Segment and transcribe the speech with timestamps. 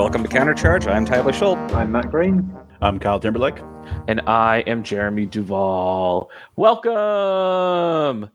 [0.00, 0.90] Welcome to Countercharge.
[0.90, 1.74] I'm Tyler Schultz.
[1.74, 2.56] I'm Matt Green.
[2.80, 3.58] I'm Kyle Timberlake.
[4.08, 6.30] And I am Jeremy Duval.
[6.56, 8.30] Welcome!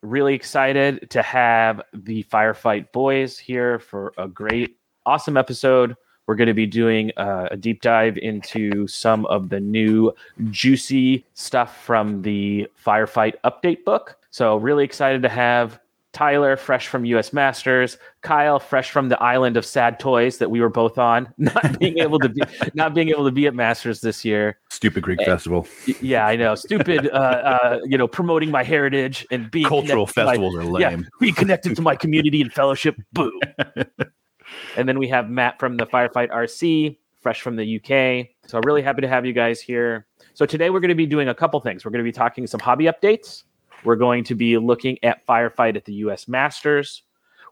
[0.00, 5.96] Really excited to have the Firefight Boys here for a great, awesome episode.
[6.26, 10.14] We're going to be doing uh, a deep dive into some of the new
[10.50, 14.16] juicy stuff from the Firefight Update book.
[14.30, 15.78] So, really excited to have
[16.12, 20.60] Tyler, fresh from US Masters, Kyle, fresh from the island of sad toys that we
[20.60, 22.42] were both on, not being able to be
[22.74, 24.58] not being able to be at Masters this year.
[24.70, 25.66] Stupid Greek And- festival.
[26.00, 26.54] Yeah, I know.
[26.54, 30.56] Stupid, uh, uh, you know, promoting my heritage and being Cultural connected to my- festivals
[30.56, 31.08] are yeah, lame.
[31.18, 32.96] being connected to my community and fellowship.
[33.12, 33.32] Boo.
[34.76, 38.28] and then we have Matt from the Firefight RC, fresh from the UK.
[38.46, 40.06] So really happy to have you guys here.
[40.34, 41.84] So today we're going to be doing a couple things.
[41.84, 43.44] We're going to be talking some hobby updates.
[43.84, 47.02] We're going to be looking at Firefight at the US Masters.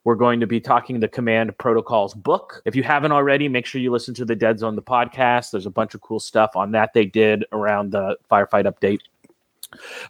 [0.04, 2.62] We're going to be talking the Command Protocols book.
[2.64, 5.50] If you haven't already, make sure you listen to the Dead Zone the podcast.
[5.50, 9.00] There's a bunch of cool stuff on that they did around the Firefight update.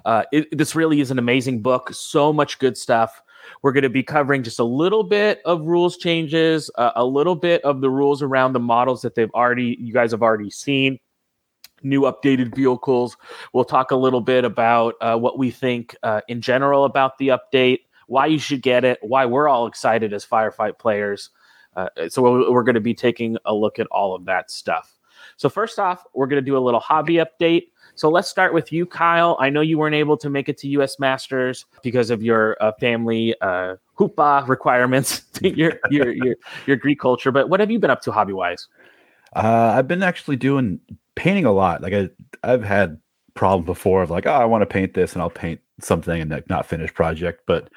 [0.04, 1.92] Uh, it, this really is an amazing book.
[1.92, 3.20] So much good stuff.
[3.62, 7.34] We're going to be covering just a little bit of rules changes, uh, a little
[7.34, 10.98] bit of the rules around the models that they've already, you guys have already seen,
[11.83, 13.17] new updated vehicles.
[13.53, 17.28] We'll talk a little bit about uh, what we think uh, in general about the
[17.28, 21.31] update, why you should get it, why we're all excited as firefight players.
[21.77, 24.98] Uh, so we're, we're going to be taking a look at all of that stuff.
[25.36, 27.69] So first off, we're going to do a little hobby update.
[27.95, 29.36] So let's start with you, Kyle.
[29.41, 30.98] I know you weren't able to make it to U.S.
[30.98, 36.36] Masters because of your uh, family uh, hoopah requirements, your, your your
[36.67, 37.30] your Greek culture.
[37.33, 38.69] But what have you been up to hobby wise?
[39.35, 40.80] Uh, I've been actually doing
[41.20, 41.83] painting a lot.
[41.83, 42.08] Like I,
[42.42, 42.98] I've had
[43.35, 46.31] problems before of like, oh, I want to paint this, and I'll paint something and
[46.31, 47.42] like not finish project.
[47.47, 47.69] But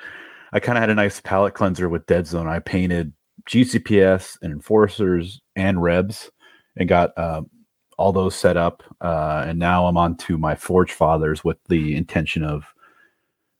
[0.53, 2.47] I kind of had a nice palette cleanser with Dead Zone.
[2.47, 3.11] I painted
[3.49, 6.31] GCPS and Enforcers and Rebs,
[6.77, 7.49] and got um,
[7.97, 8.81] all those set up.
[9.01, 12.73] Uh, and now I'm on to my Forge Fathers with the intention of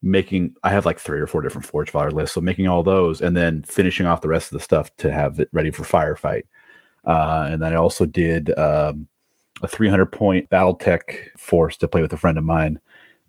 [0.02, 0.56] making.
[0.64, 3.36] I have like three or four different Forge Father lists, so making all those and
[3.36, 6.44] then finishing off the rest of the stuff to have it ready for firefight.
[7.04, 9.10] Uh, and then I also did um,
[9.63, 12.79] a 300 point BattleTech force to play with a friend of mine,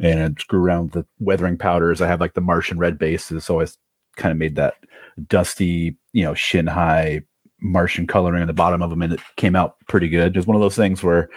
[0.00, 2.03] and I screw around with the weathering powders.
[2.03, 3.67] I have like the Martian red bases, so I
[4.17, 4.75] kind of made that
[5.28, 7.23] dusty, you know, shin high
[7.61, 10.37] Martian coloring on the bottom of them, and it came out pretty good.
[10.37, 11.31] It's one of those things where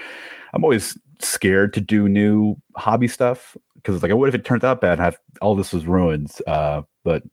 [0.53, 4.63] I'm always scared to do new hobby stuff because it's like, what if it turns
[4.63, 4.99] out bad?
[4.99, 7.23] Have all this was ruins, uh, but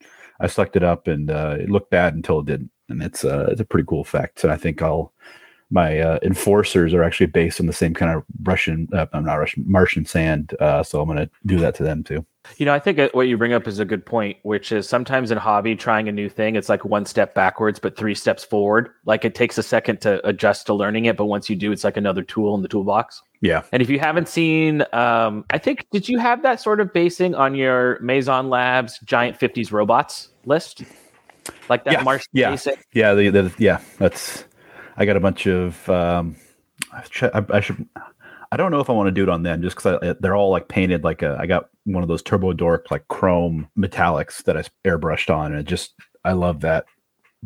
[0.41, 3.49] I sucked it up, and uh, it looked bad until it didn't, and it's uh,
[3.51, 4.45] it's a pretty cool effect.
[4.45, 5.15] And I think I'll
[5.75, 9.35] my uh, enforcers are actually based on the same kind of Russian, uh, I'm not
[9.35, 10.55] Russian, Martian sand.
[10.61, 12.25] Uh, so I'm going to do that to them too.
[12.59, 15.33] You know, I think what you bring up is a good point, which is sometimes
[15.33, 18.91] in hobby, trying a new thing, it's like one step backwards, but three steps forward.
[19.05, 21.83] Like it takes a second to adjust to learning it, but once you do, it's
[21.83, 23.23] like another tool in the toolbox.
[23.41, 23.63] Yeah.
[23.73, 27.35] And if you haven't seen, um, I think, did you have that sort of basing
[27.35, 30.85] on your Mazon Labs giant 50s robots list?
[31.69, 32.51] Like that Yeah, Martian yeah.
[32.51, 32.87] basic?
[32.93, 33.15] Yeah.
[33.15, 33.81] The, the, yeah.
[33.99, 34.45] That's,
[34.97, 36.37] I got a bunch of, um,
[36.93, 37.89] I, I, should,
[38.53, 40.51] I don't know if I want to do it on them just because they're all
[40.51, 44.57] like painted like a, I got one of those Turbo Dork like chrome metallics that
[44.57, 45.53] I airbrushed on.
[45.53, 45.95] And it just,
[46.25, 46.87] I love that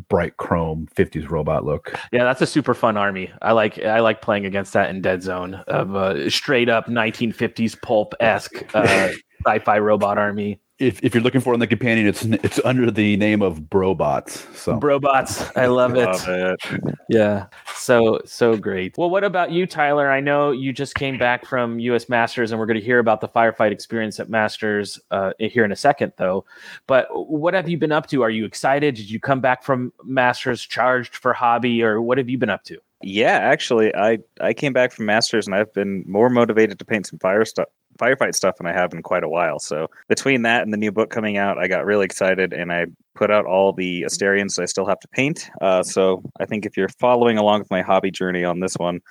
[0.07, 1.97] bright chrome 50s robot look.
[2.11, 3.31] Yeah, that's a super fun army.
[3.41, 7.81] I like I like playing against that in Dead Zone of a straight up 1950s
[7.81, 9.09] pulp esque uh,
[9.45, 10.59] sci-fi robot army.
[10.79, 13.59] If, if you're looking for it in the companion, it's it's under the name of
[13.61, 14.55] Brobots.
[14.55, 16.05] So Brobots, I love it.
[16.05, 16.95] Love it.
[17.09, 18.97] Yeah, so so great.
[18.97, 20.09] Well, what about you, Tyler?
[20.09, 22.07] I know you just came back from U.S.
[22.07, 25.71] Masters, and we're going to hear about the firefight experience at Masters uh, here in
[25.71, 26.45] a second, though.
[26.87, 28.21] But what have you been up to?
[28.21, 28.95] Are you excited?
[28.95, 32.63] Did you come back from Masters charged for hobby, or what have you been up
[32.65, 32.79] to?
[33.01, 37.07] Yeah, actually, I I came back from Masters and I've been more motivated to paint
[37.07, 39.59] some fire stuff, firefight stuff than I have in quite a while.
[39.59, 42.85] So between that and the new book coming out, I got really excited and I
[43.15, 45.49] put out all the Asterians I still have to paint.
[45.61, 49.01] Uh, so I think if you're following along with my hobby journey on this one,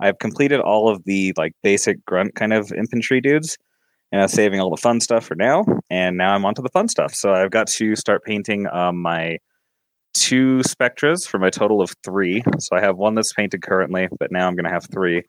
[0.00, 3.56] I've completed all of the like basic grunt kind of infantry dudes.
[4.12, 6.68] And I was saving all the fun stuff for now, and now I'm onto the
[6.68, 7.12] fun stuff.
[7.14, 9.38] So I've got to start painting um, my
[10.12, 12.42] two Spectras for my total of three.
[12.60, 15.22] So I have one that's painted currently, but now I'm going to have three.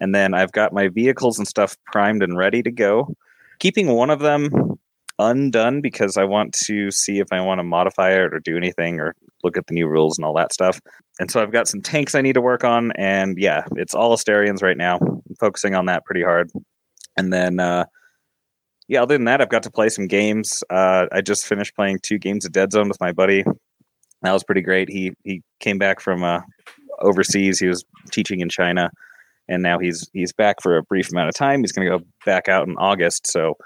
[0.00, 3.14] And then I've got my vehicles and stuff primed and ready to go.
[3.58, 4.78] Keeping one of them
[5.18, 8.98] undone because I want to see if I want to modify it or do anything
[8.98, 9.14] or
[9.44, 10.80] look at the new rules and all that stuff.
[11.18, 12.92] And so I've got some tanks I need to work on.
[12.92, 14.96] And yeah, it's all Asterians right now.
[14.96, 16.50] I'm focusing on that pretty hard.
[17.16, 17.84] And then, uh,
[18.88, 20.64] yeah, other than that, I've got to play some games.
[20.70, 23.44] Uh, I just finished playing two games of Dead Zone with my buddy.
[24.22, 24.88] That was pretty great.
[24.90, 26.40] He he came back from uh,
[27.00, 27.58] overseas.
[27.58, 28.90] He was teaching in China,
[29.50, 31.60] and now he's he's back for a brief amount of time.
[31.60, 33.26] He's going to go back out in August.
[33.26, 33.56] So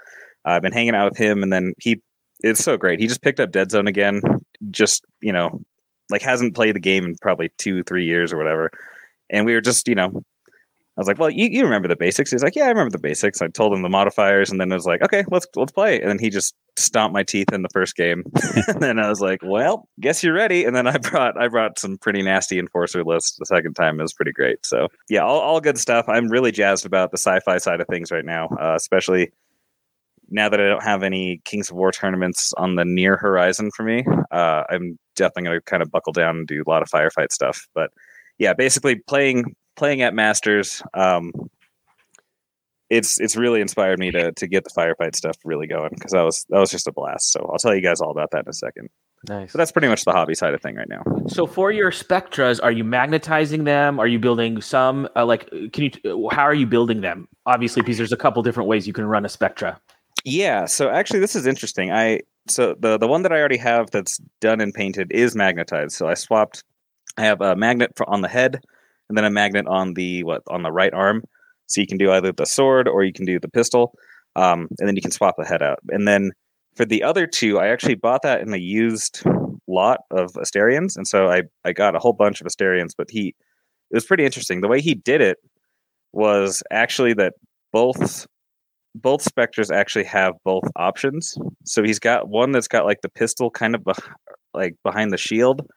[0.43, 2.01] I've been hanging out with him, and then he
[2.41, 2.99] it's so great.
[2.99, 4.21] He just picked up Dead Zone again.
[4.71, 5.61] Just you know,
[6.09, 8.71] like hasn't played the game in probably two three years or whatever.
[9.29, 10.23] And we were just you know
[10.97, 12.99] I was like, "Well, you, you remember the basics?" He's like, "Yeah, I remember the
[12.99, 15.99] basics." I told him the modifiers, and then I was like, "Okay, let's let's play."
[15.99, 18.23] And then he just stomped my teeth in the first game.
[18.67, 21.79] and then I was like, "Well, guess you're ready." And then I brought I brought
[21.79, 23.99] some pretty nasty enforcer lists the second time.
[23.99, 24.65] It was pretty great.
[24.65, 26.05] So yeah, all, all good stuff.
[26.07, 29.31] I'm really jazzed about the sci-fi side of things right now, uh, especially
[30.29, 33.83] now that I don't have any Kings of War tournaments on the near horizon for
[33.83, 34.05] me.
[34.31, 37.31] Uh, I'm definitely going to kind of buckle down and do a lot of firefight
[37.31, 37.91] stuff, but
[38.37, 41.31] yeah, basically playing playing at Masters, um,
[42.89, 46.23] it's it's really inspired me to to get the firefight stuff really going because that
[46.23, 47.31] was that was just a blast.
[47.31, 48.89] So I'll tell you guys all about that in a second.
[49.27, 49.51] Nice.
[49.51, 51.01] So that's pretty much the hobby side of thing right now.
[51.27, 53.99] So for your Spectras, are you magnetizing them?
[53.99, 55.09] Are you building some?
[55.15, 56.29] Uh, like, can you?
[56.31, 57.27] How are you building them?
[57.47, 59.79] Obviously, because there's a couple different ways you can run a Spectra.
[60.23, 60.65] Yeah.
[60.65, 61.91] So actually, this is interesting.
[61.91, 65.93] I so the the one that I already have that's done and painted is magnetized.
[65.93, 66.63] So I swapped.
[67.17, 68.61] I have a magnet for, on the head
[69.09, 71.23] and then a magnet on the what on the right arm.
[71.67, 73.95] So you can do either the sword or you can do the pistol,
[74.35, 75.79] um, and then you can swap the head out.
[75.89, 76.31] And then
[76.75, 79.23] for the other two, I actually bought that in a used
[79.67, 82.91] lot of Asterians, and so I I got a whole bunch of Asterians.
[82.97, 83.35] But he
[83.91, 84.61] it was pretty interesting.
[84.61, 85.37] The way he did it
[86.13, 87.33] was actually that
[87.71, 88.27] both
[88.95, 91.37] both specters actually have both options.
[91.65, 93.93] So he's got one that's got like the pistol kind of be-
[94.53, 95.67] like behind the shield,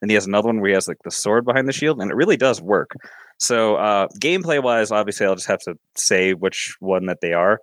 [0.00, 2.10] and he has another one where he has like the sword behind the shield, and
[2.10, 2.92] it really does work.
[3.38, 7.60] So uh, gameplay wise, obviously, I'll just have to say which one that they are.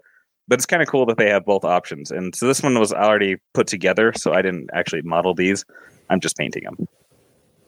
[0.47, 2.11] But it's kind of cool that they have both options.
[2.11, 5.65] And so this one was already put together, so I didn't actually model these.
[6.09, 6.87] I'm just painting them.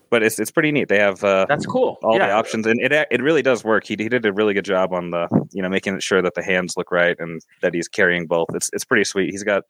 [0.09, 0.87] But it's it's pretty neat.
[0.87, 1.97] They have uh, That's cool.
[2.03, 2.27] all yeah.
[2.27, 3.85] the options, and it it really does work.
[3.85, 6.43] He, he did a really good job on the you know making sure that the
[6.43, 8.47] hands look right and that he's carrying both.
[8.53, 9.31] It's it's pretty sweet.
[9.31, 9.63] He's got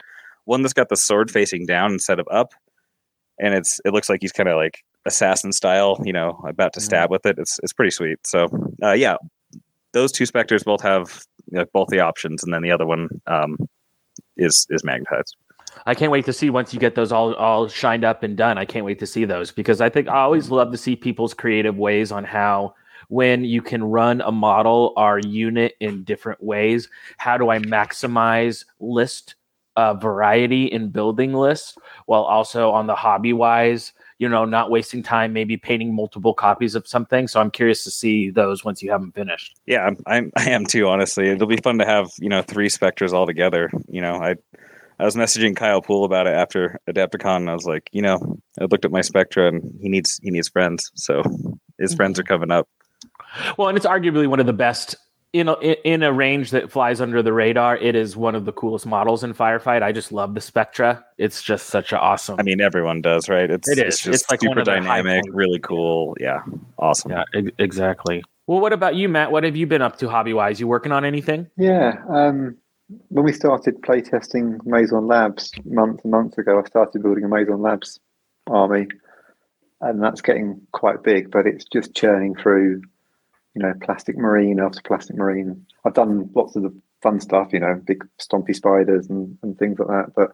[0.43, 2.53] one that's got the sword facing down instead of up,
[3.39, 6.81] and it's it looks like he's kind of like assassin style, you know, about to
[6.81, 7.37] stab with it.
[7.39, 8.25] It's it's pretty sweet.
[8.25, 8.47] So
[8.83, 9.15] uh, yeah,
[9.93, 13.09] those two specters both have you know, both the options, and then the other one
[13.27, 13.57] um,
[14.35, 15.35] is is magnetized.
[15.85, 18.57] I can't wait to see once you get those all all shined up and done.
[18.57, 21.33] I can't wait to see those because I think I always love to see people's
[21.33, 22.73] creative ways on how
[23.09, 26.89] when you can run a model or unit in different ways.
[27.17, 29.35] How do I maximize list
[29.77, 31.77] uh, variety in building lists
[32.07, 36.73] while also on the hobby wise, you know, not wasting time maybe painting multiple copies
[36.73, 37.27] of something.
[37.27, 39.55] So I'm curious to see those once you have them finished.
[39.67, 40.87] Yeah, I'm, I'm I am too.
[40.87, 43.69] Honestly, it'll be fun to have you know three specters all together.
[43.87, 44.35] You know, I
[44.99, 48.39] I was messaging Kyle Poole about it after Adepticon, and I was like, you know,
[48.59, 50.91] I looked at my spectra, and he needs he needs friends.
[50.95, 51.21] So
[51.79, 52.67] his friends are coming up.
[53.57, 54.95] Well, and it's arguably one of the best
[55.33, 55.53] in a,
[55.85, 57.77] in a range that flies under the radar.
[57.77, 59.83] It is one of the coolest models in firefight.
[59.83, 61.03] I just love the Spectra.
[61.17, 62.39] It's just such an awesome.
[62.39, 63.49] I mean, everyone does, right?
[63.49, 66.15] It's It it's just It's like super of the high dynamic, really cool.
[66.19, 66.41] Yeah,
[66.77, 67.11] awesome.
[67.11, 68.23] yeah, e- exactly.
[68.47, 69.31] Well, what about you, Matt?
[69.31, 70.59] What have you been up to hobby wise?
[70.59, 71.47] You working on anything?
[71.57, 72.01] Yeah.
[72.09, 72.55] Um,
[73.09, 77.59] when we started playtesting Mazon Labs months and months ago, I started building a Mazon
[77.59, 77.99] Labs
[78.49, 78.87] army,
[79.81, 81.29] and that's getting quite big.
[81.29, 82.83] But it's just churning through,
[83.57, 85.65] you know, plastic marine after plastic marine.
[85.83, 89.79] I've done lots of the fun stuff, you know, big stompy spiders and, and things
[89.79, 90.13] like that.
[90.15, 90.33] But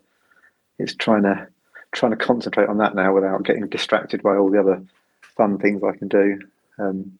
[0.77, 1.47] it's trying to
[1.93, 4.83] trying to concentrate on that now without getting distracted by all the other
[5.21, 6.37] fun things I can do.
[6.77, 7.17] Um,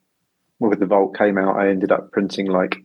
[0.60, 2.76] with the Vault came out, I ended up printing like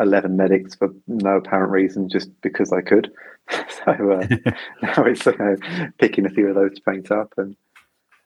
[0.00, 3.12] 11 medics for no apparent reason, just because I could.
[3.50, 4.26] so uh,
[4.82, 5.56] now it's uh,
[6.00, 7.32] picking a few of those to paint up.
[7.36, 7.54] And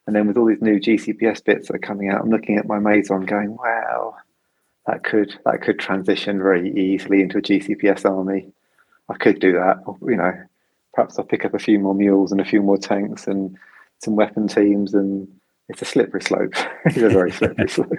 [0.06, 2.66] and then with all these new GCPS bits that are coming out, I'm looking at
[2.66, 4.16] my Mazon going, wow,
[4.90, 8.48] that could that could transition very easily into a GCPS army.
[9.08, 9.78] I could do that.
[9.86, 10.32] Or, You know,
[10.94, 13.56] perhaps I'll pick up a few more mules and a few more tanks and
[13.98, 15.28] some weapon teams and
[15.68, 16.54] it's a slippery slope.
[16.84, 17.92] it's a very slippery slope.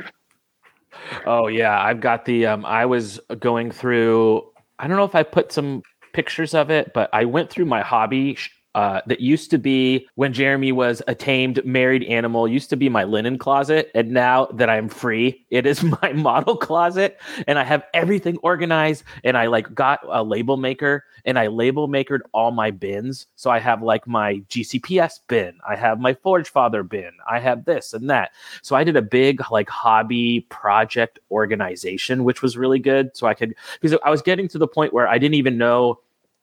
[1.26, 2.46] Oh yeah, I've got the.
[2.46, 4.46] Um, I was going through.
[4.78, 5.84] I don't know if I put some
[6.14, 10.08] pictures of it, but I went through my hobby sh- uh, that used to be
[10.16, 13.92] when Jeremy was a tamed married animal, used to be my linen closet.
[13.94, 17.20] And now that I'm free, it is my model closet.
[17.48, 19.04] And I have everything organized.
[19.24, 23.28] And I like got a label maker and I label makered all my bins.
[23.36, 27.66] So I have like my GCPS bin, I have my Forge Father bin, I have
[27.66, 28.32] this and that.
[28.62, 33.16] So I did a big like hobby project organization, which was really good.
[33.16, 36.00] So I could, because I was getting to the point where I didn't even know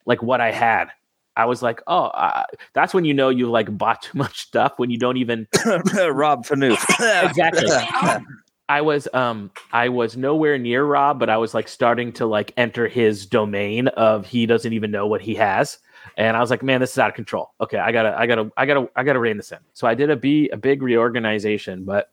[0.06, 0.90] like what I had
[1.38, 4.75] I was like, oh, uh, that's when you know you like bought too much stuff
[4.76, 6.85] when you don't even Rob Fanoof.
[7.25, 7.71] exactly.
[8.71, 12.52] I was um I was nowhere near Rob, but I was like starting to like
[12.59, 15.78] enter his domain of he doesn't even know what he has.
[16.18, 17.54] And I was like, man, this is out of control.
[17.61, 19.59] Okay, I gotta, I gotta, I gotta, I gotta rein this in.
[19.73, 22.11] So I did a be a big reorganization, but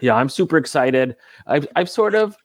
[0.00, 1.16] yeah, I'm super excited.
[1.46, 2.36] I've I've sort of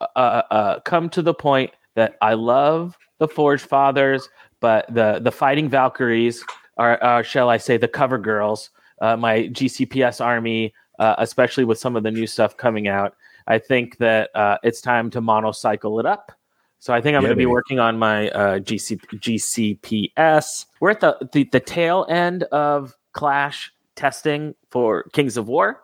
[0.00, 4.28] uh, uh, come to the point that I love the Forge Fathers
[4.64, 6.42] but the the fighting Valkyries
[6.78, 8.70] are, are shall I say, the cover girls.
[8.98, 13.14] Uh, my GCPS army, uh, especially with some of the new stuff coming out,
[13.46, 16.32] I think that uh, it's time to monocycle it up.
[16.78, 20.64] So I think I'm Yeah, going to be working on my uh, GC, GCPS.
[20.80, 25.82] We're at the, the the tail end of Clash testing for Kings of War.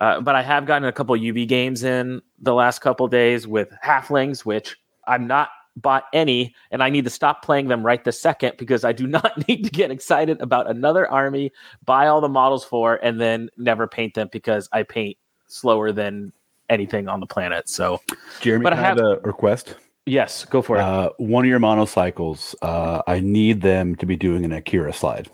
[0.00, 3.68] Uh, but I have gotten a couple UV games in the last couple days with
[3.84, 4.76] halflings, which
[5.06, 8.84] I'm not bought any, and I need to stop playing them right this second because
[8.84, 11.52] I do not need to get excited about another army,
[11.84, 15.16] buy all the models for, and then never paint them because I paint
[15.46, 16.32] slower than
[16.70, 17.68] anything on the planet.
[17.68, 18.00] So
[18.40, 19.76] Jeremy, But I have- a request.
[20.06, 20.80] yes, go for it.
[20.80, 25.28] Uh, one of your monocycles, uh, I need them to be doing an Akira slide.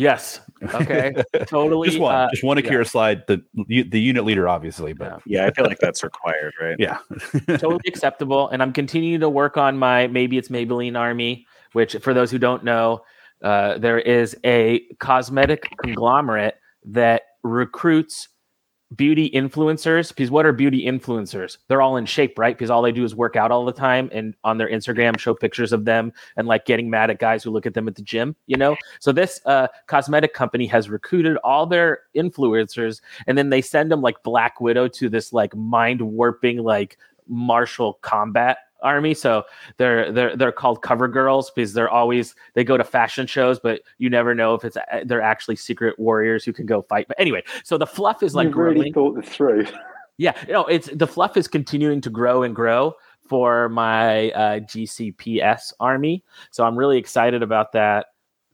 [0.00, 0.40] Yes,
[0.74, 1.12] okay,
[1.46, 1.88] totally.
[1.88, 2.64] Just one, uh, just one yeah.
[2.64, 3.26] Akira slide.
[3.26, 6.76] The the unit leader, obviously, but yeah, I feel like that's required, right?
[6.78, 6.98] yeah,
[7.46, 8.48] totally acceptable.
[8.48, 12.38] And I'm continuing to work on my maybe it's Maybelline army, which for those who
[12.38, 13.02] don't know,
[13.42, 18.28] uh, there is a cosmetic conglomerate that recruits
[18.96, 20.08] beauty influencers.
[20.08, 21.58] Because what are beauty influencers?
[21.68, 22.56] They're all in shape, right?
[22.56, 25.34] Because all they do is work out all the time and on their Instagram show
[25.34, 28.02] pictures of them and like getting mad at guys who look at them at the
[28.02, 28.76] gym, you know?
[29.00, 34.02] So this uh, cosmetic company has recruited all their influencers and then they send them
[34.02, 39.14] like Black Widow to this like mind warping like martial combat army.
[39.14, 39.44] So
[39.76, 43.82] they're they're they're called cover girls because they're always they go to fashion shows, but
[43.98, 47.08] you never know if it's they're actually secret warriors who can go fight.
[47.08, 49.14] But anyway, so the fluff is like You've really growing.
[49.14, 49.66] thought this through.
[50.18, 52.92] Yeah, you no, it's the fluff is continuing to grow and grow
[53.26, 56.22] for my uh, GCPS army.
[56.50, 58.08] So I'm really excited about that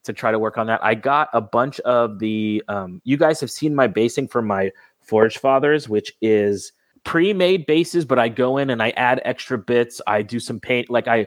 [0.04, 0.78] to try to work on that.
[0.84, 2.62] I got a bunch of the.
[2.68, 6.72] Um, you guys have seen my basing for my Forge Fathers, which is
[7.06, 10.02] pre-made bases, but I go in and I add extra bits.
[10.06, 11.26] I do some paint, like I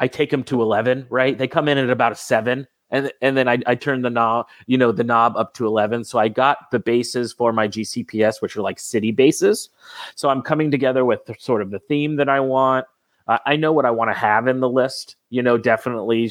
[0.00, 1.06] I take them to eleven.
[1.10, 2.66] Right, they come in at about a seven.
[2.90, 6.04] And, and then I, I turn the knob, you know, the knob up to 11.
[6.04, 9.70] So I got the bases for my GCPS, which are like city bases.
[10.14, 12.86] So I'm coming together with sort of the theme that I want.
[13.26, 15.16] Uh, I know what I want to have in the list.
[15.30, 16.30] You know, definitely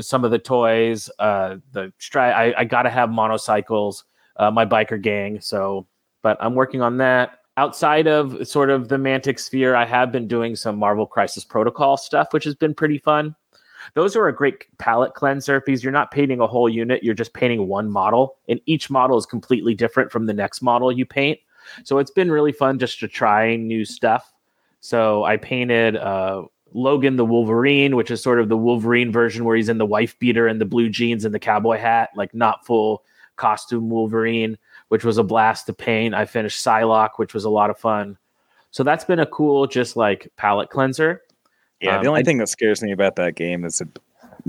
[0.00, 1.10] some of the toys.
[1.18, 4.04] Uh, the stri- I, I got to have monocycles.
[4.36, 5.42] Uh, my biker gang.
[5.42, 5.86] So,
[6.22, 7.41] but I'm working on that.
[7.58, 11.98] Outside of sort of the Mantic sphere, I have been doing some Marvel Crisis Protocol
[11.98, 13.34] stuff, which has been pretty fun.
[13.94, 17.34] Those are a great palette cleanser because you're not painting a whole unit, you're just
[17.34, 21.38] painting one model, and each model is completely different from the next model you paint.
[21.84, 24.32] So it's been really fun just to try new stuff.
[24.80, 29.56] So I painted uh, Logan the Wolverine, which is sort of the Wolverine version where
[29.56, 32.64] he's in the wife beater and the blue jeans and the cowboy hat, like not
[32.64, 33.04] full
[33.36, 34.58] costume Wolverine,
[34.92, 36.14] which was a blast to paint.
[36.14, 38.18] I finished Psylocke, which was a lot of fun.
[38.72, 41.22] So that's been a cool, just like palette cleanser.
[41.80, 43.88] Yeah, Um, the only I- thing that scares me about that game is it,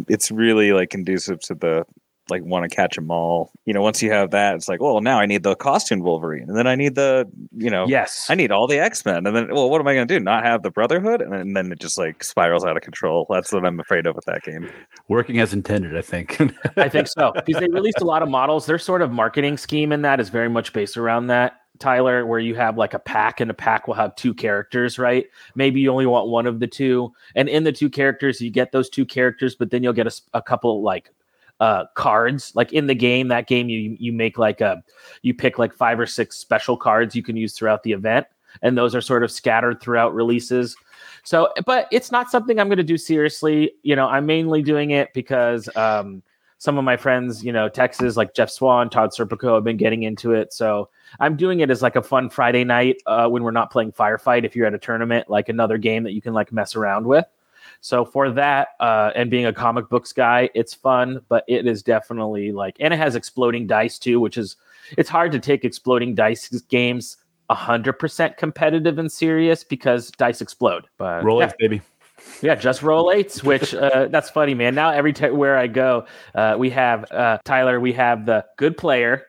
[0.10, 1.86] it's really like conducive to the
[2.30, 3.52] like want to catch them all.
[3.66, 6.48] You know, once you have that, it's like, well, now I need the costume Wolverine,
[6.48, 8.28] and then I need the, you know, Yes.
[8.30, 10.20] I need all the X Men, and then, well, what am I going to do?
[10.20, 13.26] Not have the Brotherhood, and then, and then it just like spirals out of control.
[13.30, 14.70] That's what I'm afraid of with that game.
[15.08, 15.98] working as intended.
[15.98, 16.40] I think.
[16.78, 18.66] I think so because they released a lot of models.
[18.66, 22.40] Their sort of marketing scheme in that is very much based around that, Tyler, where
[22.40, 25.26] you have like a pack and a pack will have two characters, right?
[25.56, 28.72] Maybe you only want one of the two, and in the two characters, you get
[28.72, 31.12] those two characters, but then you'll get a couple like
[31.64, 34.84] uh cards like in the game that game you you make like a
[35.22, 38.28] you pick like five or six special cards you can use throughout the event
[38.62, 40.76] and those are sort of scattered throughout releases
[41.24, 44.92] so but it's not something i'm going to do seriously you know i'm mainly doing
[44.92, 46.22] it because um
[46.64, 50.04] some of my friends, you know, Texas, like Jeff Swan, Todd Serpico, have been getting
[50.04, 50.54] into it.
[50.54, 50.88] So
[51.20, 54.46] I'm doing it as like a fun Friday night uh, when we're not playing Firefight.
[54.46, 57.26] If you're at a tournament, like another game that you can like mess around with.
[57.84, 61.84] So for that, uh, and being a comic books guy, it's fun, but it is
[61.84, 64.56] definitely like, and it has exploding dice too, which is
[64.98, 67.18] it's hard to take exploding dice games
[67.52, 70.88] hundred percent competitive and serious because dice explode.
[70.98, 71.48] But roll yeah.
[71.48, 71.82] eights, baby.
[72.42, 73.44] Yeah, just roll eights.
[73.44, 74.76] Which uh, that's funny, man.
[74.76, 77.82] Now every t- where I go, uh, we have uh, Tyler.
[77.82, 79.26] We have the good player.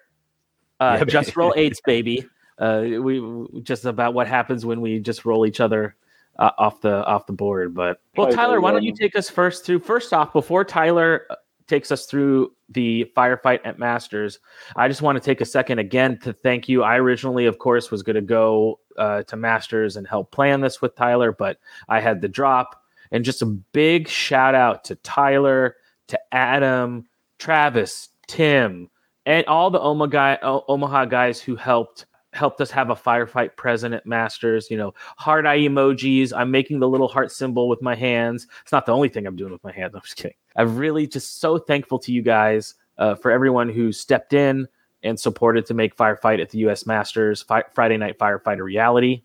[0.78, 2.24] Uh, Yeah, just roll eights, baby.
[2.56, 3.20] Uh, we
[3.64, 5.96] just about what happens when we just roll each other
[6.38, 7.74] uh, off the off the board.
[7.74, 9.80] But well, Tyler, why don't you take us first through?
[9.80, 11.36] First off, before Tyler uh,
[11.66, 14.38] takes us through the firefight at Masters,
[14.76, 16.82] I just want to take a second again to thank you.
[16.82, 20.82] I originally, of course, was going to go uh, to Masters and help plan this
[20.82, 22.80] with Tyler, but I had the drop.
[23.10, 25.76] And just a big shout out to Tyler,
[26.08, 27.06] to Adam,
[27.38, 28.90] Travis, Tim,
[29.26, 34.06] and all the Omaha, Omaha guys who helped helped us have a firefight present at
[34.06, 34.70] Masters.
[34.70, 36.32] You know, heart eye emojis.
[36.34, 38.46] I'm making the little heart symbol with my hands.
[38.62, 39.92] It's not the only thing I'm doing with my hands.
[39.94, 40.36] I'm just kidding.
[40.56, 44.68] I'm really just so thankful to you guys uh, for everyone who stepped in
[45.02, 46.86] and supported to make Firefight at the U.S.
[46.86, 49.22] Masters Fi- Friday Night Firefight a reality.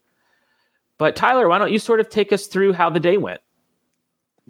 [0.97, 3.39] But Tyler, why don't you sort of take us through how the day went?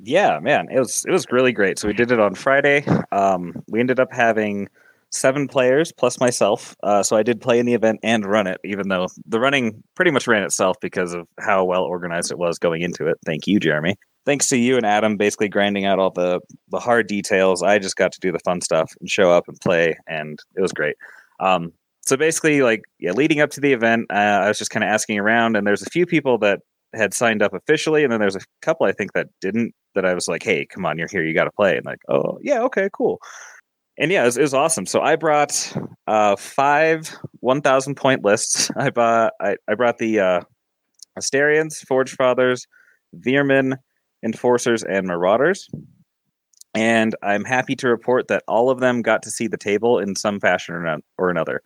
[0.01, 1.77] Yeah, man, it was it was really great.
[1.77, 2.85] So we did it on Friday.
[3.11, 4.69] Um, we ended up having
[5.11, 6.75] seven players plus myself.
[6.83, 9.83] Uh, so I did play in the event and run it, even though the running
[9.95, 13.17] pretty much ran itself because of how well organized it was going into it.
[13.25, 13.95] Thank you, Jeremy.
[14.25, 16.39] Thanks to you and Adam, basically grinding out all the
[16.69, 17.63] the hard details.
[17.63, 20.61] I just got to do the fun stuff and show up and play, and it
[20.61, 20.95] was great.
[21.39, 21.71] Um,
[22.05, 24.13] so basically, like yeah, leading up to the event, uh,
[24.43, 26.59] I was just kind of asking around, and there's a few people that
[26.93, 29.73] had signed up officially, and then there's a couple I think that didn't.
[29.95, 32.01] That I was like, "Hey, come on, you're here, you got to play." And like,
[32.09, 33.19] "Oh, yeah, okay, cool."
[33.99, 34.85] And yeah, it was, it awesome.
[34.85, 35.75] So I brought
[36.07, 38.71] uh, five 1,000 point lists.
[38.77, 40.41] I bought I, I brought the uh,
[41.19, 42.65] Asterians, Forge Fathers,
[43.13, 43.75] Veer-myn,
[44.23, 45.67] Enforcers, and Marauders.
[46.73, 50.15] And I'm happy to report that all of them got to see the table in
[50.15, 51.61] some fashion or, or another.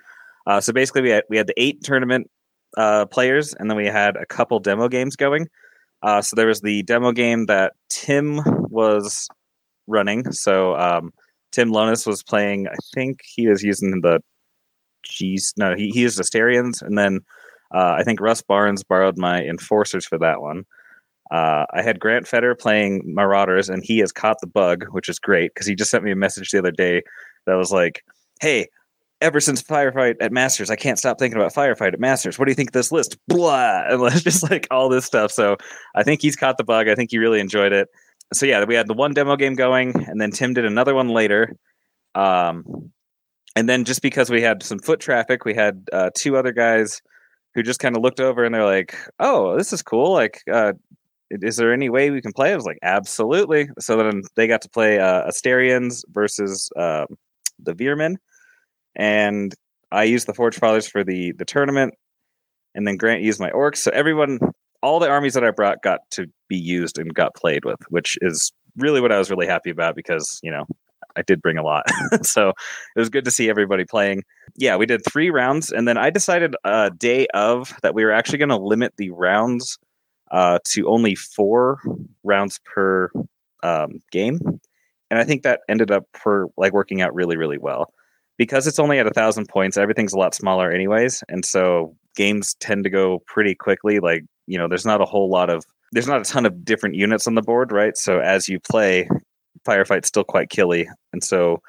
[0.48, 2.30] Uh, so basically, we had we had the eight tournament
[2.78, 5.48] uh, players, and then we had a couple demo games going.
[6.02, 9.28] Uh, so there was the demo game that Tim was
[9.88, 10.32] running.
[10.32, 11.14] So um,
[11.54, 12.68] Tim Lonis was playing.
[12.68, 14.22] I think he was using the
[15.04, 15.54] G's.
[15.56, 17.22] No, he he used Asterians, and then
[17.74, 20.66] uh, I think Russ Barnes borrowed my Enforcers for that one.
[21.32, 25.20] Uh, I had Grant Fetter playing Marauders, and he has caught the bug, which is
[25.20, 27.04] great because he just sent me a message the other day
[27.46, 28.04] that was like,
[28.42, 28.68] "Hey,
[29.22, 32.38] ever since Firefight at Masters, I can't stop thinking about Firefight at Masters.
[32.38, 33.18] What do you think of this list?
[33.28, 35.58] Blah, and just like all this stuff." So
[35.96, 36.88] I think he's caught the bug.
[36.88, 37.90] I think he really enjoyed it.
[38.32, 41.10] So yeah, we had the one demo game going, and then Tim did another one
[41.10, 41.56] later.
[42.16, 42.92] Um,
[43.56, 47.02] and then just because we had some foot traffic, we had uh, two other guys
[47.54, 50.14] who just kind of looked over and they're like, "Oh, this is cool.
[50.14, 50.74] Like, uh,
[51.30, 54.62] is there any way we can play?" I was like, "Absolutely." So then they got
[54.64, 57.08] to play uh, Asterians versus um
[57.60, 58.18] the Veer-myn,
[58.96, 59.54] and
[59.92, 61.94] I used the Forge Fathers for the the tournament,
[62.76, 63.78] and then Grant used my orcs.
[63.78, 64.40] So everyone,
[64.84, 68.18] all the armies that I brought, got to be used and got played with, which
[68.22, 70.66] is really what I was really happy about because you know
[71.16, 71.86] I did bring a lot.
[72.24, 74.24] so it was good to see everybody playing.
[74.58, 78.12] Yeah, we did three rounds, and then I decided a day of that we were
[78.12, 79.80] actually going to limit the rounds
[80.32, 81.80] uh, to only four
[82.24, 83.10] rounds per
[83.64, 84.40] um, game,
[85.10, 87.94] and I think that ended up for like working out really, really well
[88.38, 89.78] because it's only at a thousand points.
[89.78, 94.00] Everything's a lot smaller, anyways, and so games tend to go pretty quickly.
[94.00, 96.96] Like you know, there's not a whole lot of there's not a ton of different
[96.96, 97.96] units on the board, right?
[97.96, 99.08] So as you play,
[99.66, 101.62] firefight's still quite killy, and so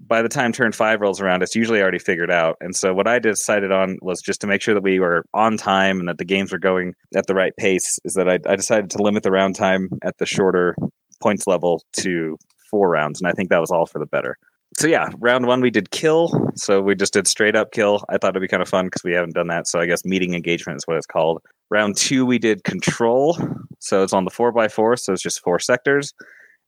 [0.00, 2.56] by the time turn five rolls around, it's usually already figured out.
[2.60, 5.56] And so what I decided on was just to make sure that we were on
[5.56, 7.98] time and that the games were going at the right pace.
[8.04, 10.76] Is that I, I decided to limit the round time at the shorter
[11.22, 12.36] points level to
[12.70, 14.36] four rounds, and I think that was all for the better.
[14.78, 16.50] So yeah, round one we did kill.
[16.54, 18.04] So we just did straight up kill.
[18.10, 19.66] I thought it'd be kind of fun because we haven't done that.
[19.66, 21.42] So I guess meeting engagement is what it's called.
[21.70, 23.38] Round two we did control.
[23.78, 24.96] So it's on the four by four.
[24.96, 26.12] So it's just four sectors.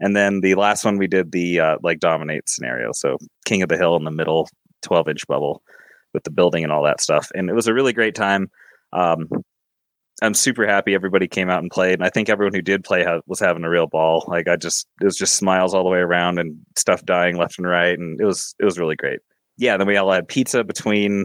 [0.00, 2.92] And then the last one we did the uh, like dominate scenario.
[2.92, 4.48] So king of the hill in the middle,
[4.80, 5.62] twelve inch bubble
[6.14, 7.30] with the building and all that stuff.
[7.34, 8.50] And it was a really great time.
[8.94, 9.28] Um,
[10.20, 13.04] I'm super happy everybody came out and played, and I think everyone who did play
[13.04, 14.24] ha- was having a real ball.
[14.26, 17.58] Like I just, it was just smiles all the way around and stuff dying left
[17.58, 19.20] and right, and it was it was really great.
[19.58, 21.24] Yeah, then we all had pizza between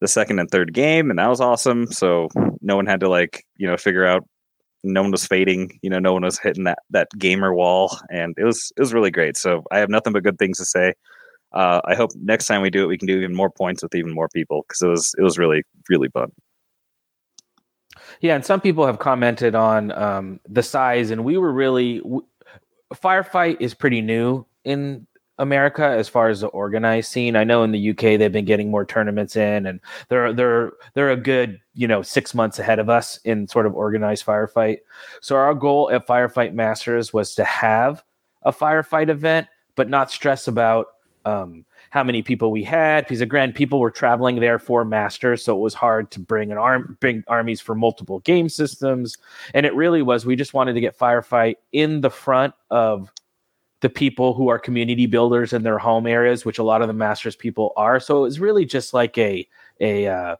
[0.00, 1.86] the second and third game, and that was awesome.
[1.92, 2.28] So
[2.60, 4.24] no one had to like you know figure out.
[4.82, 5.98] No one was fading, you know.
[5.98, 9.36] No one was hitting that that gamer wall, and it was it was really great.
[9.36, 10.94] So I have nothing but good things to say.
[11.52, 13.94] Uh, I hope next time we do it, we can do even more points with
[13.94, 16.30] even more people because it was it was really really fun.
[18.20, 22.24] Yeah, and some people have commented on um, the size, and we were really w-
[22.94, 25.06] firefight is pretty new in
[25.38, 27.34] America as far as the organized scene.
[27.34, 31.10] I know in the UK they've been getting more tournaments in, and they're they're they're
[31.10, 34.78] a good you know six months ahead of us in sort of organized firefight.
[35.22, 38.04] So our goal at Firefight Masters was to have
[38.42, 40.88] a firefight event, but not stress about
[41.24, 45.54] um, how many people we had because again people were traveling there for masters so
[45.56, 49.18] it was hard to bring an arm bring armies for multiple game systems
[49.54, 53.12] and it really was we just wanted to get firefight in the front of
[53.80, 56.94] the people who are community builders in their home areas which a lot of the
[56.94, 59.46] masters people are so it was really just like a
[59.80, 60.36] a uh,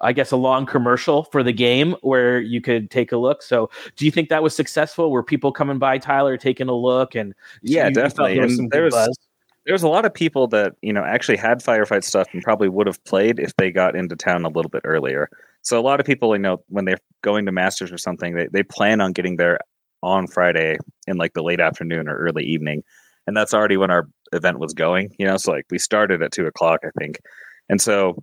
[0.00, 3.42] I guess a long commercial for the game where you could take a look.
[3.42, 5.10] So, do you think that was successful?
[5.10, 8.34] Were people coming by Tyler taking a look and yeah, you- you definitely.
[8.34, 9.18] there was And some there was- buzz?
[9.64, 12.68] There was a lot of people that you know actually had firefight stuff and probably
[12.68, 15.28] would have played if they got into town a little bit earlier.
[15.62, 18.48] So a lot of people you know when they're going to masters or something they,
[18.52, 19.58] they plan on getting there
[20.02, 22.82] on friday in like the late afternoon or early evening.
[23.26, 26.32] And that's already when our event was going you know so like we started at
[26.32, 27.20] two o'clock i think.
[27.68, 28.22] And so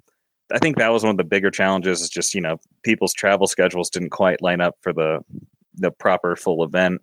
[0.53, 3.47] i think that was one of the bigger challenges is just you know people's travel
[3.47, 5.19] schedules didn't quite line up for the
[5.75, 7.01] the proper full event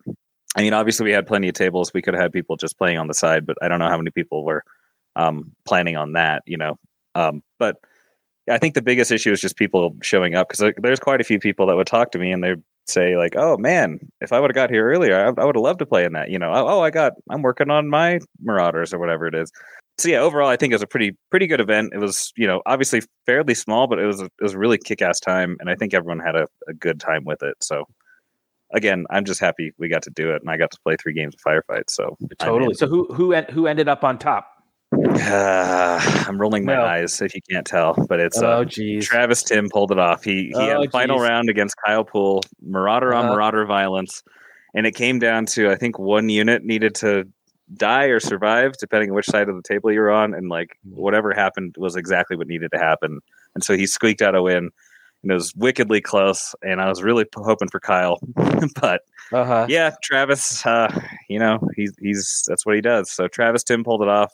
[0.56, 1.92] I mean, obviously, we had plenty of tables.
[1.92, 3.98] We could have had people just playing on the side, but I don't know how
[3.98, 4.64] many people were
[5.16, 6.42] um, planning on that.
[6.46, 6.78] You know,
[7.14, 7.76] um, but
[8.50, 11.38] I think the biggest issue is just people showing up because there's quite a few
[11.38, 14.50] people that would talk to me and they'd say like, "Oh man, if I would
[14.50, 16.52] have got here earlier, I, I would have loved to play in that." You know,
[16.52, 19.52] oh, I got, I'm working on my Marauders or whatever it is.
[19.98, 21.92] So yeah, overall, I think it was a pretty pretty good event.
[21.92, 24.78] It was, you know, obviously fairly small, but it was a, it was a really
[24.78, 27.56] kick ass time, and I think everyone had a, a good time with it.
[27.60, 27.84] So
[28.72, 31.12] again, I'm just happy we got to do it, and I got to play three
[31.14, 31.84] games of firefight.
[31.90, 32.74] So Totally.
[32.74, 34.46] So who who en- who ended up on top?
[34.92, 36.82] Uh, I'm rolling my No.
[36.82, 39.06] eyes if you can't tell, but it's oh, uh, geez.
[39.06, 40.24] Travis Tim pulled it off.
[40.24, 41.28] He he Oh, had final geez.
[41.28, 43.34] round against Kyle Poole, Marauder on Uh-huh.
[43.34, 44.22] Marauder violence,
[44.74, 47.24] and it came down to I think one unit needed to
[47.74, 51.34] die or survive, depending on which side of the table you're on, and like whatever
[51.34, 53.20] happened was exactly what needed to happen,
[53.54, 54.70] and so he squeaked out a win.
[55.22, 58.20] And it was wickedly close, and I was really p- hoping for Kyle,
[58.80, 59.02] but
[59.32, 59.66] uh-huh.
[59.68, 60.88] yeah, Travis, uh,
[61.28, 63.10] you know, he's he's that's what he does.
[63.10, 64.32] So Travis Tim pulled it off.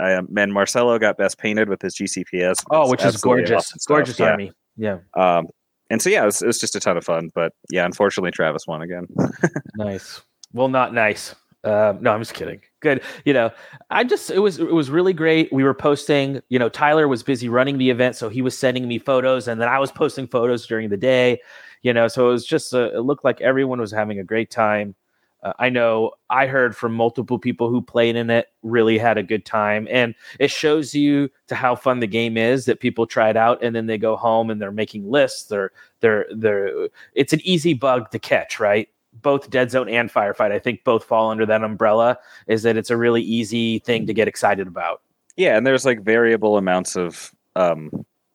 [0.00, 2.64] I, um, and Marcelo got best painted with his GCPS.
[2.70, 3.72] Oh, which is gorgeous.
[3.86, 4.30] Gorgeous Yeah.
[4.30, 4.52] army.
[4.76, 4.98] Yeah.
[5.14, 5.48] Um,
[5.90, 7.30] and so yeah, it was, it was just a ton of fun.
[7.34, 9.06] But yeah, unfortunately, Travis won again.
[9.76, 10.22] Nice.
[10.54, 11.34] Well, not nice.
[11.64, 12.60] Um, no, I'm just kidding.
[12.82, 13.00] Good.
[13.24, 13.50] You know,
[13.90, 15.52] I just it was it was really great.
[15.52, 16.42] We were posting.
[16.48, 19.60] You know, Tyler was busy running the event, so he was sending me photos, and
[19.60, 21.40] then I was posting photos during the day.
[21.82, 24.96] You know, so it was just it looked like everyone was having a great time.
[25.44, 29.22] Uh, I know I heard from multiple people who played in it really had a
[29.22, 33.30] good time, and it shows you to how fun the game is that people try
[33.30, 35.44] it out and then they go home and they're making lists.
[35.44, 36.88] They're they're they're.
[37.14, 38.88] It's an easy bug to catch, right?
[39.12, 42.18] Both Dead Zone and Firefight, I think both fall under that umbrella.
[42.46, 45.02] Is that it's a really easy thing to get excited about.
[45.36, 47.90] Yeah, and there's like variable amounts of um,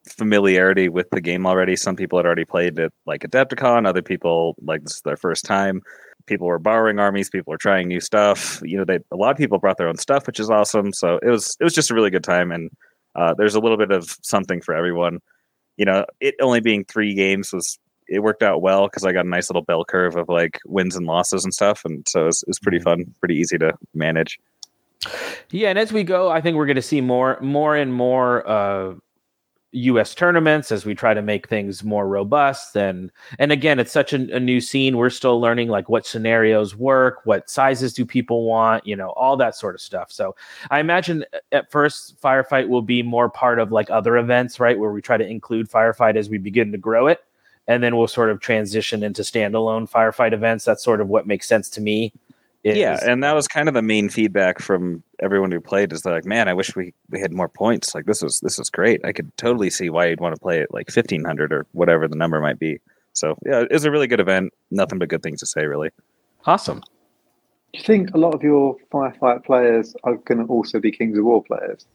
[0.08, 1.76] familiarity with the game already.
[1.76, 3.88] Some people had already played it like Adepticon.
[3.88, 5.82] Other people like this is their first time.
[6.26, 7.30] People were borrowing armies.
[7.30, 8.62] People were trying new stuff.
[8.64, 10.94] You know, they a lot of people brought their own stuff, which is awesome.
[10.94, 12.70] So it was it was just a really good time, and
[13.16, 15.20] uh, there's a little bit of something for everyone.
[15.78, 19.26] You know, it only being three games was it worked out well because I got
[19.26, 22.44] a nice little bell curve of like wins and losses and stuff, and so it
[22.48, 24.40] was, pretty fun, pretty easy to manage.
[25.52, 28.48] Yeah, and as we go, I think we're going to see more, more and more
[28.48, 28.96] uh,
[29.72, 30.16] U.S.
[30.16, 32.76] tournaments as we try to make things more robust.
[32.76, 34.98] And and again, it's such a, a new scene.
[34.98, 39.38] We're still learning like what scenarios work, what sizes do people want, you know, all
[39.38, 40.12] that sort of stuff.
[40.12, 40.36] So
[40.72, 44.92] I imagine at first, firefight will be more part of like other events, right, where
[44.92, 47.20] we try to include firefight as we begin to grow it.
[47.68, 50.64] And then we'll sort of transition into standalone firefight events.
[50.66, 52.14] That's sort of what makes sense to me.
[52.64, 56.02] is- yeah, and that was kind of the main feedback from everyone who played is
[56.02, 57.94] they're like, man, I wish we, we had more points.
[57.94, 59.04] Like this was this is great.
[59.06, 62.08] I could totally see why you'd want to play it like fifteen hundred or whatever
[62.08, 62.80] the number might be.
[63.14, 64.54] So yeah, it was a really good event.
[64.72, 65.90] Nothing but good things to say, really.
[66.46, 66.82] awesome.
[67.74, 71.18] Do you think a lot of your firefight players are going to also be Kings
[71.18, 71.86] of War players?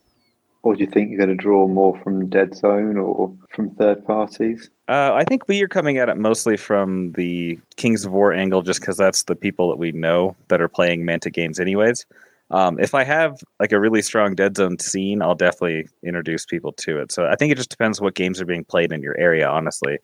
[0.62, 4.07] Or do you think you're going to draw more from Dead Zone or from third
[4.07, 4.70] parties?
[4.88, 8.62] Uh, I think we are coming at it mostly from the Kings of War angle,
[8.62, 12.07] just because that's the people that we know that are playing Mantic games, anyways.
[12.53, 16.72] Um, if I have like a really strong Dead Zone scene, I'll definitely introduce people
[16.75, 17.11] to it.
[17.11, 19.98] So I think it just depends what games are being played in your area, honestly,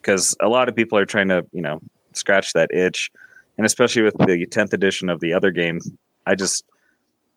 [0.00, 1.80] because a lot of people are trying to, you know,
[2.14, 3.12] scratch that itch,
[3.58, 5.78] and especially with the tenth edition of the other game,
[6.26, 6.64] I just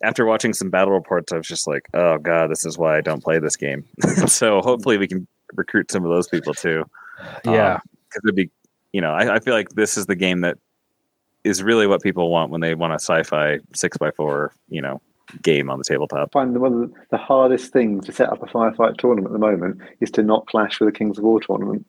[0.03, 3.01] after watching some battle reports, I was just like, oh god, this is why I
[3.01, 3.85] don't play this game.
[4.27, 6.85] so hopefully we can recruit some of those people too.
[7.45, 7.75] Yeah.
[7.75, 8.49] Um, because it'd be,
[8.91, 10.57] you know, I, I feel like this is the game that
[11.43, 15.01] is really what people want when they want a sci-fi six by four, you know,
[15.41, 16.29] game on the tabletop.
[16.31, 19.33] I find one of the, the hardest things to set up a firefight tournament at
[19.33, 21.85] the moment is to not clash with a Kings of War tournament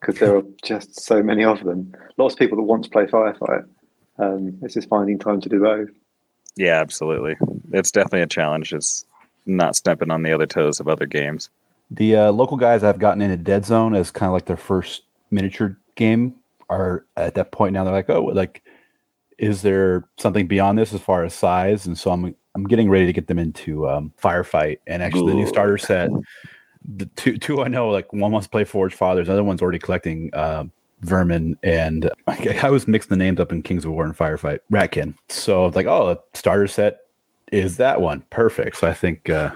[0.00, 1.94] because there are just so many of them.
[2.16, 3.66] Lots of people that want to play firefight.
[4.18, 5.90] Um, it's just finding time to do both.
[6.56, 7.36] Yeah, absolutely.
[7.72, 8.72] It's definitely a challenge.
[8.72, 9.04] It's
[9.44, 11.50] not stepping on the other toes of other games.
[11.90, 15.02] The uh, local guys I've gotten into Dead Zone as kind of like their first
[15.30, 16.34] miniature game
[16.68, 17.84] are at that point now.
[17.84, 18.62] They're like, oh, like,
[19.38, 21.86] is there something beyond this as far as size?
[21.86, 25.38] And so I'm I'm getting ready to get them into um, Firefight and actually the
[25.38, 26.10] new starter set.
[26.96, 29.78] The two two I know like one wants to play Forge Fathers, another one's already
[29.78, 30.64] collecting uh,
[31.00, 34.60] Vermin, and I, I was mixing the names up in Kings of War and Firefight
[34.72, 35.14] Ratkin.
[35.28, 37.00] So like, oh, a starter set
[37.52, 38.78] is that one perfect?
[38.78, 39.50] So I think uh,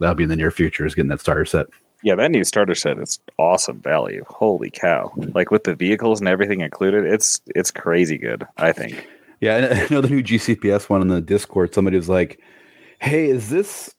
[0.00, 1.66] that'll be in the near future is getting that starter set.
[2.02, 4.24] Yeah, that new starter set is awesome value.
[4.28, 5.12] Holy cow!
[5.16, 8.44] Like with the vehicles and everything included, it's it's crazy good.
[8.56, 9.06] I think.
[9.40, 11.72] Yeah, and I know the new GCPS one on the Discord.
[11.72, 12.40] Somebody was like,
[12.98, 13.94] "Hey, is this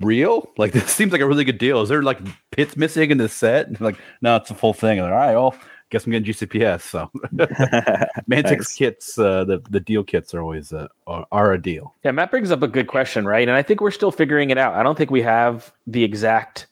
[0.00, 0.50] real?
[0.56, 1.82] Like, this seems like a really good deal.
[1.82, 2.18] Is there like
[2.50, 4.98] pits missing in the set?" And like, no, it's a full thing.
[4.98, 5.54] And like, all right, well,
[5.90, 6.82] guess I'm getting GCPS.
[6.82, 7.10] So
[8.26, 8.74] Mantic's Thanks.
[8.74, 11.94] kits, uh, the the deal kits are always uh, are, are a deal.
[12.04, 13.46] Yeah, Matt brings up a good question, right?
[13.46, 14.74] And I think we're still figuring it out.
[14.74, 16.66] I don't think we have the exact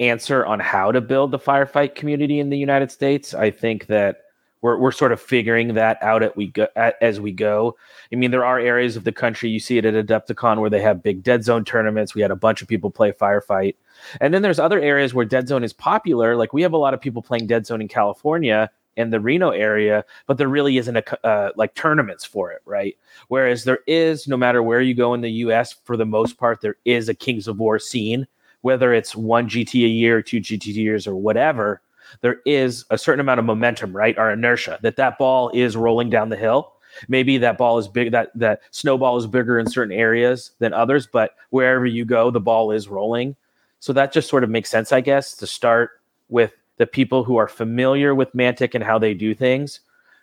[0.00, 3.34] answer on how to build the firefight community in the United States.
[3.34, 4.21] I think that
[4.62, 7.76] we're we're sort of figuring that out at we go at, as we go.
[8.12, 10.80] I mean, there are areas of the country you see it at Adepticon where they
[10.80, 12.14] have big dead zone tournaments.
[12.14, 13.74] We had a bunch of people play firefight,
[14.20, 16.36] and then there's other areas where dead zone is popular.
[16.36, 19.50] Like we have a lot of people playing dead zone in California and the Reno
[19.50, 22.96] area, but there really isn't a uh, like tournaments for it, right?
[23.28, 26.60] Whereas there is, no matter where you go in the U.S., for the most part,
[26.60, 28.26] there is a Kings of War scene,
[28.60, 31.80] whether it's one GT a year, two GT years, or whatever.
[32.20, 34.16] There is a certain amount of momentum, right?
[34.18, 36.72] Our inertia that that ball is rolling down the hill.
[37.08, 41.06] Maybe that ball is big, that that snowball is bigger in certain areas than others,
[41.06, 43.34] but wherever you go, the ball is rolling.
[43.80, 45.90] So that just sort of makes sense, I guess, to start
[46.28, 49.80] with the people who are familiar with Mantic and how they do things.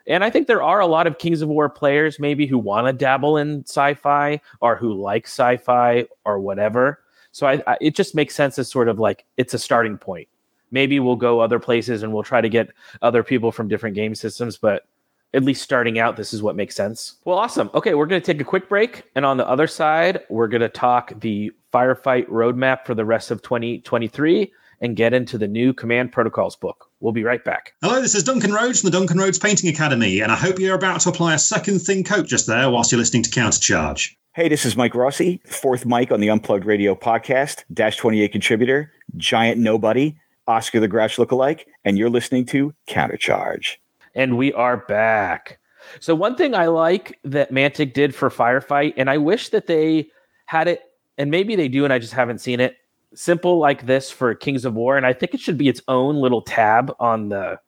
[0.07, 2.87] And I think there are a lot of Kings of War players maybe who want
[2.87, 6.99] to dabble in sci-fi or who like sci-fi or whatever.
[7.31, 10.27] So I, I, it just makes sense as sort of like it's a starting point.
[10.71, 12.69] Maybe we'll go other places and we'll try to get
[13.01, 14.85] other people from different game systems, but
[15.33, 17.15] at least starting out, this is what makes sense.
[17.25, 17.69] Well, awesome.
[17.73, 19.03] Okay, we're going to take a quick break.
[19.15, 23.29] And on the other side, we're going to talk the firefight roadmap for the rest
[23.29, 24.51] of 2023
[24.81, 26.89] and get into the new Command Protocols book.
[26.99, 27.73] We'll be right back.
[27.81, 30.75] Hello, this is Duncan Rhodes from the Duncan Rhodes Painting Academy, and I hope you're
[30.75, 34.15] about to apply a second thin coat just there whilst you're listening to Countercharge.
[34.33, 38.91] Hey, this is Mike Rossi, fourth Mike on the Unplugged Radio podcast, Dash 28 contributor,
[39.17, 40.15] giant nobody,
[40.49, 43.77] Oscar the Grouch lookalike, and you're listening to Countercharge.
[44.15, 45.59] And we are back.
[45.99, 50.07] So, one thing I like that Mantic did for Firefight, and I wish that they
[50.47, 50.81] had it,
[51.17, 52.75] and maybe they do, and I just haven't seen it,
[53.13, 54.97] simple like this for Kings of War.
[54.97, 57.59] And I think it should be its own little tab on the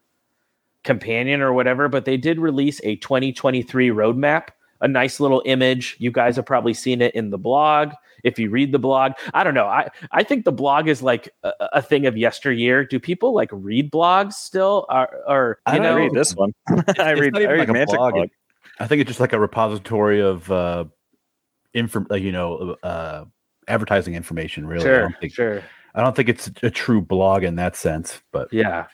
[0.84, 1.88] companion or whatever.
[1.88, 4.50] But they did release a 2023 roadmap,
[4.82, 5.96] a nice little image.
[6.00, 7.94] You guys have probably seen it in the blog.
[8.24, 9.65] If you read the blog, I don't know.
[9.65, 12.86] I, I think the blog is like a, a thing of yesteryear.
[12.86, 14.86] Do people like read blogs still?
[14.89, 16.54] Or, or I you don't know, read this one.
[17.00, 18.13] I read, I read like a blog.
[18.13, 18.30] blog.
[18.80, 20.86] I think it's just like a repository of uh,
[21.74, 23.26] inform, like, you know, uh,
[23.67, 24.67] advertising information.
[24.67, 25.63] Really, I sure, don't think sure.
[25.94, 28.22] I don't think it's a true blog in that sense.
[28.32, 28.88] But Yeah.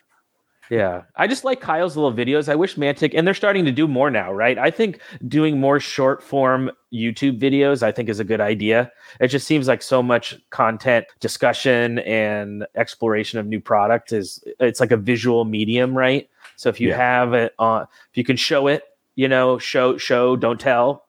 [0.69, 1.03] Yeah.
[1.15, 2.49] I just like Kyle's little videos.
[2.49, 4.57] I wish Mantic, and they're starting to do more now, right?
[4.57, 8.91] I think doing more short form YouTube videos, I think is a good idea.
[9.19, 14.79] It just seems like so much content discussion and exploration of new product is, it's
[14.79, 16.29] like a visual medium, right?
[16.57, 16.97] So if you Yeah.
[16.97, 18.83] have it on, if you can show it,
[19.15, 21.05] you know, show, show, don't tell.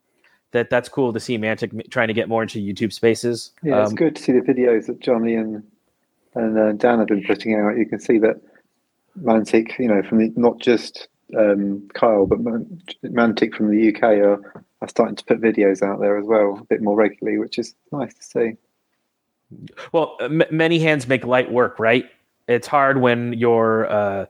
[0.52, 3.50] That that's cool to see Mantic trying to get more into YouTube spaces.
[3.62, 5.62] Yeah, it's Um, good to see the videos that Johnny and
[6.34, 7.76] and uh, Dan have been putting out.
[7.76, 8.40] You can see that
[9.22, 14.02] Mantic, you know, from the, not just um, Kyle, but Man- Mantic from the UK
[14.02, 17.58] are, are starting to put videos out there as well, a bit more regularly, which
[17.58, 18.52] is nice to see.
[19.92, 22.06] Well, m- many hands make light work, right?
[22.46, 24.26] It's hard when you're uh,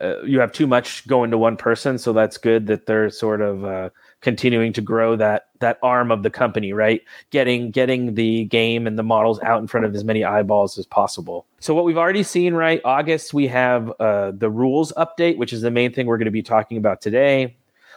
[0.00, 3.40] uh, you have too much going to one person, so that's good that they're sort
[3.40, 3.90] of uh,
[4.22, 7.02] continuing to grow that that arm of the company, right?
[7.30, 10.86] Getting getting the game and the models out in front of as many eyeballs as
[10.86, 11.46] possible.
[11.60, 12.80] So what we've already seen, right?
[12.84, 16.30] August we have uh, the rules update, which is the main thing we're going to
[16.30, 17.56] be talking about today.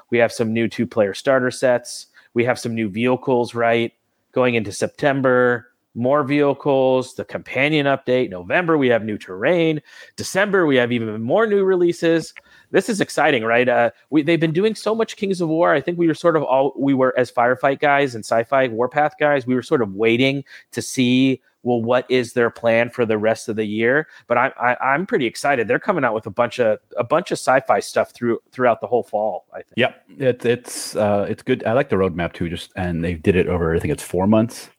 [0.09, 2.07] We have some new two player starter sets.
[2.33, 3.93] We have some new vehicles, right?
[4.33, 8.29] Going into September more vehicles, the companion update.
[8.29, 9.81] November, we have new terrain.
[10.17, 12.33] December, we have even more new releases.
[12.71, 13.67] This is exciting, right?
[13.67, 15.73] Uh, we they've been doing so much Kings of War.
[15.73, 19.13] I think we were sort of all we were as firefight guys and sci-fi warpath
[19.19, 19.47] guys.
[19.47, 23.49] We were sort of waiting to see well, what is their plan for the rest
[23.49, 24.07] of the year?
[24.27, 25.67] But I, I, I'm pretty excited.
[25.67, 28.87] They're coming out with a bunch of a bunch of sci-fi stuff through throughout the
[28.87, 29.45] whole fall.
[29.51, 29.73] I think.
[29.75, 31.63] Yep, it's it's uh, it's good.
[31.65, 32.49] I like the roadmap too.
[32.49, 33.75] Just and they did it over.
[33.75, 34.69] I think it's four months.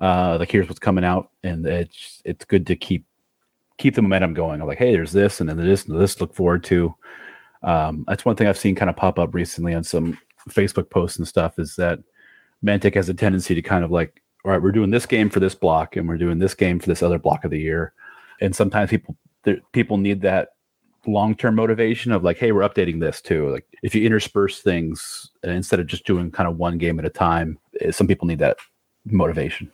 [0.00, 3.06] Uh, like here's what's coming out, and it's it's good to keep
[3.78, 4.60] keep the momentum going.
[4.60, 6.20] I'm like, hey, there's this, and then this, and this.
[6.20, 6.94] Look forward to.
[7.64, 10.18] Um, that's one thing I've seen kind of pop up recently on some
[10.50, 11.58] Facebook posts and stuff.
[11.58, 11.98] Is that
[12.64, 15.40] Mantic has a tendency to kind of like all right, we're doing this game for
[15.40, 17.94] this block, and we're doing this game for this other block of the year.
[18.40, 19.16] And sometimes people
[19.72, 20.50] people need that
[21.06, 23.50] long term motivation of like, hey, we're updating this too.
[23.50, 27.04] Like if you intersperse things uh, instead of just doing kind of one game at
[27.04, 28.58] a time, eh, some people need that
[29.06, 29.70] motivation.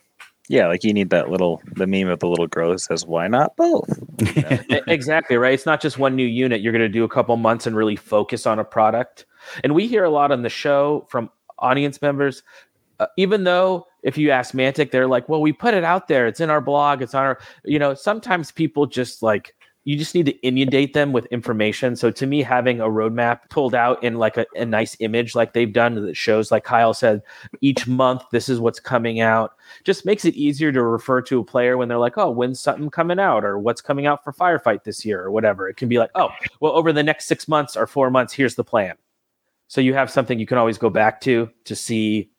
[0.51, 3.29] Yeah, like you need that little the meme of the little girl that says, "Why
[3.29, 3.89] not both?"
[4.89, 5.55] Exactly right.
[5.55, 6.61] It's not just one new unit.
[6.61, 9.27] You're going to do a couple months and really focus on a product.
[9.63, 12.43] And we hear a lot on the show from audience members,
[12.99, 16.27] uh, even though if you ask Mantic, they're like, well, we put it out there.
[16.27, 17.01] It's in our blog.
[17.01, 21.13] It's on our, you know, sometimes people just like, you just need to inundate them
[21.13, 21.97] with information.
[21.97, 25.55] So to me, having a roadmap pulled out in like a, a, nice image like
[25.55, 27.23] they've done that shows, like Kyle said,
[27.63, 31.45] each month this is what's coming out, just makes it easier to refer to a
[31.45, 34.85] player when they're like, oh, when's something coming out or what's coming out for Firefight
[34.85, 35.69] this year or whatever.
[35.69, 36.29] It can be like, oh,
[36.61, 38.97] well, over the next six months or four months, here's the plan.
[39.69, 42.31] So you have something you can always go back to to see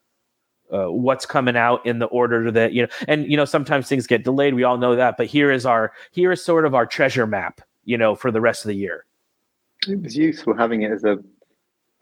[0.72, 4.08] uh, what's coming out in the order that you know and you know sometimes things
[4.08, 6.86] get delayed we all know that but here is our here is sort of our
[6.86, 9.06] treasure map you know for the rest of the year
[9.88, 11.18] it was useful having it as a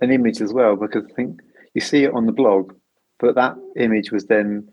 [0.02, 1.42] an image as well because i think
[1.74, 2.74] you see it on the blog
[3.20, 4.68] but that image was then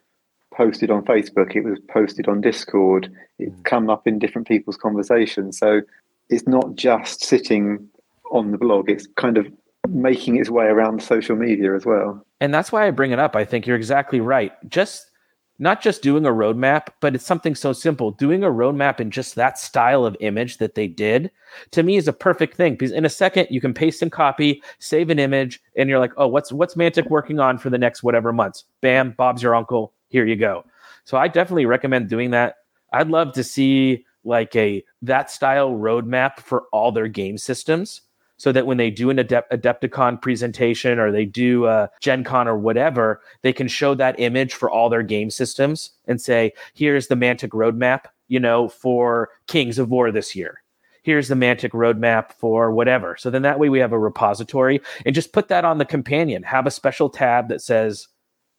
[0.54, 3.64] posted on facebook it was posted on discord it mm.
[3.64, 5.80] come up in different people's conversations so
[6.28, 7.88] it's not just sitting
[8.30, 9.46] on the blog it's kind of
[9.88, 12.24] making its way around social media as well.
[12.40, 13.36] And that's why I bring it up.
[13.36, 14.52] I think you're exactly right.
[14.68, 15.10] Just
[15.58, 18.10] not just doing a roadmap, but it's something so simple.
[18.10, 21.30] Doing a roadmap in just that style of image that they did
[21.70, 24.62] to me is a perfect thing because in a second you can paste and copy,
[24.78, 28.02] save an image, and you're like, oh, what's what's Mantic working on for the next
[28.02, 28.64] whatever months?
[28.82, 29.92] Bam, Bob's your uncle.
[30.08, 30.64] Here you go.
[31.04, 32.56] So I definitely recommend doing that.
[32.92, 38.02] I'd love to see like a that style roadmap for all their game systems
[38.36, 42.48] so that when they do an Adept- Adepticon presentation or they do a Gen Con
[42.48, 47.06] or whatever, they can show that image for all their game systems and say, here's
[47.06, 50.62] the Mantic roadmap, you know, for Kings of War this year.
[51.02, 53.16] Here's the Mantic roadmap for whatever.
[53.16, 56.42] So then that way we have a repository and just put that on the companion.
[56.42, 58.08] Have a special tab that says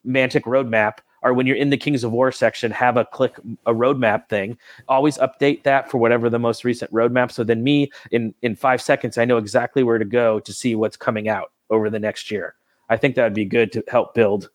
[0.06, 3.74] Mantic roadmap or when you're in the Kings of War section, have a click a
[3.74, 4.58] roadmap thing.
[4.88, 7.30] Always update that for whatever the most recent roadmap.
[7.30, 10.74] So then me in in five seconds, I know exactly where to go to see
[10.74, 12.54] what's coming out over the next year.
[12.88, 14.50] I think that would be good to help build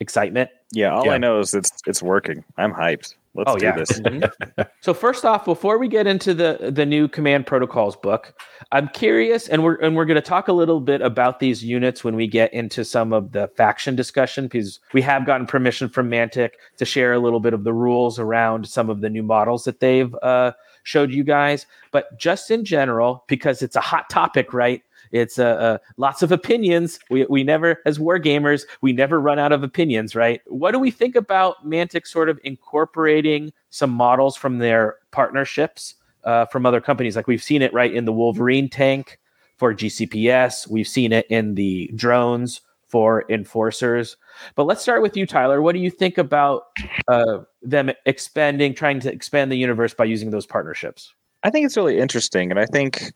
[0.00, 0.50] excitement.
[0.72, 1.12] Yeah, all yeah.
[1.12, 2.44] I know is it's it's working.
[2.56, 3.14] I'm hyped.
[3.34, 3.76] Let's oh, do yeah.
[3.76, 3.92] this.
[3.92, 4.62] mm-hmm.
[4.80, 8.34] So first off, before we get into the the new command protocols book,
[8.72, 12.02] I'm curious, and we're and we're going to talk a little bit about these units
[12.02, 16.10] when we get into some of the faction discussion because we have gotten permission from
[16.10, 19.64] Mantic to share a little bit of the rules around some of the new models
[19.64, 21.66] that they've uh, showed you guys.
[21.92, 24.82] But just in general, because it's a hot topic, right?
[25.12, 26.98] It's uh, uh, lots of opinions.
[27.10, 30.40] We, we never, as war gamers, we never run out of opinions, right?
[30.46, 35.94] What do we think about Mantic sort of incorporating some models from their partnerships
[36.24, 37.16] uh, from other companies?
[37.16, 39.18] Like we've seen it right in the Wolverine tank
[39.56, 40.68] for GCPS.
[40.68, 44.16] We've seen it in the drones for enforcers.
[44.56, 45.62] But let's start with you, Tyler.
[45.62, 46.64] What do you think about
[47.08, 51.14] uh, them expanding, trying to expand the universe by using those partnerships?
[51.42, 53.12] I think it's really interesting, and I think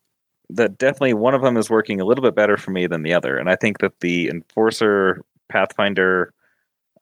[0.50, 3.14] that definitely one of them is working a little bit better for me than the
[3.14, 3.36] other.
[3.36, 6.32] And I think that the Enforcer Pathfinder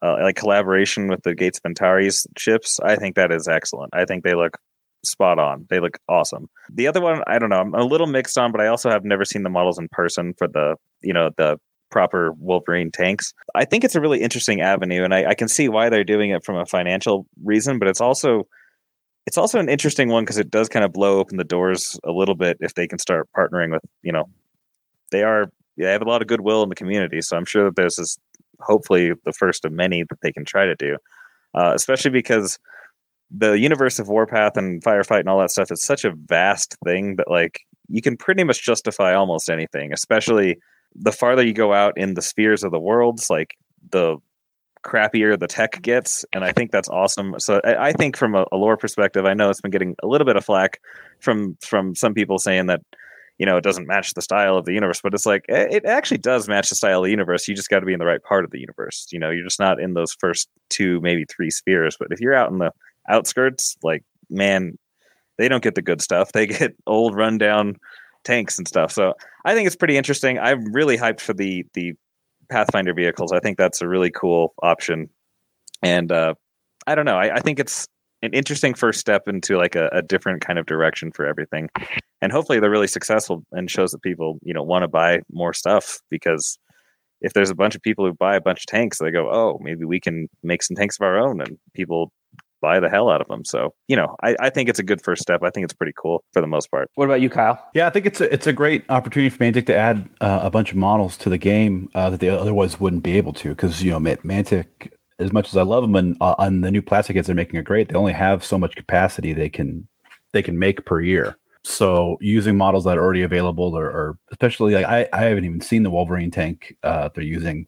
[0.02, 3.94] uh, like collaboration with the Gates of Antares ships, I think that is excellent.
[3.94, 4.58] I think they look
[5.04, 5.66] spot on.
[5.70, 6.48] They look awesome.
[6.72, 9.04] The other one, I don't know, I'm a little mixed on, but I also have
[9.04, 11.58] never seen the models in person for the, you know, the
[11.90, 13.32] proper Wolverine tanks.
[13.54, 16.30] I think it's a really interesting avenue, and I, I can see why they're doing
[16.30, 18.46] it from a financial reason, but it's also
[19.26, 22.12] it's also an interesting one because it does kind of blow open the doors a
[22.12, 24.28] little bit if they can start partnering with you know
[25.10, 27.76] they are they have a lot of goodwill in the community so i'm sure that
[27.76, 28.18] this is
[28.60, 30.96] hopefully the first of many that they can try to do
[31.54, 32.58] uh, especially because
[33.30, 37.16] the universe of warpath and firefight and all that stuff is such a vast thing
[37.16, 40.58] that like you can pretty much justify almost anything especially
[40.94, 43.54] the farther you go out in the spheres of the worlds like
[43.90, 44.16] the
[44.84, 47.34] crappier the tech gets, and I think that's awesome.
[47.38, 50.06] So I, I think from a, a, lore perspective, I know it's been getting a
[50.06, 50.80] little bit of flack
[51.20, 52.80] from from some people saying that
[53.38, 55.84] you know, it doesn't match the style of the universe, but it's like eh, it
[55.84, 57.48] actually does match the style of the universe.
[57.48, 59.08] You just got to be in the right part of the universe.
[59.10, 61.96] You know, you're just not in those first two, maybe three spheres.
[61.98, 62.70] But if you're out in the
[63.08, 64.78] outskirts, like man,
[65.38, 66.32] they don't get the good stuff.
[66.32, 67.76] They get old, rundown
[68.24, 68.92] tanks and stuff.
[68.92, 69.14] So
[69.44, 70.38] I think it's pretty interesting.
[70.38, 71.94] I'm really hyped for the the
[72.52, 73.32] Pathfinder vehicles.
[73.32, 75.08] I think that's a really cool option,
[75.82, 76.34] and uh,
[76.86, 77.16] I don't know.
[77.16, 77.88] I, I think it's
[78.22, 81.68] an interesting first step into like a, a, different kind of direction for everything
[82.20, 85.52] and hopefully they're really successful and shows that people you know want to buy more
[85.52, 86.58] stuff because
[87.20, 89.58] if there's a bunch of people who buy a bunch of tanks they go oh
[89.60, 92.12] maybe we can make some tanks of our own and people
[92.62, 95.02] buy the hell out of them so you know i, I think it's a good
[95.02, 95.42] first step.
[95.42, 96.88] I think it's pretty cool for the most part.
[96.94, 97.62] What about you kyle?
[97.74, 100.50] Yeah i think it's a, it's a great opportunity for mantic to add uh, a
[100.50, 103.82] bunch of models to the game uh, that they otherwise wouldn't be able to because
[103.82, 104.92] you know mantic
[105.22, 107.58] as much as I love them and uh, on the new plastic kits they're making
[107.58, 109.88] are great, they only have so much capacity they can
[110.32, 111.36] they can make per year.
[111.64, 115.60] So using models that are already available or, or especially like I, I haven't even
[115.60, 117.66] seen the Wolverine tank uh, they're using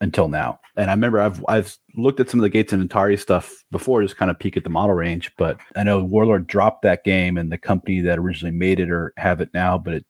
[0.00, 0.58] until now.
[0.76, 4.02] And I remember I've I've looked at some of the Gates of Antares stuff before,
[4.02, 5.30] just kind of peek at the model range.
[5.36, 9.12] But I know Warlord dropped that game and the company that originally made it or
[9.16, 10.06] have it now, but it,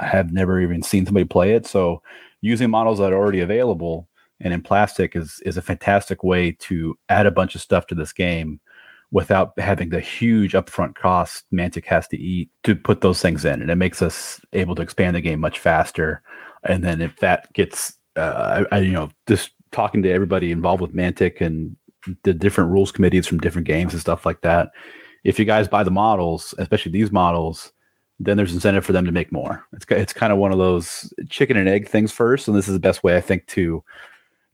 [0.00, 1.66] I have never even seen somebody play it.
[1.66, 2.02] So
[2.40, 4.08] using models that are already available
[4.40, 7.94] and in plastic is is a fantastic way to add a bunch of stuff to
[7.94, 8.60] this game
[9.12, 13.60] without having the huge upfront cost Mantic has to eat to put those things in,
[13.60, 16.22] and it makes us able to expand the game much faster.
[16.64, 20.82] And then if that gets, uh, I, I, you know, just talking to everybody involved
[20.82, 21.76] with Mantic and
[22.22, 24.70] the different rules committees from different games and stuff like that.
[25.24, 27.72] If you guys buy the models, especially these models,
[28.18, 29.66] then there's incentive for them to make more.
[29.72, 32.74] It's it's kind of one of those chicken and egg things first, and this is
[32.74, 33.82] the best way I think to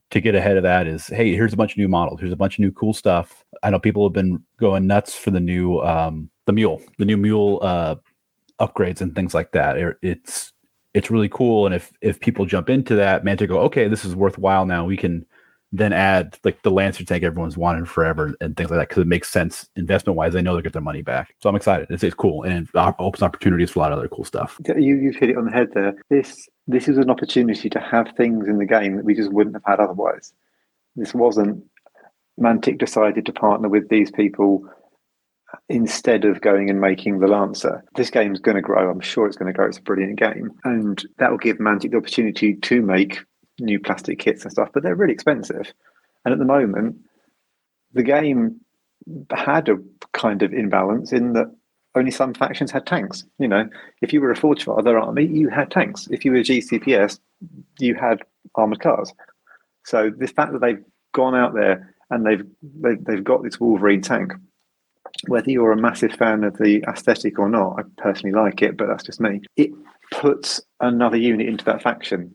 [0.09, 2.37] to get ahead of that is hey here's a bunch of new models here's a
[2.37, 5.79] bunch of new cool stuff i know people have been going nuts for the new
[5.79, 7.95] um the mule the new mule uh
[8.59, 10.53] upgrades and things like that it, it's
[10.97, 14.03] it's really cool and if if people jump into that man to go okay this
[14.03, 15.25] is worthwhile now we can
[15.71, 19.07] then add like the Lancer tank everyone's wanted forever and things like that because it
[19.07, 20.33] makes sense investment wise.
[20.33, 21.87] They know they'll get their money back, so I'm excited.
[21.89, 24.59] It's, it's cool and it opens opportunities for a lot of other cool stuff.
[24.65, 25.95] You you've hit it on the head there.
[26.09, 29.55] This this is an opportunity to have things in the game that we just wouldn't
[29.55, 30.33] have had otherwise.
[30.95, 31.63] This wasn't
[32.39, 34.69] Mantic decided to partner with these people
[35.69, 37.83] instead of going and making the Lancer.
[37.95, 38.89] This game's going to grow.
[38.89, 39.67] I'm sure it's going to grow.
[39.67, 43.19] It's a brilliant game, and that will give Mantic the opportunity to make
[43.59, 45.73] new plastic kits and stuff, but they're really expensive.
[46.25, 46.97] And at the moment,
[47.93, 48.59] the game
[49.31, 49.77] had a
[50.13, 51.53] kind of imbalance in that
[51.95, 53.23] only some factions had tanks.
[53.39, 53.67] You know,
[54.01, 56.07] if you were a Forge Father army, you had tanks.
[56.11, 57.19] If you were GCPS,
[57.79, 58.19] you had
[58.55, 59.11] armored cars.
[59.85, 60.83] So the fact that they've
[61.13, 64.33] gone out there and they've they've, they've got this Wolverine tank,
[65.27, 68.87] whether you're a massive fan of the aesthetic or not, I personally like it, but
[68.87, 69.41] that's just me.
[69.55, 69.71] It
[70.11, 72.33] puts another unit into that faction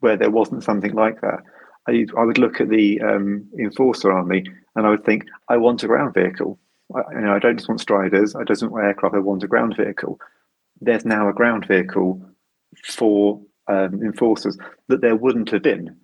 [0.00, 1.40] where there wasn't something like that.
[1.88, 4.44] I, I would look at the um, enforcer army
[4.76, 6.58] and I would think, I want a ground vehicle.
[6.94, 8.34] I, you know, I don't just want striders.
[8.34, 9.14] I don't want aircraft.
[9.14, 10.18] I want a ground vehicle.
[10.80, 12.24] There's now a ground vehicle
[12.84, 14.58] for um, enforcers
[14.88, 15.96] that there wouldn't have been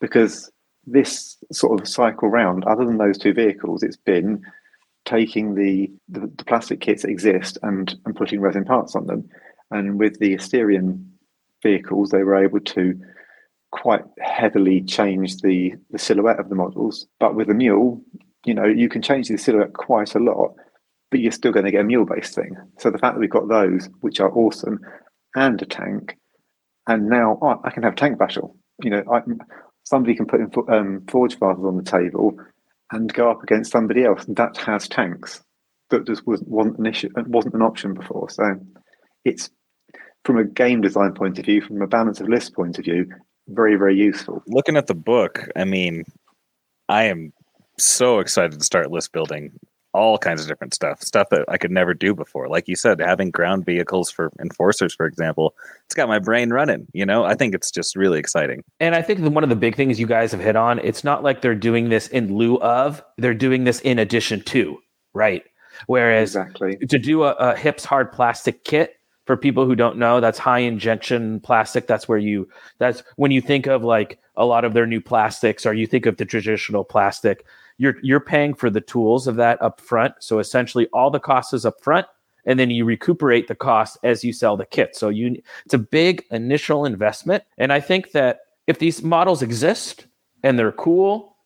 [0.00, 0.50] because
[0.86, 4.42] this sort of cycle round, other than those two vehicles, it's been
[5.06, 9.26] taking the, the, the plastic kits that exist and, and putting resin parts on them.
[9.70, 11.04] And with the Asterian
[11.62, 13.00] vehicles, they were able to
[13.70, 17.06] quite heavily change the, the silhouette of the models.
[17.18, 18.02] But with a mule,
[18.44, 20.54] you know, you can change the silhouette quite a lot,
[21.10, 22.56] but you're still going to get a mule based thing.
[22.78, 24.80] So the fact that we've got those, which are awesome,
[25.34, 26.16] and a tank,
[26.86, 28.56] and now oh, I can have tank battle.
[28.82, 29.22] You know, I,
[29.84, 32.38] somebody can put in, um, Forge Fathers on the table
[32.92, 35.42] and go up against somebody else that has tanks
[35.90, 38.28] that just wasn't, an issue, wasn't an option before.
[38.30, 38.58] So
[39.24, 39.50] it's
[40.24, 43.06] from a game design point of view, from a balance of list point of view,
[43.48, 44.42] very, very useful.
[44.48, 46.04] Looking at the book, I mean,
[46.88, 47.32] I am
[47.78, 49.52] so excited to start list building
[49.96, 52.48] all kinds of different stuff, stuff that I could never do before.
[52.48, 55.54] Like you said, having ground vehicles for enforcers, for example,
[55.86, 56.86] it's got my brain running.
[56.92, 58.62] You know, I think it's just really exciting.
[58.78, 61.22] And I think one of the big things you guys have hit on, it's not
[61.22, 64.78] like they're doing this in lieu of, they're doing this in addition to,
[65.14, 65.42] right?
[65.86, 66.76] Whereas exactly.
[66.76, 70.60] to do a, a hips hard plastic kit, for people who don't know, that's high
[70.60, 71.86] injection plastic.
[71.86, 75.66] That's where you that's when you think of like a lot of their new plastics
[75.66, 77.44] or you think of the traditional plastic,
[77.78, 80.14] you're you're paying for the tools of that up front.
[80.20, 82.06] So essentially all the cost is up front
[82.46, 84.96] and then you recuperate the cost as you sell the kit.
[84.96, 87.44] So you it's a big initial investment.
[87.58, 90.06] And I think that if these models exist
[90.42, 91.36] and they're cool,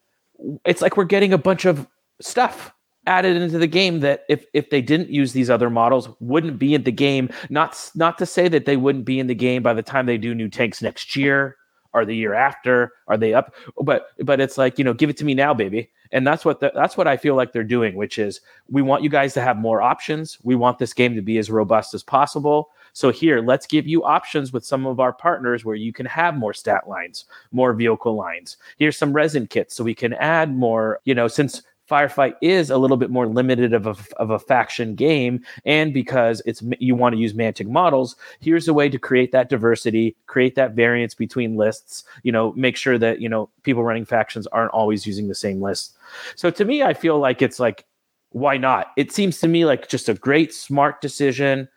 [0.65, 1.87] it's like we're getting a bunch of
[2.21, 2.73] stuff
[3.07, 6.75] added into the game that if if they didn't use these other models wouldn't be
[6.75, 9.73] in the game not not to say that they wouldn't be in the game by
[9.73, 11.57] the time they do new tanks next year
[11.95, 15.17] or the year after are they up but but it's like you know give it
[15.17, 17.95] to me now baby and that's what the, that's what I feel like they're doing
[17.95, 18.41] which is
[18.71, 20.39] we want you guys to have more options.
[20.43, 22.71] We want this game to be as robust as possible.
[22.93, 26.37] So here let's give you options with some of our partners where you can have
[26.37, 28.57] more stat lines more vehicle lines.
[28.79, 32.79] Here's some resin kits so we can add more you know since firefight is a
[32.79, 35.45] little bit more limited of a, of a faction game.
[35.65, 39.49] And because it's you want to use mantic models here's a way to create that
[39.49, 44.05] diversity create that variance between lists you know make sure that you know people running
[44.05, 45.97] factions aren't always using the same list.
[46.37, 47.87] So to me i feel like it's like
[48.33, 48.93] why not?
[48.97, 51.69] It seems to me like just a great smart decision.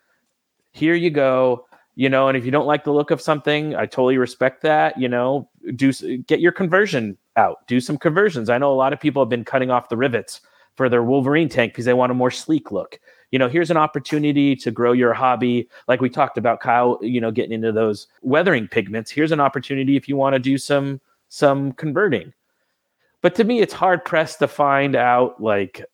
[0.72, 3.86] Here you go you know and if you don't like the look of something i
[3.86, 5.92] totally respect that you know do
[6.24, 8.50] get your conversion out do some conversions.
[8.50, 10.42] I know a lot of people have been cutting off the rivets
[10.76, 13.00] for their wolverine tank because they want a more sleek look.
[13.32, 15.70] You know here's an opportunity to grow your hobby.
[15.88, 19.12] Like we talked about kyle you know getting into those weathering pigments.
[19.12, 22.34] Here's an opportunity if you want to do some some converting.
[23.22, 25.86] But to me it's hard pressed to find out like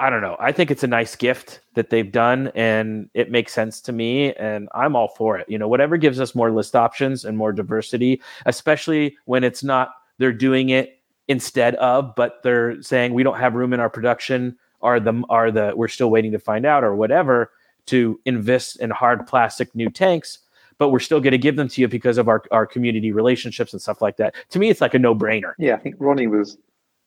[0.00, 0.36] I don't know.
[0.38, 4.32] I think it's a nice gift that they've done and it makes sense to me
[4.34, 5.48] and I'm all for it.
[5.48, 9.90] You know, whatever gives us more list options and more diversity, especially when it's not
[10.18, 14.56] they're doing it instead of but they're saying we don't have room in our production
[14.80, 17.50] are the are the we're still waiting to find out or whatever
[17.86, 20.38] to invest in hard plastic new tanks
[20.78, 23.72] but we're still going to give them to you because of our, our community relationships
[23.72, 24.34] and stuff like that.
[24.50, 25.54] To me, it's like a no brainer.
[25.58, 26.56] Yeah, I think Ronnie was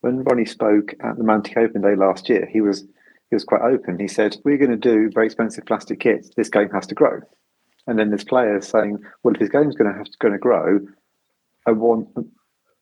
[0.02, 2.82] when Ronnie spoke at the Mantic Open Day last year, he was
[3.30, 3.98] he was quite open.
[3.98, 6.30] He said, "We're going to do very expensive plastic kits.
[6.36, 7.22] This game has to grow."
[7.88, 10.40] And then there's players saying, "Well, if this game's going to have to, going to
[10.40, 10.80] grow,
[11.66, 12.10] I want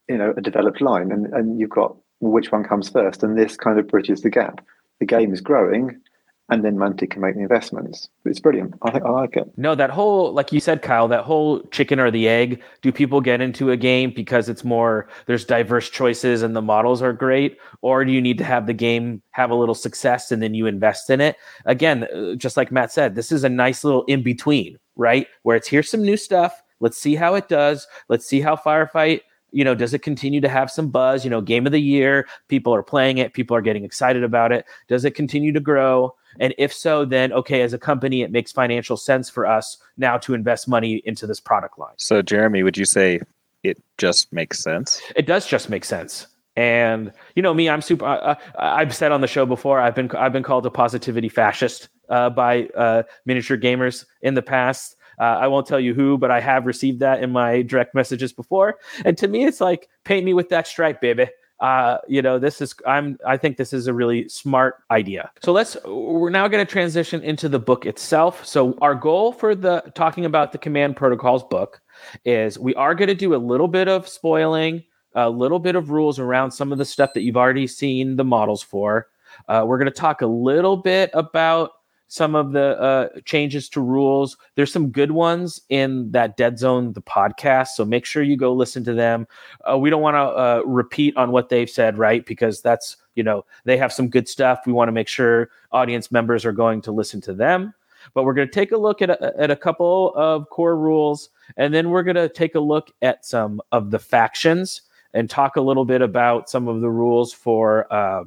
[0.07, 3.55] you know a developed line." And and you've got which one comes first, and this
[3.55, 4.65] kind of bridges the gap.
[4.99, 6.01] The game is growing,
[6.50, 8.10] and then Mantic can make the investments.
[8.26, 8.74] It's brilliant.
[8.82, 9.52] I think I like it.
[9.58, 12.62] No, that whole like you said, Kyle, that whole chicken or the egg.
[12.82, 17.02] Do people get into a game because it's more there's diverse choices and the models
[17.02, 20.41] are great, or do you need to have the game have a little success and
[20.41, 21.36] then you invest in it?
[21.66, 25.28] Again, uh, just like Matt said, this is a nice little in between, right?
[25.43, 26.62] Where it's here's some new stuff.
[26.80, 27.88] Let's see how it does.
[28.08, 29.22] Let's see how Firefight
[29.52, 32.28] you know does it continue to have some buzz you know game of the year
[32.47, 36.14] people are playing it people are getting excited about it does it continue to grow
[36.39, 40.18] and if so, then okay, as a company, it makes financial sense for us now
[40.20, 41.95] to invest money into this product line.
[41.97, 43.22] So, Jeremy, would you say
[43.64, 45.02] it just makes sense?
[45.16, 46.28] It does just make sense.
[46.56, 48.06] And you know me, I'm super.
[48.06, 51.89] Uh, I've said on the show before, I've been I've been called a positivity fascist
[52.10, 54.95] uh, by uh, miniature gamers in the past.
[55.20, 58.32] Uh, I won't tell you who, but I have received that in my direct messages
[58.32, 58.78] before.
[59.03, 61.28] And to me, it's like paint me with that stripe, baby
[61.59, 65.30] uh, you know, this is I'm I think this is a really smart idea.
[65.41, 68.45] So let's we're now going to transition into the book itself.
[68.45, 71.82] So our goal for the talking about the command protocols book
[72.24, 74.84] is we are going to do a little bit of spoiling,
[75.15, 78.24] a little bit of rules around some of the stuff that you've already seen the
[78.24, 79.09] models for.
[79.47, 81.72] Uh, we're going to talk a little bit about
[82.10, 84.36] some of the uh, changes to rules.
[84.55, 87.70] There's some good ones in that Dead Zone, the podcast.
[87.70, 89.28] So make sure you go listen to them.
[89.70, 92.26] Uh, we don't want to uh, repeat on what they've said, right?
[92.26, 94.62] Because that's, you know, they have some good stuff.
[94.66, 97.76] We want to make sure audience members are going to listen to them.
[98.16, 101.30] But we're going to take a look at a, at a couple of core rules,
[101.57, 104.82] and then we're going to take a look at some of the factions
[105.14, 108.24] and talk a little bit about some of the rules for uh,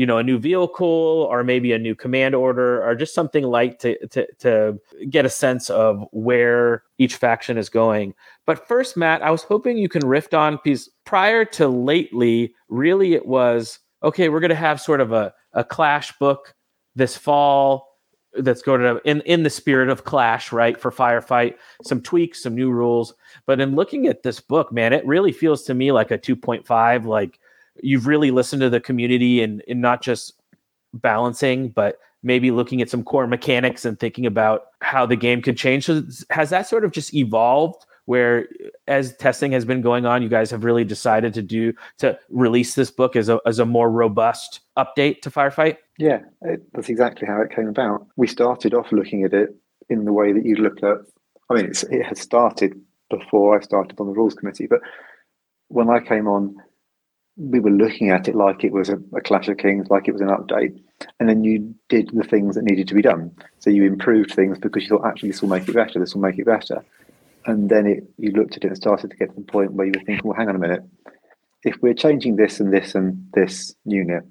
[0.00, 3.78] you know a new vehicle or maybe a new command order or just something light
[3.80, 4.80] to, to to
[5.10, 8.14] get a sense of where each faction is going.
[8.46, 13.12] But first matt i was hoping you can riff on because prior to lately really
[13.12, 16.54] it was okay we're going to have sort of a, a clash book
[16.94, 17.90] this fall
[18.38, 22.54] that's going to in in the spirit of clash right for firefight some tweaks some
[22.54, 23.12] new rules.
[23.44, 27.04] But in looking at this book man it really feels to me like a 2.5
[27.04, 27.39] like
[27.82, 30.34] you've really listened to the community and, and not just
[30.94, 35.56] balancing, but maybe looking at some core mechanics and thinking about how the game could
[35.56, 35.86] change.
[35.86, 38.48] So has that sort of just evolved where
[38.88, 42.74] as testing has been going on, you guys have really decided to do to release
[42.74, 45.76] this book as a as a more robust update to Firefight?
[45.98, 48.06] Yeah, it, that's exactly how it came about.
[48.16, 49.54] We started off looking at it
[49.88, 50.96] in the way that you look at.
[51.50, 54.80] I mean, it had started before I started on the rules committee, but
[55.68, 56.56] when I came on,
[57.40, 60.12] we were looking at it like it was a, a, Clash of Kings, like it
[60.12, 60.78] was an update,
[61.18, 63.34] and then you did the things that needed to be done.
[63.60, 65.98] So you improved things because you thought, actually, this will make it better.
[65.98, 66.84] This will make it better.
[67.46, 69.86] And then it, you looked at it and started to get to the point where
[69.86, 70.82] you were thinking, well, hang on a minute.
[71.62, 74.24] If we're changing this and this and this unit,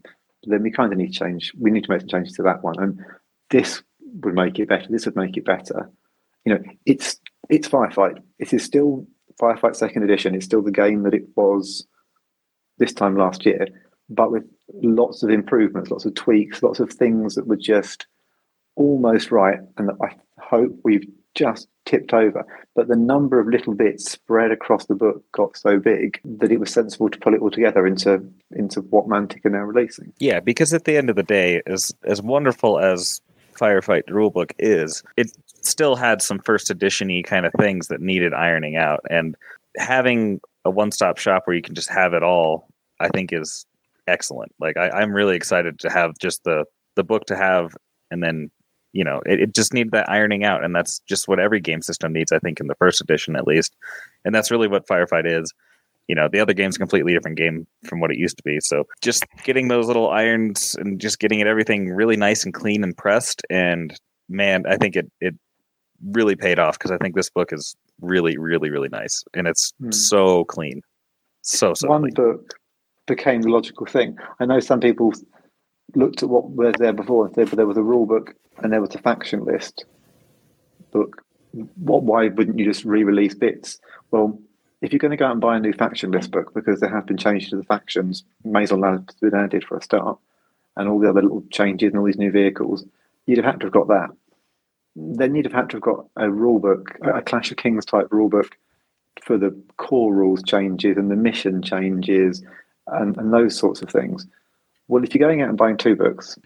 [0.43, 1.51] then we kind of need to change.
[1.59, 2.99] We need to make some changes to that one, and
[3.49, 3.81] this
[4.21, 4.85] would make it better.
[4.87, 5.89] This would make it better.
[6.45, 8.21] You know, it's it's Firefight.
[8.37, 9.07] It is still
[9.41, 10.35] Firefight Second Edition.
[10.35, 11.87] It's still the game that it was
[12.79, 13.67] this time last year,
[14.09, 14.43] but with
[14.81, 18.07] lots of improvements, lots of tweaks, lots of things that were just
[18.75, 21.05] almost right, and that I hope we've
[21.35, 22.45] just tipped over.
[22.75, 26.59] But the number of little bits spread across the book got so big that it
[26.59, 30.11] was sensible to pull it all together into into what Mantic are now releasing.
[30.19, 33.21] Yeah, because at the end of the day, as as wonderful as
[33.53, 38.77] Firefight rulebook is, it still had some first editiony kind of things that needed ironing
[38.77, 39.01] out.
[39.09, 39.35] And
[39.77, 42.67] having a one stop shop where you can just have it all,
[42.99, 43.65] I think is
[44.07, 44.53] excellent.
[44.59, 47.75] Like I, I'm really excited to have just the the book to have
[48.11, 48.51] and then
[48.91, 50.63] you know it, it just needed that ironing out.
[50.63, 53.47] And that's just what every game system needs i think in the first edition at
[53.47, 53.75] least.
[54.25, 55.53] And that's really what firefight is.
[56.07, 58.59] You know the other game's a completely different game from what it used to be.
[58.59, 62.83] So just getting those little irons and just getting it everything really nice and clean
[62.83, 63.41] and pressed.
[63.49, 63.97] And
[64.31, 65.35] man i think it it
[66.07, 69.73] really paid off because i think this book is really really really nice and it's
[69.81, 69.91] Hmm.
[69.91, 70.81] so clean
[71.41, 72.13] so so one clean.
[72.13, 72.53] book
[73.07, 74.15] became the logical thing.
[74.39, 75.11] I know some people
[75.95, 78.71] looked at what was there before and said, but there was a rule book and
[78.71, 79.83] there was a faction list
[80.91, 81.23] book.
[81.75, 82.03] What?
[82.03, 83.79] Why wouldn't you just re-release bits?
[84.11, 84.39] Well,
[84.81, 86.89] if you're going to go out and buy a new faction list book because there
[86.91, 90.19] have been changes to the factions, Mazon Labs has been added for a start,
[90.77, 92.85] and all the other little changes and all these new vehicles,
[93.25, 94.09] you'd have had to have got that.
[94.95, 98.07] Then you'd have had to have got a rule book, a Clash of Kings type
[98.11, 98.57] rule book
[99.23, 102.43] for the core rules changes and the mission changes
[102.87, 104.25] and, and those sorts of things.
[104.87, 106.37] Well, if you're going out and buying two books,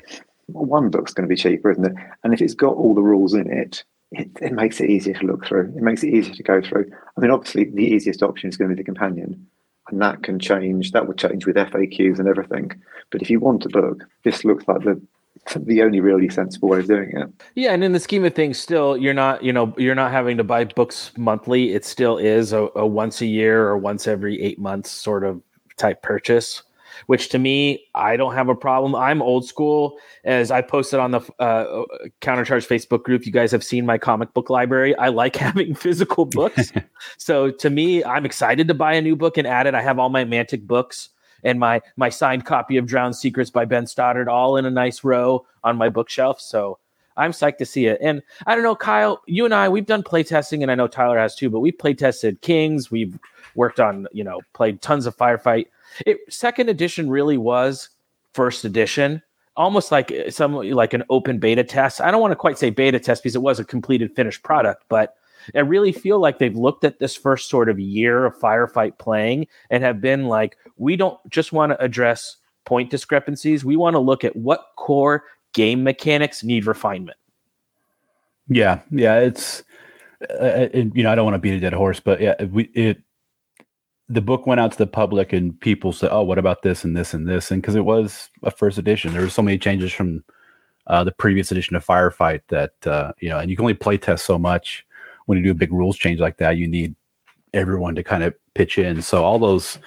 [0.48, 1.94] one book's going to be cheaper, isn't it?
[2.24, 5.26] And if it's got all the rules in it, it, it makes it easier to
[5.26, 5.74] look through.
[5.76, 6.92] It makes it easier to go through.
[7.18, 9.48] I mean, obviously, the easiest option is going to be the companion,
[9.90, 10.92] and that can change.
[10.92, 12.72] That would change with FAQs and everything.
[13.10, 15.02] But if you want a book, this looks like the
[15.56, 17.30] the only really sensible way of doing it.
[17.56, 20.38] Yeah, and in the scheme of things, still you're not, you know, you're not having
[20.38, 21.74] to buy books monthly.
[21.74, 25.42] It still is a, a once a year or once every eight months sort of
[25.78, 26.64] type purchase.
[27.08, 28.96] Which to me, I don't have a problem.
[28.96, 31.84] I'm old school, as I posted on the uh,
[32.22, 33.26] Countercharge Facebook group.
[33.26, 34.96] You guys have seen my comic book library.
[34.96, 36.72] I like having physical books,
[37.18, 39.74] so to me, I'm excited to buy a new book and add it.
[39.74, 41.10] I have all my Mantic books
[41.44, 45.04] and my my signed copy of Drowned Secrets by Ben Stoddard all in a nice
[45.04, 46.40] row on my bookshelf.
[46.42, 46.80] So
[47.18, 48.00] I'm psyched to see it.
[48.02, 51.18] And I don't know, Kyle, you and I, we've done playtesting, and I know Tyler
[51.18, 52.90] has too, but we've playtested Kings.
[52.90, 53.18] We've
[53.56, 55.68] worked on, you know, played tons of Firefight.
[56.06, 57.90] It second edition really was
[58.34, 59.22] first edition,
[59.56, 62.02] almost like uh, some like an open beta test.
[62.02, 64.84] I don't want to quite say beta test because it was a completed finished product,
[64.90, 65.16] but
[65.56, 69.48] I really feel like they've looked at this first sort of year of Firefight playing
[69.70, 73.66] and have been like, we don't just want to address point discrepancies.
[73.66, 75.24] We want to look at what core
[75.54, 77.18] game mechanics need refinement.
[78.50, 79.64] Yeah, yeah, it's
[80.30, 82.64] uh, it, you know I don't want to beat a dead horse, but yeah, we
[82.74, 83.02] it
[84.10, 86.96] the book went out to the public and people said, "Oh, what about this and
[86.96, 89.94] this and this?" And because it was a first edition, there were so many changes
[89.94, 90.24] from
[90.88, 93.98] uh, the previous edition of Firefight that uh, you know, and you can only play
[93.98, 94.86] test so much
[95.26, 96.58] when you do a big rules change like that.
[96.58, 96.96] You need
[97.54, 99.02] everyone to kind of pitch in.
[99.02, 99.80] So all those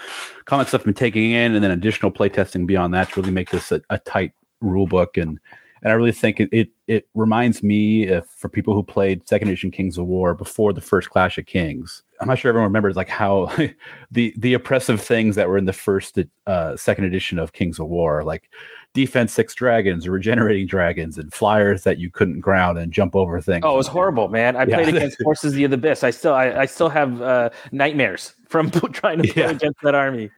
[0.44, 3.72] comments I've been taking in, and then additional playtesting beyond that to really make this
[3.72, 5.38] a, a tight rule book and
[5.82, 9.48] and I really think it it, it reminds me if, for people who played second
[9.48, 12.02] edition Kings of War before the first Clash of Kings.
[12.20, 13.54] I'm not sure everyone remembers like how
[14.10, 17.86] the the oppressive things that were in the first uh, second edition of Kings of
[17.88, 18.50] War, like
[18.94, 23.64] defense six dragons, regenerating dragons, and flyers that you couldn't ground and jump over things.
[23.64, 24.56] Oh, it was horrible, man.
[24.56, 24.76] I Yeah.
[24.76, 26.02] played against Forces of the Abyss.
[26.04, 29.50] I still I, I still have uh, nightmares from trying to play Yeah.
[29.50, 30.30] against that army.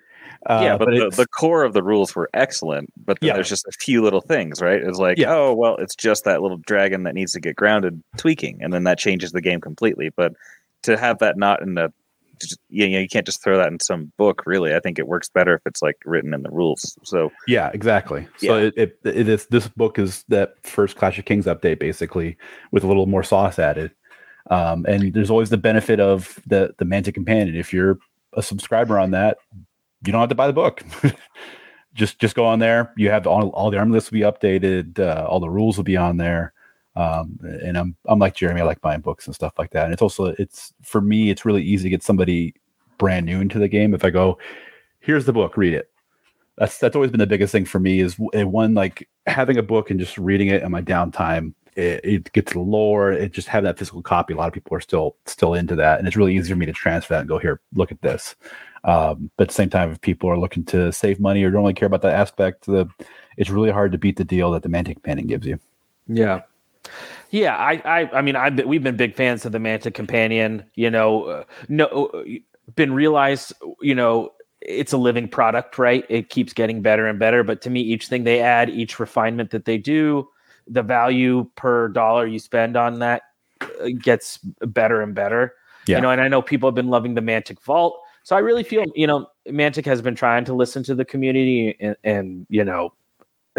[0.48, 2.88] Uh, yeah, but, the, the core of the rules were excellent.
[3.04, 3.34] But then Yeah.
[3.34, 4.80] there's just a few little things, right?
[4.80, 5.34] It's like, Yeah.
[5.34, 8.84] oh, well, it's just that little dragon that needs to get grounded, tweaking, and then
[8.84, 10.10] that changes the game completely.
[10.16, 10.34] But
[10.82, 11.92] to have that not in the,
[12.68, 14.44] you know, you can't just throw that in some book.
[14.46, 16.96] Really, I think it works better if it's like written in the rules.
[17.04, 18.28] So Yeah, exactly.
[18.36, 22.36] So it, it, it is this book is that first Clash of Kings update basically
[22.70, 23.90] with a little more sauce added.
[24.50, 27.56] Um, and there's always the benefit of the the Mantic Companion.
[27.56, 27.98] If you're
[28.34, 29.38] a subscriber on that,
[30.06, 30.82] you don't have to buy the book.
[31.94, 32.92] just just go on there.
[32.96, 34.98] You have all, all the arm lists will be updated.
[34.98, 36.52] Uh, all the rules will be on there.
[36.99, 38.61] Um, and I'm I'm like Jeremy.
[38.61, 39.84] I like buying books and stuff like that.
[39.84, 41.30] And it's also it's for me.
[41.30, 42.55] It's really easy to get somebody
[42.99, 43.94] brand new into the game.
[43.94, 44.38] If I go,
[45.01, 45.90] here's the book, read it
[46.59, 49.62] that's that's always been the biggest thing for me is uh, one like having a
[49.62, 53.62] book and just reading it in my downtime it, it gets lore it just have
[53.62, 56.36] that physical copy a lot of people are still still into that and it's really
[56.36, 58.34] easy for me to transfer that and go here look at this
[58.84, 61.62] Um, but at the same time, if people are looking to save money or don't
[61.62, 62.88] really care about that aspect, the
[63.36, 65.59] it's really hard to beat the deal that the Mantic Companion gives you.
[66.07, 66.42] Yeah.
[67.30, 70.64] Yeah, I, I, I mean, I've we've been big fans of the Mantic Companion.
[70.74, 72.22] You know, uh, no, uh,
[72.74, 73.53] been realized.
[73.80, 76.05] You know, it's a living product, right?
[76.09, 77.45] It keeps getting better and better.
[77.45, 80.28] But to me, each thing they add, each refinement that they do,
[80.66, 83.22] the value per dollar you spend on that
[83.61, 85.55] uh, gets better and better.
[85.86, 85.97] Yeah.
[85.97, 88.01] You know, and I know people have been loving the Mantic Vault.
[88.22, 91.76] So I really feel, you know, Mantic has been trying to listen to the community
[91.80, 92.93] and, and you know,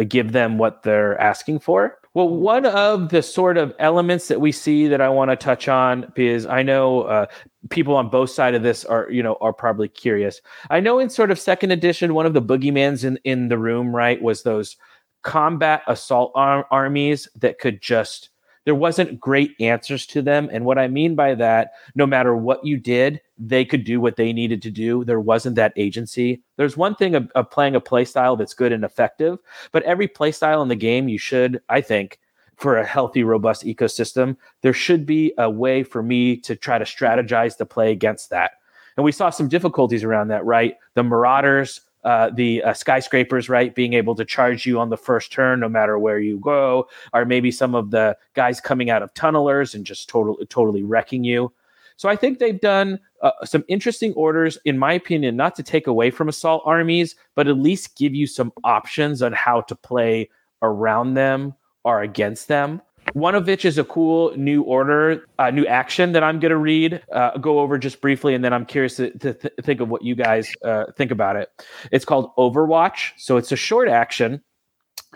[0.08, 1.99] give them what they're asking for.
[2.16, 5.68] Well, one of the sort of elements that we see that I want to touch
[5.68, 7.28] on is I know uh,
[7.70, 10.42] people on both sides of this are, you know, are probably curious.
[10.72, 13.96] I know in sort of second edition, one of the boogeymans in in the room,
[13.96, 14.76] right, was those
[15.22, 18.30] combat assault ar- armies that could just
[18.66, 20.50] there wasn't great answers to them.
[20.52, 24.18] And what I mean by that, no matter what you did, they could do what
[24.18, 25.04] they needed to do.
[25.06, 26.42] There wasn't that agency.
[26.58, 29.40] There's one thing of, of playing a play style that's good and effective,
[29.72, 32.20] but every play style in the game, you should, I think,
[32.58, 36.84] for a healthy, robust ecosystem, there should be a way for me to try to
[36.84, 38.52] strategize to play against that.
[38.98, 40.76] And we saw some difficulties around that, right?
[40.96, 45.32] The Marauders uh, the uh, skyscrapers, right, being able to charge you on the first
[45.32, 49.14] turn no matter where you go, or maybe some of the guys coming out of
[49.14, 51.52] tunnelers and just totally totally wrecking you.
[51.98, 55.88] So I think they've done uh, some interesting orders, in my opinion, not to take
[55.88, 60.30] away from assault armies, but at least give you some options on how to play
[60.62, 61.54] around them
[61.84, 62.82] or against them.
[63.14, 66.58] One of which is a cool new order, uh, new action that I'm going to
[66.58, 69.90] read, uh, go over just briefly, and then I'm curious to, to th- think of
[69.90, 71.50] what you guys uh, think about it.
[71.92, 73.14] It's called Overwatch.
[73.18, 74.44] So it's a short action,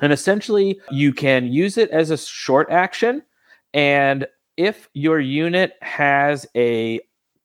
[0.02, 3.22] and essentially you can use it as a short action.
[3.76, 4.26] And
[4.58, 7.00] if your unit has a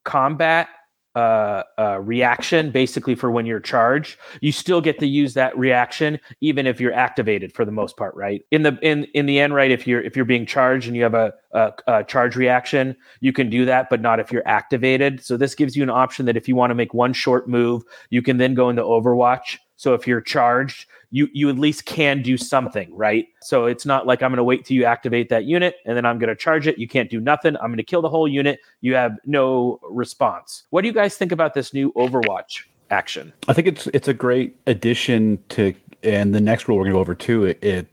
[0.08, 0.68] combat
[1.14, 6.18] uh, uh, reaction basically for when you're charged you still get to use that reaction
[6.40, 8.42] even if you're activated for the most part right?
[8.52, 11.02] In the in in the end right if you're if you're being charged and you
[11.02, 15.24] have a, a, a charge reaction you can do that but not if you're activated.
[15.24, 17.82] So this gives you an option that if you want to make one short move
[18.10, 22.22] you can then go into overwatch so if you're charged you you at least can
[22.22, 23.26] do something, right?
[23.40, 26.04] So it's not like I'm going to wait till you activate that unit and then
[26.04, 26.78] I'm going to charge it.
[26.78, 27.56] You can't do nothing.
[27.56, 28.60] I'm going to kill the whole unit.
[28.80, 30.64] You have no response.
[30.70, 33.32] What do you guys think about this new Overwatch action?
[33.48, 36.96] I think it's it's a great addition to and the next rule we're going to
[36.96, 37.44] go over too.
[37.46, 37.86] It, it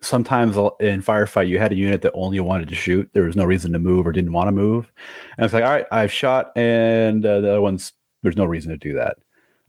[0.00, 3.10] sometimes in firefight you had a unit that only wanted to shoot.
[3.12, 4.90] There was no reason to move or didn't want to move,
[5.36, 8.70] and it's like all right, I've shot, and uh, the other one's there's no reason
[8.70, 9.16] to do that.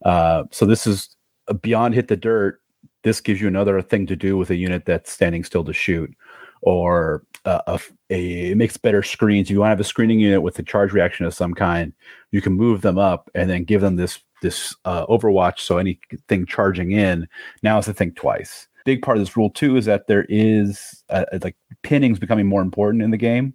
[0.06, 1.16] Uh, so this is
[1.54, 2.62] beyond hit the dirt
[3.04, 6.14] this gives you another thing to do with a unit that's standing still to shoot
[6.62, 7.80] or uh, a,
[8.12, 9.48] a, it makes better screens.
[9.48, 11.94] If you want to have a screening unit with a charge reaction of some kind,
[12.32, 15.60] you can move them up and then give them this this uh, Overwatch.
[15.60, 17.28] So anything charging in
[17.64, 18.68] now is to think twice.
[18.86, 22.48] Big part of this rule too is that there is uh, like pinning is becoming
[22.48, 23.54] more important in the game,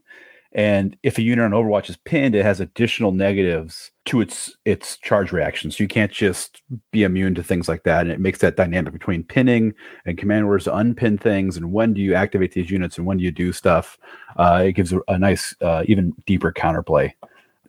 [0.53, 4.97] and if a unit on Overwatch is pinned, it has additional negatives to its its
[4.99, 5.70] charge reaction.
[5.70, 8.03] So you can't just be immune to things like that.
[8.03, 9.74] And it makes that dynamic between pinning
[10.05, 13.18] and command orders to unpin things and when do you activate these units and when
[13.18, 13.99] do you do stuff.
[14.36, 17.12] Uh, it gives a, a nice, uh, even deeper counterplay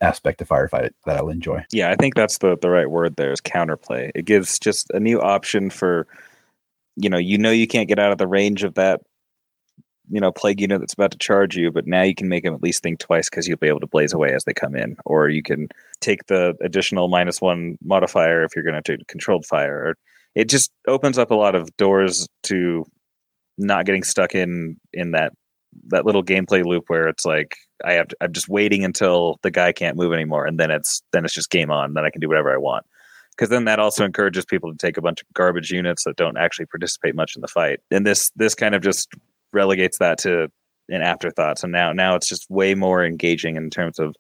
[0.02, 1.66] aspect to firefight that I'll enjoy.
[1.72, 4.12] Yeah, I think that's the the right word there is counterplay.
[4.14, 6.08] It gives just a new option for
[6.96, 9.02] you know, you know you can't get out of the range of that
[10.10, 12.54] you know plague unit that's about to charge you but now you can make them
[12.54, 14.96] at least think twice because you'll be able to blaze away as they come in.
[15.06, 15.70] Or you can
[16.02, 19.96] take the additional minus one modifier if you're going to do controlled fire.
[20.36, 22.86] It just opens up a lot of doors to
[23.58, 25.34] not getting stuck in in that
[25.88, 29.52] that little gameplay loop where it's like i have to, i'm just waiting until the
[29.52, 32.22] guy can't move anymore and then it's then it's just game on then i can
[32.22, 32.86] do whatever i want.
[33.32, 36.38] Because then that also encourages people to take a bunch of garbage units that don't
[36.38, 37.80] actually participate much in the fight.
[37.92, 39.10] And this this kind of just
[39.58, 40.50] relegates that to
[40.90, 41.60] an afterthought.
[41.60, 44.16] So now now it's just way more engaging in terms of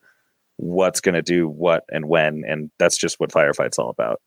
[0.57, 4.19] what's going to do what and when, and that's just what firefight's all about.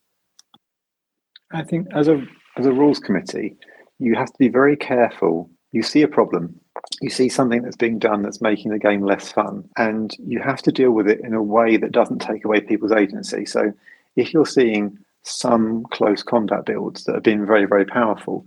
[1.51, 2.23] I think as a
[2.57, 3.57] as a rules committee,
[3.99, 5.49] you have to be very careful.
[5.73, 6.59] You see a problem,
[7.01, 10.61] you see something that's being done that's making the game less fun, and you have
[10.63, 13.45] to deal with it in a way that doesn't take away people's agency.
[13.45, 13.71] So
[14.15, 18.45] if you're seeing some close combat builds that have been very, very powerful,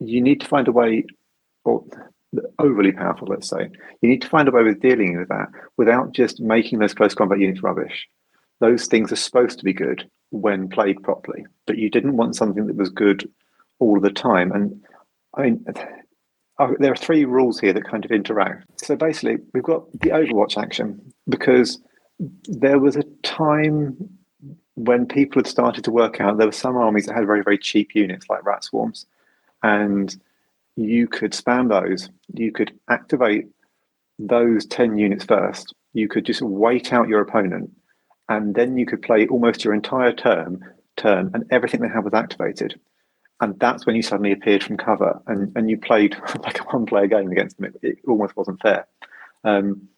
[0.00, 1.04] you need to find a way
[1.66, 1.84] or
[2.58, 3.68] overly powerful, let's say,
[4.00, 7.14] you need to find a way of dealing with that without just making those close
[7.14, 8.08] combat units rubbish.
[8.60, 12.66] Those things are supposed to be good when played properly, but you didn't want something
[12.66, 13.30] that was good
[13.78, 14.52] all the time.
[14.52, 14.82] And
[15.34, 15.64] I mean,
[16.58, 18.84] uh, there are three rules here that kind of interact.
[18.84, 21.78] So basically, we've got the Overwatch action because
[22.18, 23.96] there was a time
[24.74, 27.58] when people had started to work out, there were some armies that had very, very
[27.58, 29.06] cheap units like rat swarms,
[29.62, 30.16] and
[30.76, 32.10] you could spam those.
[32.32, 33.46] You could activate
[34.18, 35.74] those 10 units first.
[35.92, 37.70] You could just wait out your opponent,
[38.28, 40.60] and then you could play almost your entire turn,
[40.96, 42.78] turn, and everything they had was activated.
[43.40, 47.06] And that's when you suddenly appeared from cover, and, and you played like a one-player
[47.06, 47.66] game against them.
[47.66, 48.86] It, it almost wasn't fair.
[49.44, 49.88] Um,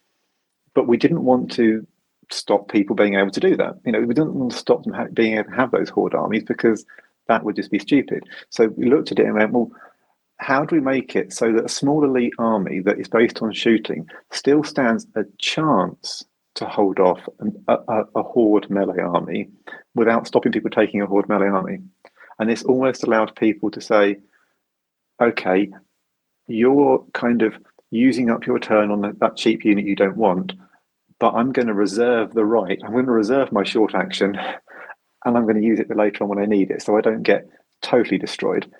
[0.74, 1.86] but we didn't want to
[2.30, 3.74] stop people being able to do that.
[3.84, 6.14] You know, we didn't want to stop them ha- being able to have those horde
[6.14, 6.84] armies because
[7.26, 8.24] that would just be stupid.
[8.50, 9.70] So we looked at it and went, well,
[10.38, 13.52] how do we make it so that a small elite army that is based on
[13.52, 16.24] shooting still stands a chance
[16.54, 17.20] to hold off
[17.68, 19.48] a, a, a horde melee army
[19.94, 21.78] without stopping people taking a horde melee army?
[22.38, 24.18] And this almost allowed people to say,
[25.20, 25.70] okay,
[26.46, 27.54] you're kind of
[27.90, 30.52] using up your turn on that cheap unit you don't want,
[31.18, 32.78] but I'm going to reserve the right.
[32.84, 34.36] I'm going to reserve my short action
[35.24, 37.22] and I'm going to use it later on when I need it so I don't
[37.24, 37.48] get
[37.82, 38.70] totally destroyed.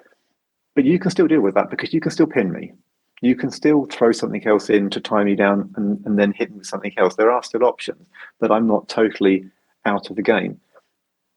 [0.79, 2.73] But you can still deal with that because you can still pin me.
[3.21, 6.53] You can still throw something else in to tie me down and, and then hit
[6.53, 7.17] me with something else.
[7.17, 8.07] There are still options,
[8.39, 9.45] that I'm not totally
[9.87, 10.61] out of the game.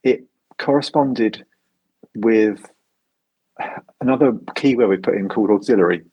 [0.04, 0.26] It
[0.60, 1.44] corresponded
[2.14, 2.70] with
[4.00, 6.04] another keyword we put in called auxiliary.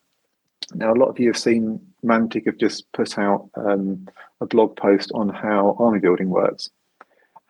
[0.72, 4.08] Now, a lot of you have seen Mantic have just put out um,
[4.40, 6.70] a blog post on how army building works.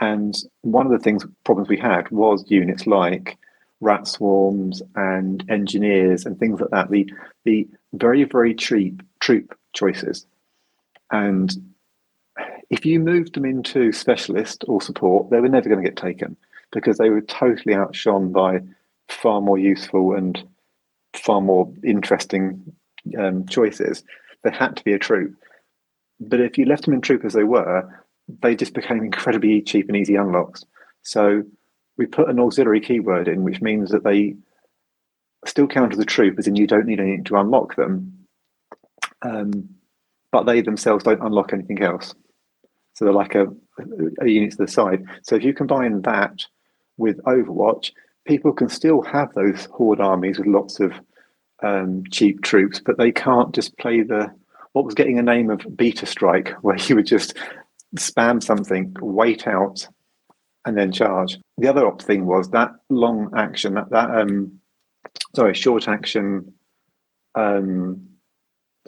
[0.00, 3.38] And one of the things problems we had was units like
[3.80, 6.90] rat swarms and engineers and things like that.
[6.90, 7.10] The
[7.44, 10.26] the very very cheap troop choices,
[11.10, 11.50] and
[12.70, 16.36] if you moved them into specialist or support, they were never going to get taken
[16.70, 18.60] because they were totally outshone by
[19.08, 20.42] far more useful and
[21.14, 22.60] far more interesting
[23.18, 24.04] um, choices.
[24.44, 25.34] They had to be a troop.
[26.20, 27.88] But if you left them in troop as they were,
[28.42, 30.64] they just became incredibly cheap and easy unlocks.
[31.02, 31.44] So
[31.98, 34.36] we put an auxiliary keyword in, which means that they
[35.44, 38.26] still count as a troop, as in you don't need anything to unlock them,
[39.22, 39.68] um,
[40.32, 42.14] but they themselves don't unlock anything else.
[42.94, 43.46] So they're like a,
[44.20, 45.04] a unit to the side.
[45.22, 46.44] So if you combine that
[46.96, 47.92] with Overwatch,
[48.26, 50.92] people can still have those horde armies with lots of
[51.62, 54.32] um, cheap troops, but they can't just play the
[54.72, 57.34] what was getting a name of beta strike, where you would just
[57.96, 59.88] spam something, wait out,
[60.68, 61.38] and then charge.
[61.56, 64.60] The other opt thing was that long action, that that um,
[65.34, 66.52] sorry, short action,
[67.34, 68.06] um,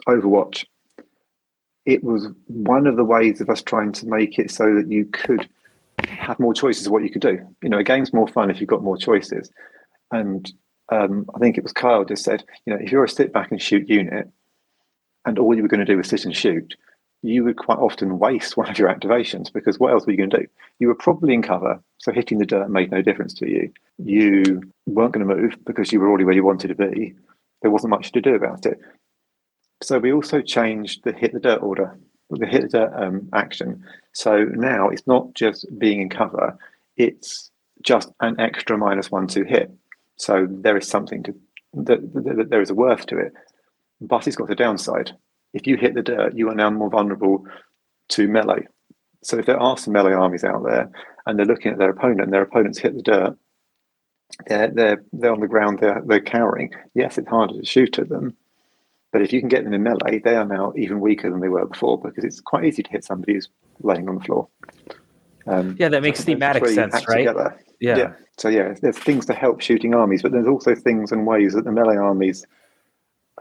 [0.07, 0.63] Overwatch.
[1.87, 5.05] It was one of the ways of us trying to make it so that you
[5.05, 5.49] could
[6.05, 7.39] have more choices of what you could do.
[7.63, 9.49] You know, a game's more fun if you've got more choices.
[10.11, 10.51] And
[10.91, 13.49] um, I think it was Kyle just said, you know, if you're a sit back
[13.49, 14.29] and shoot unit,
[15.25, 16.75] and all you were going to do was sit and shoot,
[17.23, 20.29] you would quite often waste one of your activations because what else were you going
[20.31, 20.47] to do?
[20.79, 23.71] You were probably in cover, so hitting the dirt made no difference to you.
[23.99, 27.13] You weren't going to move because you were already where you wanted to be.
[27.61, 28.79] There wasn't much to do about it.
[29.83, 31.97] So we also changed the hit the dirt order,
[32.31, 33.85] the hit the dirt um, action.
[34.13, 36.57] So now it's not just being in cover;
[36.97, 37.51] it's
[37.83, 39.71] just an extra minus one two hit.
[40.17, 41.35] So there is something to
[41.73, 43.33] that, that there is a worth to it,
[43.99, 45.13] but it's got a downside
[45.53, 47.45] if you hit the dirt, you are now more vulnerable
[48.09, 48.67] to melee.
[49.23, 50.89] So if there are some melee armies out there
[51.25, 53.37] and they're looking at their opponent and their opponents hit the dirt,
[54.47, 56.71] they're they're they're on the ground, they're they're cowering.
[56.93, 58.35] Yes, it's harder to shoot at them.
[59.11, 61.49] But if you can get them in melee, they are now even weaker than they
[61.49, 63.49] were before because it's quite easy to hit somebody who's
[63.81, 64.47] laying on the floor.
[65.47, 67.27] Um, yeah, that makes so thematic sense, right?
[67.81, 67.97] Yeah.
[67.97, 68.13] yeah.
[68.37, 71.65] So yeah, there's things to help shooting armies, but there's also things and ways that
[71.65, 72.45] the melee armies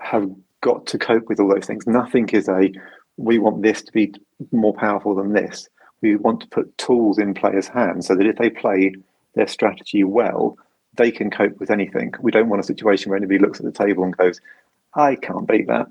[0.01, 0.29] have
[0.61, 1.87] got to cope with all those things.
[1.87, 2.71] Nothing is a
[3.17, 4.15] we want this to be
[4.53, 5.69] more powerful than this.
[6.01, 8.95] We want to put tools in players' hands so that if they play
[9.35, 10.57] their strategy well,
[10.97, 12.15] they can cope with anything.
[12.21, 14.41] We don't want a situation where anybody looks at the table and goes,
[14.95, 15.89] I can't beat that.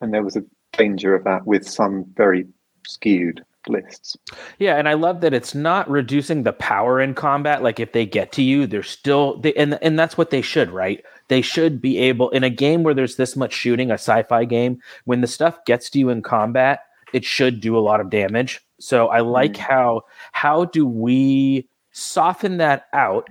[0.00, 2.46] And there was a danger of that with some very
[2.86, 4.16] skewed lists.
[4.58, 7.62] Yeah, and I love that it's not reducing the power in combat.
[7.62, 10.70] Like if they get to you, they're still they, and and that's what they should,
[10.70, 11.04] right?
[11.28, 14.80] They should be able in a game where there's this much shooting, a sci-fi game,
[15.04, 16.80] when the stuff gets to you in combat,
[17.12, 18.60] it should do a lot of damage.
[18.80, 19.58] So I like mm.
[19.58, 20.02] how
[20.32, 23.26] how do we soften that out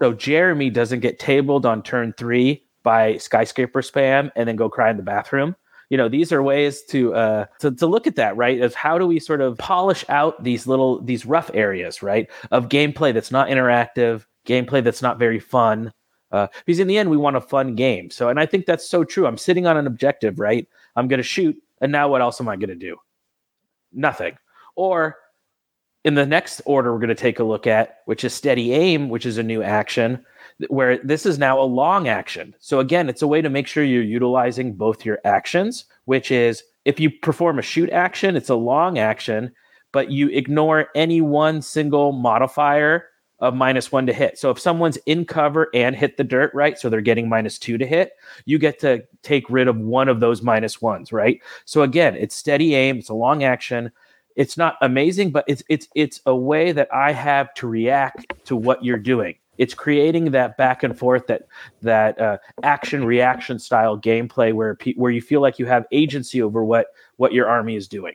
[0.00, 4.90] so Jeremy doesn't get tabled on turn three by skyscraper spam and then go cry
[4.90, 5.54] in the bathroom
[5.92, 8.98] you know these are ways to uh to, to look at that right of how
[8.98, 13.30] do we sort of polish out these little these rough areas right of gameplay that's
[13.30, 15.92] not interactive gameplay that's not very fun
[16.32, 18.10] uh, because in the end we want a fun game.
[18.10, 19.26] So and i think that's so true.
[19.26, 20.66] I'm sitting on an objective right?
[20.96, 22.96] I'm going to shoot and now what else am i going to do?
[23.92, 24.36] Nothing.
[24.74, 25.16] Or
[26.04, 29.08] in the next order, we're going to take a look at, which is steady aim,
[29.08, 30.24] which is a new action
[30.68, 32.54] where this is now a long action.
[32.58, 36.62] So again, it's a way to make sure you're utilizing both your actions, which is
[36.84, 39.52] if you perform a shoot action, it's a long action,
[39.92, 43.06] but you ignore any one single modifier
[43.42, 44.38] of minus one to hit.
[44.38, 46.78] So if someone's in cover and hit the dirt, right?
[46.78, 48.12] So they're getting minus two to hit,
[48.44, 51.42] you get to take rid of one of those minus ones, right?
[51.64, 53.90] So again, it's steady aim, it's a long action.
[54.36, 58.56] It's not amazing, but it's it's it's a way that I have to react to
[58.56, 59.34] what you're doing.
[59.58, 61.42] It's creating that back and forth, that
[61.82, 66.40] that uh, action reaction style gameplay where pe- where you feel like you have agency
[66.40, 66.86] over what
[67.16, 68.14] what your army is doing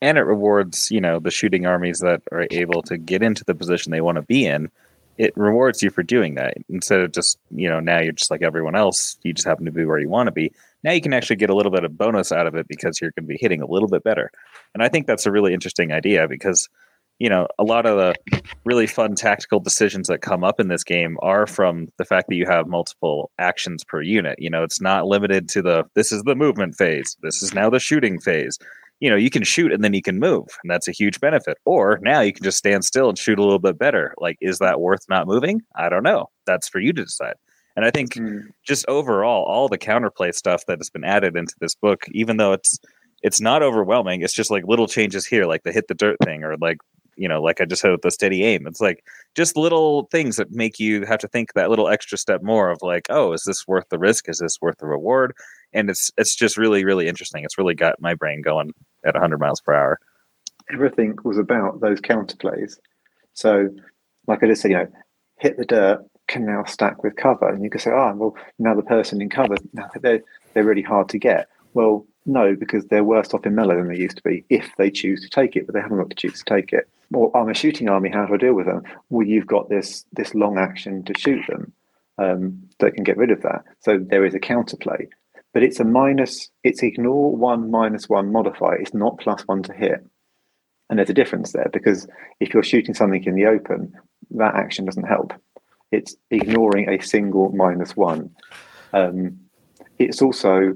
[0.00, 3.54] and it rewards you know the shooting armies that are able to get into the
[3.54, 4.70] position they want to be in
[5.18, 6.54] it rewards you for doing that.
[6.68, 9.72] Instead of just you know now you're just like everyone else you just happen to
[9.72, 10.52] be where you want to be
[10.84, 13.12] now you can actually get a little bit of bonus out of it because you're
[13.12, 14.30] going to be hitting a little bit better.
[14.74, 16.68] And i think that's a really interesting idea because
[17.18, 20.84] you know a lot of the really fun tactical decisions that come up in this
[20.84, 24.38] game are from the fact that you have multiple actions per unit.
[24.38, 27.16] You know it's not limited to the this is the movement phase.
[27.22, 28.58] This is now the shooting phase
[29.00, 31.58] you know, you can shoot and then you can move, and that's a huge benefit.
[31.64, 34.14] Or now you can just stand still and shoot a little bit better.
[34.18, 35.62] Like, is that worth not moving?
[35.74, 36.30] I don't know.
[36.46, 37.34] That's for you to decide.
[37.76, 38.44] And I think mm.
[38.66, 42.52] just overall, all the counterplay stuff that has been added into this book, even though
[42.52, 42.78] it's
[43.22, 46.42] it's not overwhelming, it's just like little changes here, like the hit the dirt thing,
[46.42, 46.78] or like
[47.16, 48.66] you know, like I just said with the steady aim.
[48.66, 49.04] It's like
[49.34, 52.82] just little things that make you have to think that little extra step more of
[52.82, 54.28] like, oh, is this worth the risk?
[54.28, 55.34] Is this worth the reward?
[55.72, 57.44] And it's it's just really really interesting.
[57.44, 58.72] It's really got my brain going
[59.04, 59.98] at 100 miles per hour.
[60.72, 62.78] Everything was about those counterplays.
[63.34, 63.68] So,
[64.26, 64.88] like I just said, you know,
[65.38, 68.74] hit the dirt can now stack with cover, and you can say, oh, well, now
[68.74, 70.22] the person in cover, now they're
[70.54, 71.48] they're really hard to get.
[71.74, 74.90] Well, no, because they're worse off in melee than they used to be if they
[74.90, 76.88] choose to take it, but they haven't got to choose to take it.
[77.12, 78.10] Or I'm a shooting army.
[78.10, 78.82] How do I deal with them?
[79.10, 81.72] Well, you've got this this long action to shoot them
[82.18, 83.64] um, that can get rid of that.
[83.80, 85.08] So there is a counterplay,
[85.54, 86.50] but it's a minus.
[86.64, 88.76] It's ignore one minus one modifier.
[88.76, 90.04] It's not plus one to hit,
[90.90, 92.08] and there's a difference there because
[92.40, 93.94] if you're shooting something in the open,
[94.32, 95.32] that action doesn't help.
[95.92, 98.34] It's ignoring a single minus one.
[98.92, 99.38] Um,
[99.98, 100.74] it's also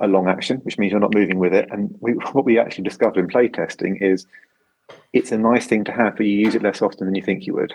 [0.00, 1.68] a long action, which means you're not moving with it.
[1.70, 4.26] And we, what we actually discovered in playtesting is
[5.12, 7.46] it's a nice thing to have, but you use it less often than you think
[7.46, 7.74] you would,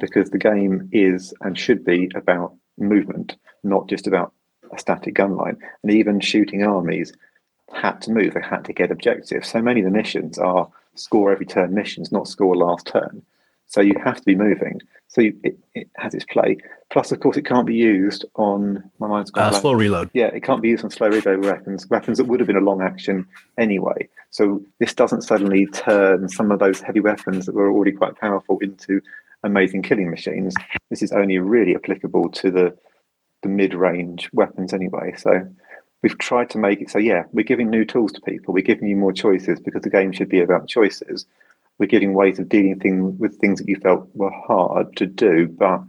[0.00, 4.32] because the game is and should be about movement, not just about
[4.72, 5.56] a static gun line.
[5.82, 7.12] And even shooting armies
[7.72, 9.48] had to move; they had to get objectives.
[9.48, 13.22] So many of the missions are score every turn missions, not score last turn.
[13.68, 14.80] So you have to be moving.
[15.08, 16.56] So you, it, it has its play.
[16.90, 20.10] Plus, of course, it can't be used on my mind's uh, slow reload.
[20.14, 22.60] Yeah, it can't be used on slow reload weapons, weapons that would have been a
[22.60, 23.26] long action
[23.58, 24.08] anyway.
[24.30, 28.58] So this doesn't suddenly turn some of those heavy weapons that were already quite powerful
[28.60, 29.02] into
[29.44, 30.54] amazing killing machines.
[30.88, 32.76] This is only really applicable to the
[33.42, 35.14] the mid-range weapons anyway.
[35.16, 35.46] So
[36.02, 38.52] we've tried to make it so yeah, we're giving new tools to people.
[38.52, 41.26] We're giving you more choices because the game should be about choices
[41.78, 45.46] we're giving ways of dealing thing, with things that you felt were hard to do,
[45.46, 45.80] but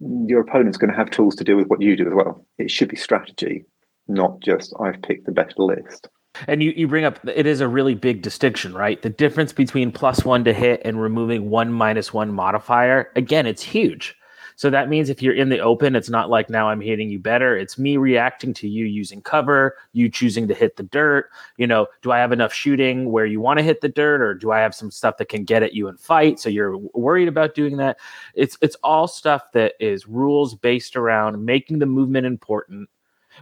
[0.00, 2.44] your opponent's going to have tools to deal with what you do as well.
[2.58, 3.64] It should be strategy,
[4.08, 6.08] not just I've picked the best list.
[6.48, 9.00] And you, you bring up it is a really big distinction, right?
[9.02, 13.62] The difference between plus one to hit and removing one minus one modifier, again, it's
[13.62, 14.16] huge.
[14.56, 17.18] So that means if you're in the open, it's not like now I'm hitting you
[17.18, 17.56] better.
[17.56, 21.30] It's me reacting to you using cover, you choosing to hit the dirt.
[21.56, 24.34] You know, do I have enough shooting where you want to hit the dirt, or
[24.34, 26.40] do I have some stuff that can get at you and fight?
[26.40, 27.98] So you're worried about doing that.
[28.34, 32.88] It's it's all stuff that is rules based around making the movement important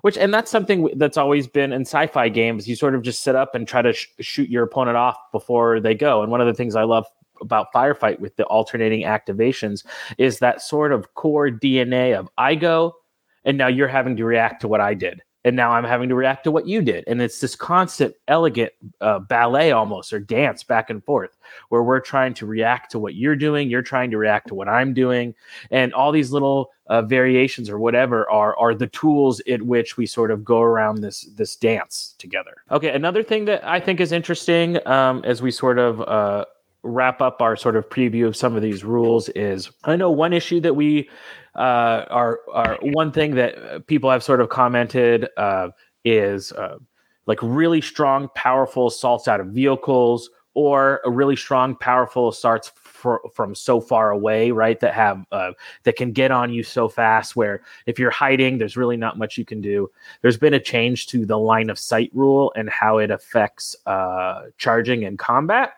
[0.02, 3.34] which and that's something that's always been in sci-fi games you sort of just sit
[3.34, 6.46] up and try to sh- shoot your opponent off before they go and one of
[6.46, 7.06] the things i love
[7.40, 9.84] about firefight with the alternating activations
[10.18, 12.96] is that sort of core DNA of I go,
[13.44, 15.22] and now you're having to react to what I did.
[15.44, 17.04] And now I'm having to react to what you did.
[17.06, 21.38] And it's this constant, elegant uh, ballet almost, or dance back and forth,
[21.70, 24.68] where we're trying to react to what you're doing, you're trying to react to what
[24.68, 25.34] I'm doing.
[25.70, 30.04] And all these little uh, variations or whatever are, are the tools at which we
[30.04, 32.62] sort of go around this, this dance together.
[32.70, 36.44] Okay, another thing that I think is interesting um, as we sort of uh,
[36.82, 40.32] wrap up our sort of preview of some of these rules is I know one
[40.32, 41.08] issue that we
[41.54, 45.70] uh, are are one thing that people have sort of commented uh,
[46.04, 46.78] is uh,
[47.26, 53.20] like really strong, powerful assaults out of vehicles or a really strong, powerful assaults for,
[53.34, 54.78] from so far away, right?
[54.80, 55.52] That have uh,
[55.84, 57.36] that can get on you so fast.
[57.36, 59.90] Where if you're hiding, there's really not much you can do.
[60.22, 64.46] There's been a change to the line of sight rule and how it affects uh,
[64.58, 65.72] charging and combat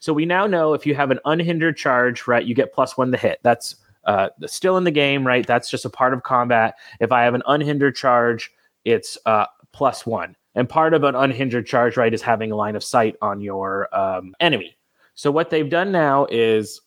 [0.00, 3.10] So we now know if you have an unhindered charge, right, you get plus one
[3.12, 3.40] to hit.
[3.42, 5.46] That's uh, still in the game, right?
[5.46, 6.76] That's just a part of combat.
[7.00, 8.52] If I have an unhindered charge,
[8.84, 10.36] it's uh, plus one.
[10.54, 13.94] And part of an unhindered charge, right, is having a line of sight on your
[13.96, 14.76] um, enemy.
[15.14, 16.80] So what they've done now is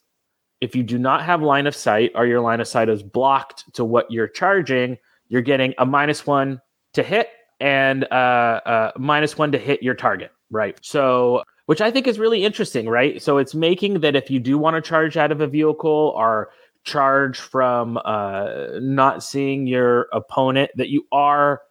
[0.61, 3.71] if you do not have line of sight or your line of sight is blocked
[3.75, 6.61] to what you're charging, you're getting a minus one
[6.93, 7.29] to hit
[7.59, 10.77] and uh, uh, minus one to hit your target, right?
[10.81, 13.21] So, which I think is really interesting, right?
[13.21, 16.49] So it's making that if you do want to charge out of a vehicle or
[16.83, 21.61] charge from uh, not seeing your opponent, that you are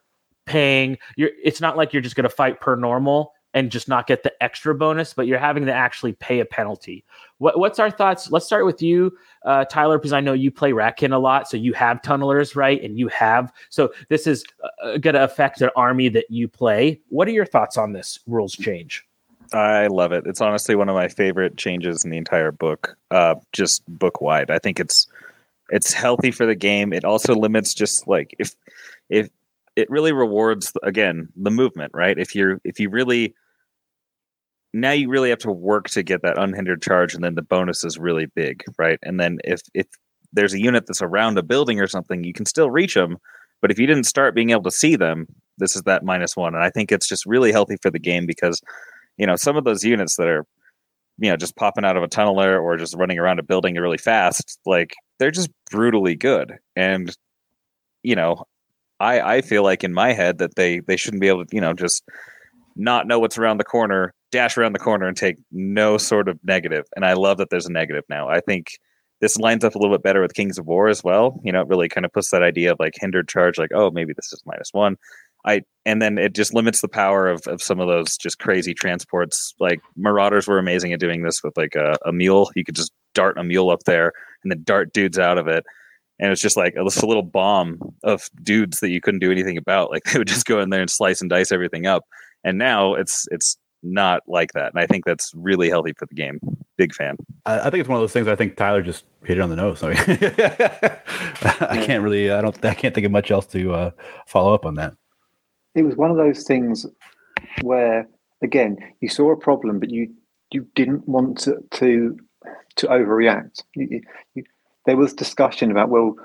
[0.45, 0.97] paying.
[1.17, 1.31] You're.
[1.43, 4.31] It's not like you're just going to fight per normal and just not get the
[4.41, 7.03] extra bonus, but you're having to actually pay a penalty.
[7.39, 8.31] What, what's our thoughts?
[8.31, 9.11] Let's start with you,
[9.43, 12.81] uh, Tyler, because I know you play Ratkin a lot, so you have tunnelers, right?
[12.81, 14.45] And you have so this is
[14.81, 17.01] uh, going to affect an army that you play.
[17.09, 19.05] What are your thoughts on this rules change?
[19.53, 20.25] I love it.
[20.27, 24.51] It's honestly one of my favorite changes in the entire book, uh, just book wide.
[24.51, 25.07] I think it's
[25.69, 26.93] it's healthy for the game.
[26.93, 28.55] It also limits just like if
[29.09, 29.29] if
[29.75, 32.17] it really rewards again the movement, right?
[32.17, 33.33] If you're if you really
[34.73, 37.83] now you really have to work to get that unhindered charge and then the bonus
[37.83, 39.87] is really big right and then if if
[40.31, 43.17] there's a unit that's around a building or something you can still reach them
[43.61, 45.25] but if you didn't start being able to see them
[45.57, 48.25] this is that minus one and i think it's just really healthy for the game
[48.25, 48.61] because
[49.19, 50.45] you know some of those units that are
[51.19, 53.97] you know just popping out of a tunneler or just running around a building really
[53.97, 57.15] fast like they're just brutally good and
[58.01, 58.43] you know
[58.99, 61.61] i i feel like in my head that they they shouldn't be able to you
[61.61, 62.03] know just
[62.75, 66.39] not know what's around the corner dash around the corner and take no sort of
[66.43, 66.85] negative.
[66.95, 68.29] And I love that there's a negative now.
[68.29, 68.77] I think
[69.21, 71.39] this lines up a little bit better with Kings of War as well.
[71.43, 73.91] You know, it really kind of puts that idea of like hindered charge, like, oh,
[73.91, 74.97] maybe this is minus one.
[75.45, 78.73] I and then it just limits the power of, of some of those just crazy
[78.73, 79.53] transports.
[79.59, 82.51] Like Marauders were amazing at doing this with like a, a mule.
[82.55, 84.11] You could just dart a mule up there
[84.43, 85.63] and then dart dudes out of it.
[86.19, 89.57] And it's just like a, a little bomb of dudes that you couldn't do anything
[89.57, 89.89] about.
[89.91, 92.03] Like they would just go in there and slice and dice everything up.
[92.43, 94.73] And now it's it's not like that.
[94.73, 96.39] And I think that's really healthy for the game.
[96.77, 97.17] Big fan.
[97.45, 98.27] I, I think it's one of those things.
[98.27, 99.81] I think Tyler just hit it on the nose.
[99.83, 99.91] I,
[101.61, 102.31] I can't really.
[102.31, 102.63] I don't.
[102.65, 103.91] I can't think of much else to uh,
[104.27, 104.93] follow up on that.
[105.75, 106.85] It was one of those things
[107.61, 108.07] where,
[108.41, 110.13] again, you saw a problem, but you
[110.51, 112.17] you didn't want to to,
[112.77, 113.63] to overreact.
[113.75, 114.01] You,
[114.33, 114.43] you,
[114.85, 116.15] there was discussion about well,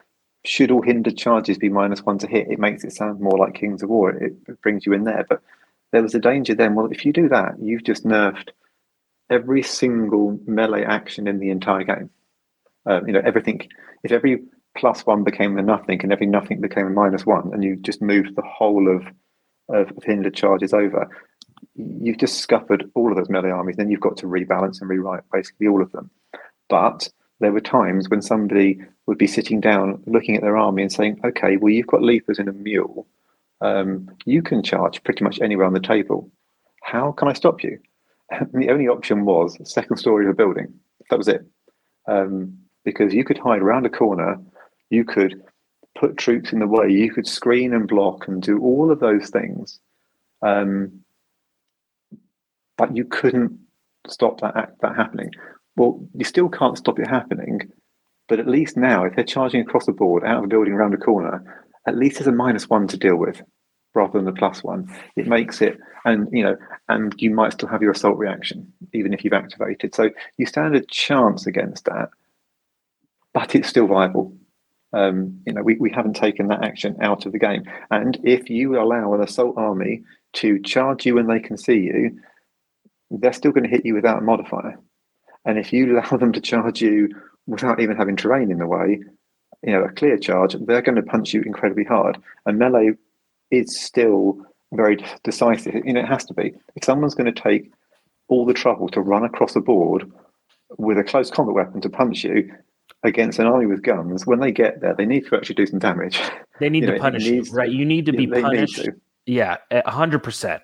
[0.45, 2.51] should all hindered charges be minus one to hit?
[2.51, 4.11] It makes it sound more like Kings of War.
[4.11, 5.43] It, it brings you in there, but
[5.93, 6.75] there was a danger then.
[6.75, 8.49] Well, if you do that, you've just nerfed
[9.31, 12.11] every single melee action in the entire game.
[12.87, 13.69] Um, you know, everything.
[14.03, 14.43] If every
[14.77, 18.03] plus one became a nothing and every nothing became a minus one, and you just
[18.03, 19.05] moved the whole of
[19.69, 21.09] of, of hindered charges over,
[21.75, 23.77] you've just scuppered all of those melee armies.
[23.77, 26.11] Then you've got to rebalance and rewrite basically all of them.
[26.69, 27.09] But
[27.41, 31.21] there were times when somebody would be sitting down, looking at their army, and saying,
[31.25, 33.07] "Okay, well, you've got leapers in a mule."
[33.65, 36.31] um, you can charge pretty much anywhere on the table.
[36.83, 37.79] How can I stop you?
[38.31, 40.73] And the only option was second story of a building.
[41.11, 41.45] That was it.
[42.09, 44.41] Um, because you could hide around a corner,
[44.89, 45.43] you could
[45.95, 49.31] put troops in the way, you could screen and block and do all of those
[49.31, 49.81] things.
[50.43, 51.01] Um,
[52.77, 53.59] but you couldn't
[54.07, 55.31] stop that that happening.
[55.77, 57.61] Well, you still can't stop it happening,
[58.29, 60.95] but at least now, if they're charging across the board out of a building around
[60.95, 63.43] a corner, at least there's a minus one to deal with
[63.95, 64.93] rather than the plus one.
[65.17, 66.57] It makes it, and you know,
[66.89, 69.95] and you might still have your assault reaction even if you've activated.
[69.95, 72.11] So you stand a chance against that,
[73.33, 74.37] but it's still viable.
[74.95, 77.65] Um, you know, we, we haven't taken that action out of the game.
[77.91, 80.03] And if you allow an assault army
[80.35, 82.19] to charge you when they can see you,
[83.11, 84.79] they're still going to hit you without a modifier.
[85.45, 87.11] And if you allow them to charge you
[87.47, 89.01] without even having terrain in the way,
[89.63, 92.19] you know, a clear charge, they're going to punch you incredibly hard.
[92.47, 92.93] And melee
[93.51, 94.39] is still
[94.73, 95.85] very decisive.
[95.85, 96.55] You know, it has to be.
[96.77, 97.73] If someone's going to take
[98.29, 100.11] all the trouble to run across the board
[100.79, 102.53] with a close combat weapon to punch you
[103.05, 105.79] against an army with guns, when they get there, they need to actually do some
[105.79, 106.21] damage.
[106.59, 107.71] They need you to know, punish you, right?
[107.71, 108.77] You need to be punished.
[108.85, 108.93] To.
[109.27, 110.63] Yeah, hundred percent,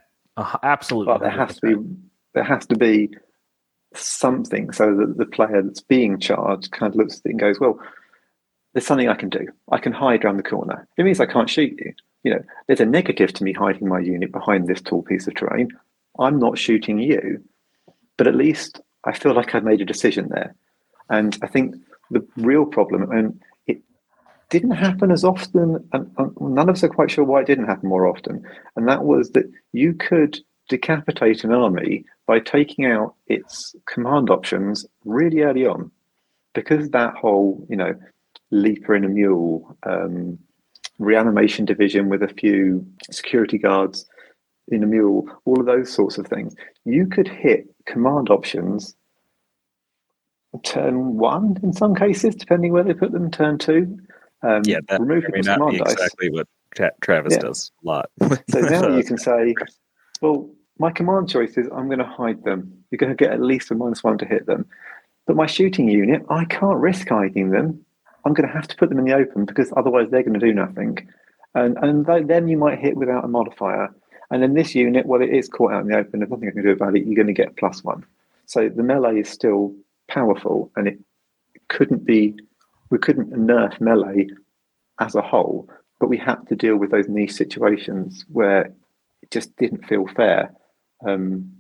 [0.63, 1.13] absolutely.
[1.13, 1.37] But there 100%.
[1.37, 1.75] has to be
[2.35, 3.11] there has to be
[3.95, 7.61] something so that the player that's being charged kind of looks at it and goes,
[7.61, 7.79] "Well,
[8.73, 9.47] there's something I can do.
[9.71, 10.89] I can hide around the corner.
[10.97, 11.93] It means I can't shoot you.
[12.23, 15.35] You know, there's a negative to me hiding my unit behind this tall piece of
[15.35, 15.69] terrain.
[16.19, 17.43] I'm not shooting you,
[18.17, 20.55] but at least I feel like I've made a decision there.
[21.09, 21.75] And I think
[22.11, 23.83] the real problem, and it
[24.49, 26.11] didn't happen as often, and,
[26.41, 28.45] none of us are quite sure why it didn't happen more often,
[28.77, 30.39] and that was that you could
[30.69, 35.91] decapitate an army by taking out its command options really early on,
[36.55, 37.95] because that whole you know
[38.51, 40.39] leaper in a mule, um,
[40.99, 44.07] reanimation division with a few security guards
[44.69, 46.55] in a mule, all of those sorts of things.
[46.85, 48.95] You could hit command options
[50.59, 53.99] turn one in some cases, depending where they put them, turn two.
[54.43, 55.93] Um, Yeah, that remove may people's not command be dice.
[55.93, 57.41] exactly what Tra- Travis Yeah.
[57.41, 58.11] does a lot.
[58.51, 59.55] So now you can say,
[60.21, 62.73] well, my command choice is I'm going to hide them.
[62.91, 64.67] You're going to get at least a minus one to hit them.
[65.27, 67.85] But my shooting unit, I can't risk hiding them.
[68.25, 70.45] I'm going to have to put them in the open because otherwise they're going to
[70.45, 71.09] do nothing.
[71.55, 73.95] And and then you might hit without a modifier.
[74.31, 76.21] And then this unit, well, it is caught out in the open.
[76.21, 77.05] There's nothing I can do about it.
[77.05, 78.05] You're going to get plus one.
[78.47, 79.75] So the melee is still
[80.15, 80.99] powerful, and it
[81.69, 82.35] couldn't be.
[82.91, 84.29] We couldn't nerf melee
[85.01, 85.69] as a whole,
[86.01, 88.63] but we had to deal with those niche situations where
[89.23, 90.53] it just didn't feel fair.
[91.07, 91.53] Um,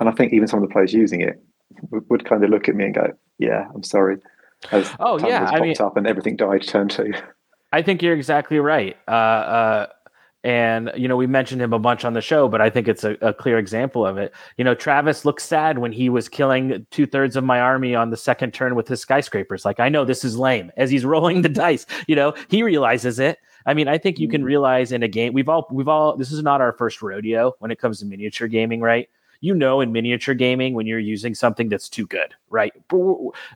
[0.00, 1.40] and I think even some of the players using it
[1.90, 4.16] would, kind of look at me and go, "Yeah, I'm sorry."
[4.72, 7.12] As Oh, yeah, I popped mean- up and everything died turn two.
[7.72, 8.96] I think you're exactly right.
[9.06, 9.86] Uh, uh,
[10.48, 13.04] and you know, we mentioned him a bunch on the show, but I think it's
[13.04, 14.32] a, a clear example of it.
[14.56, 18.08] You know, Travis looked sad when he was killing two thirds of my army on
[18.08, 19.66] the second turn with his skyscrapers.
[19.66, 20.72] Like, I know this is lame.
[20.78, 23.38] As he's rolling the dice, you know, he realizes it.
[23.66, 24.46] I mean, I think you can mm-hmm.
[24.46, 27.70] realize in a game we've all we've all this is not our first rodeo when
[27.70, 29.10] it comes to miniature gaming, right?
[29.40, 32.72] You know, in miniature gaming, when you're using something that's too good, right?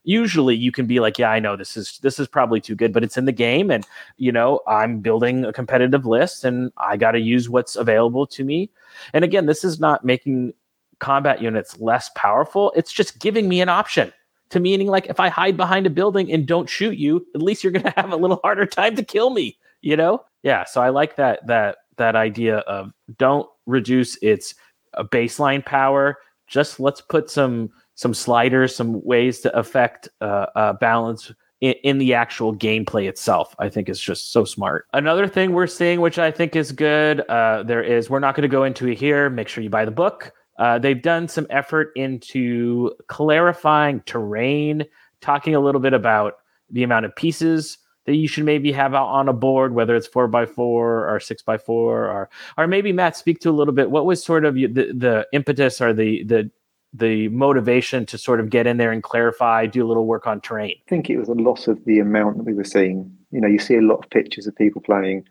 [0.04, 2.92] Usually, you can be like, "Yeah, I know this is this is probably too good,"
[2.92, 3.84] but it's in the game, and
[4.16, 8.44] you know, I'm building a competitive list, and I got to use what's available to
[8.44, 8.70] me.
[9.12, 10.54] And again, this is not making
[11.00, 14.12] combat units less powerful; it's just giving me an option
[14.52, 17.64] to meaning like if I hide behind a building and don't shoot you, at least
[17.64, 20.24] you're going to have a little harder time to kill me, you know?
[20.42, 24.54] Yeah, so I like that that that idea of don't reduce its
[24.94, 30.72] uh, baseline power, just let's put some some sliders, some ways to affect uh, uh,
[30.74, 33.54] balance in, in the actual gameplay itself.
[33.58, 34.86] I think is just so smart.
[34.92, 38.42] Another thing we're seeing, which I think is good, uh, there is we're not going
[38.42, 39.30] to go into it here.
[39.30, 40.32] Make sure you buy the book.
[40.58, 44.84] Uh, they've done some effort into clarifying terrain,
[45.20, 46.34] talking a little bit about
[46.70, 50.06] the amount of pieces that you should maybe have out on a board, whether it's
[50.06, 53.74] four by four or six by four, or or maybe Matt speak to a little
[53.74, 53.90] bit.
[53.90, 56.50] What was sort of the the impetus or the the
[56.92, 60.40] the motivation to sort of get in there and clarify, do a little work on
[60.40, 60.74] terrain?
[60.86, 63.16] I think it was a lot of the amount that we were seeing.
[63.30, 65.26] You know, you see a lot of pictures of people playing,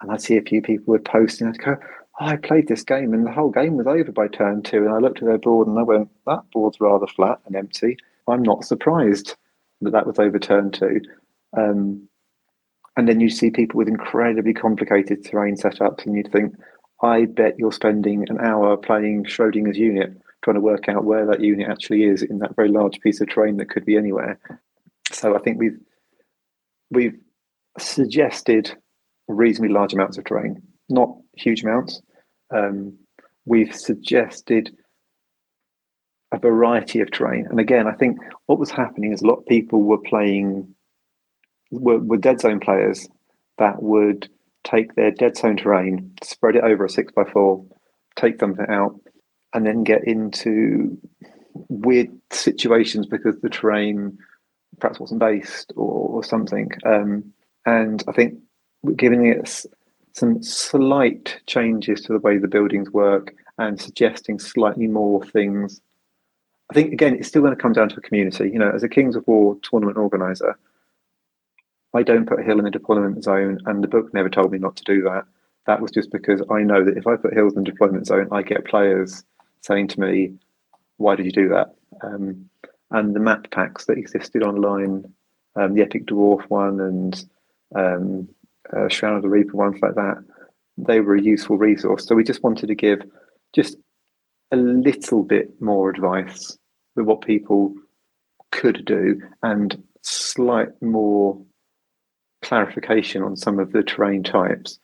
[0.00, 1.76] and I'd see a few people would post, and I'd go,
[2.20, 4.84] oh, I played this game, and the whole game was over by turn two.
[4.84, 7.98] And I looked at their board, and I went, that board's rather flat and empty.
[8.28, 9.36] I'm not surprised
[9.82, 11.00] that that was over turn two.
[11.56, 12.08] Um,
[12.96, 16.54] and then you see people with incredibly complicated terrain setups, and you'd think,
[17.02, 21.40] I bet you're spending an hour playing Schrodinger's unit, trying to work out where that
[21.40, 24.38] unit actually is in that very large piece of terrain that could be anywhere.
[25.12, 25.78] So I think we've
[26.90, 27.18] we've
[27.78, 28.74] suggested
[29.28, 32.00] reasonably large amounts of terrain, not huge amounts.
[32.54, 32.96] Um,
[33.44, 34.74] we've suggested
[36.32, 39.46] a variety of terrain, and again, I think what was happening is a lot of
[39.46, 40.74] people were playing
[41.70, 43.08] were, were dead zone players
[43.58, 44.28] that would
[44.64, 47.64] take their dead zone terrain, spread it over a six by four,
[48.16, 48.98] take something out,
[49.54, 50.98] and then get into
[51.68, 54.18] weird situations because the terrain
[54.80, 56.70] perhaps wasn't based or, or something.
[56.84, 57.32] Um,
[57.64, 58.38] and I think
[58.96, 59.66] giving it
[60.12, 65.80] some slight changes to the way the buildings work and suggesting slightly more things.
[66.70, 68.50] I think again, it's still going to come down to a community.
[68.50, 70.58] You know, as a Kings of War tournament organizer,
[71.94, 74.76] I don't put Hill in the deployment zone, and the book never told me not
[74.76, 75.24] to do that.
[75.66, 78.28] That was just because I know that if I put Hills in the deployment zone,
[78.30, 79.24] I get players
[79.62, 80.34] saying to me,
[80.98, 82.48] "Why did you do that?" Um,
[82.90, 85.12] and the map packs that existed online,
[85.56, 87.24] um, the Epic Dwarf one and
[87.74, 88.28] um,
[88.72, 90.22] uh, Shroud of the Reaper ones like that,
[90.78, 92.06] they were a useful resource.
[92.06, 93.02] So we just wanted to give
[93.52, 93.76] just
[94.52, 96.56] a little bit more advice
[96.94, 97.74] with what people
[98.52, 101.40] could do and slight more
[102.42, 104.78] clarification on some of the terrain types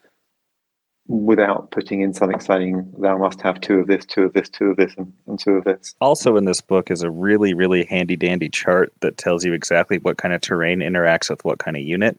[1.09, 4.67] without putting in something saying thou must have two of this, two of this, two
[4.67, 5.95] of this, and, and two of this.
[6.01, 9.99] Also, in this book is a really, really handy dandy chart that tells you exactly
[9.99, 12.19] what kind of terrain interacts with what kind of unit.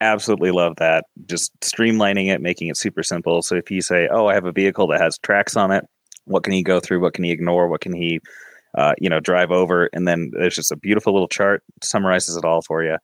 [0.00, 1.04] Absolutely love that.
[1.26, 3.42] Just streamlining it, making it super simple.
[3.42, 5.84] So if you say, "Oh, I have a vehicle that has tracks on it,"
[6.24, 7.00] what can he go through?
[7.00, 7.68] What can he ignore?
[7.68, 8.20] What can he,
[8.76, 9.90] uh, you know, drive over?
[9.92, 12.96] And then there's just a beautiful little chart summarizes it all for you.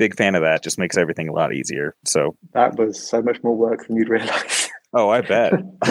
[0.00, 0.62] Big fan of that.
[0.62, 1.94] Just makes everything a lot easier.
[2.06, 4.70] So That was so much more work than you'd realise.
[4.92, 5.52] Oh, I bet.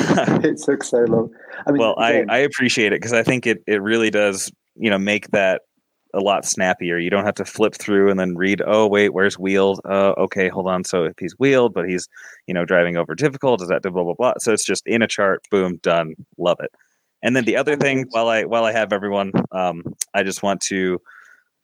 [0.43, 1.33] it took so long.
[1.65, 4.51] I mean, well, I, again, I appreciate it because I think it, it really does,
[4.75, 5.61] you know, make that
[6.13, 6.97] a lot snappier.
[6.97, 9.79] You don't have to flip through and then read, oh, wait, where's wheeled?
[9.85, 10.83] Uh, okay, hold on.
[10.83, 12.09] So if he's wheeled, but he's,
[12.45, 14.33] you know, driving over difficult, is that blah, blah, blah.
[14.39, 16.15] So it's just in a chart, boom, done.
[16.37, 16.71] Love it.
[17.23, 19.83] And then the other thing, while I while I have everyone, um,
[20.13, 21.01] I just want to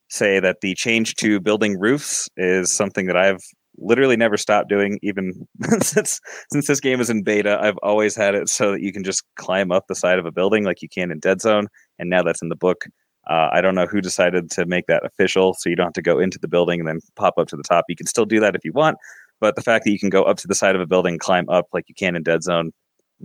[0.09, 3.41] say that the change to building roofs is something that I've
[3.77, 5.47] literally never stopped doing even
[5.81, 6.19] since
[6.51, 7.59] since this game is in beta.
[7.61, 10.31] I've always had it so that you can just climb up the side of a
[10.31, 11.67] building like you can in dead zone
[11.99, 12.85] and now that's in the book.
[13.27, 16.01] Uh, i don't know who decided to make that official so you don't have to
[16.03, 17.85] go into the building and then pop up to the top.
[17.89, 18.97] You can still do that if you want
[19.41, 21.49] but the fact that you can go up to the side of a building climb
[21.49, 22.71] up like you can in dead zone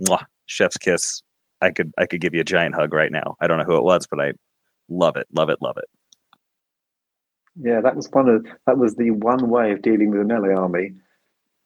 [0.07, 1.21] mwah, chef's kiss.
[1.61, 3.35] I could i could give you a giant hug right now.
[3.41, 4.33] I don't know who it was but i
[4.89, 5.85] love it love it love it
[7.59, 10.53] Yeah, that was one of that was the one way of dealing with the melee
[10.53, 10.91] army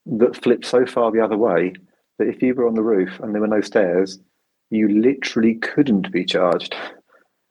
[0.06, 1.72] that flipped so far the other way
[2.18, 4.18] that if you were on the roof and there were no stairs,
[4.70, 6.74] you literally couldn't be charged.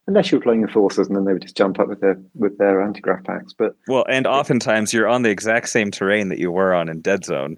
[0.07, 2.57] Unless you were playing enforcers and then they would just jump up with their with
[2.57, 3.53] their anti-grav packs.
[3.53, 7.01] But Well, and oftentimes you're on the exact same terrain that you were on in
[7.01, 7.57] Dead Zone.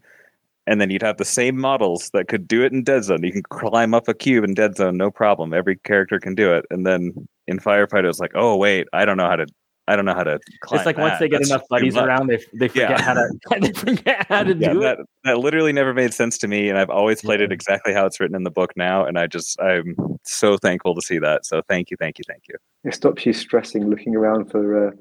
[0.65, 3.23] And then you'd have the same models that could do it in Dead Zone.
[3.23, 5.53] You can climb up a cube in Dead Zone, no problem.
[5.53, 6.65] Every character can do it.
[6.69, 9.47] And then in Firefighter, it's like, oh wait, I don't know how to,
[9.87, 10.39] I don't know how to.
[10.59, 13.01] Climb it's like once they get That's enough buddies around, they they forget Yeah.
[13.01, 13.29] how to
[13.61, 15.05] they forget how to Yeah, do that it.
[15.23, 18.19] that literally never made sense to me, and I've always played it exactly how it's
[18.19, 19.05] written in the book now.
[19.05, 21.45] And I just, I'm so thankful to see that.
[21.45, 22.55] So thank you, thank you, thank you.
[22.83, 24.91] it stops you stressing looking around for uh,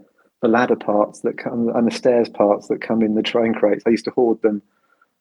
[0.42, 3.82] the ladder parts that come and the stairs parts that come in the train crates.
[3.86, 4.62] I used to hoard them.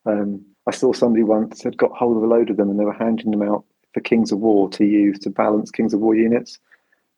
[0.05, 2.85] Um, I saw somebody once had got hold of a load of them and they
[2.85, 3.63] were handing them out
[3.93, 6.59] for Kings of War to use to balance Kings of War units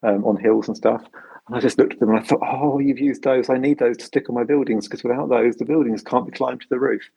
[0.04, 1.04] um, on hills and stuff.
[1.48, 3.50] And I just looked at them and I thought, oh, you've used those.
[3.50, 6.32] I need those to stick on my buildings because without those, the buildings can't be
[6.32, 7.10] climbed to the roof.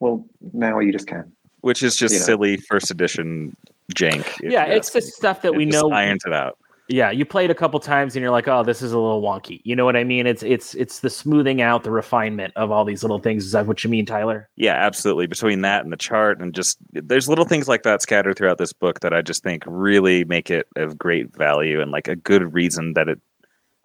[0.00, 1.32] Well, now you just can.
[1.60, 2.24] Which is just You know.
[2.26, 3.56] silly first edition
[3.94, 4.20] jank.
[4.42, 5.90] if Yeah, you it's ask the stuff that It we just know.
[5.92, 6.58] irons it out.
[6.90, 9.20] Yeah, you play it a couple times and you're like, oh, this is a little
[9.20, 9.60] wonky.
[9.62, 10.26] You know what I mean?
[10.26, 13.44] It's it's it's the smoothing out, the refinement of all these little things.
[13.44, 14.48] Is that what you mean, Tyler?
[14.56, 15.26] Yeah, absolutely.
[15.26, 18.72] Between that and the chart, and just there's little things like that scattered throughout this
[18.72, 22.54] book that I just think really make it of great value and like a good
[22.54, 23.20] reason that it,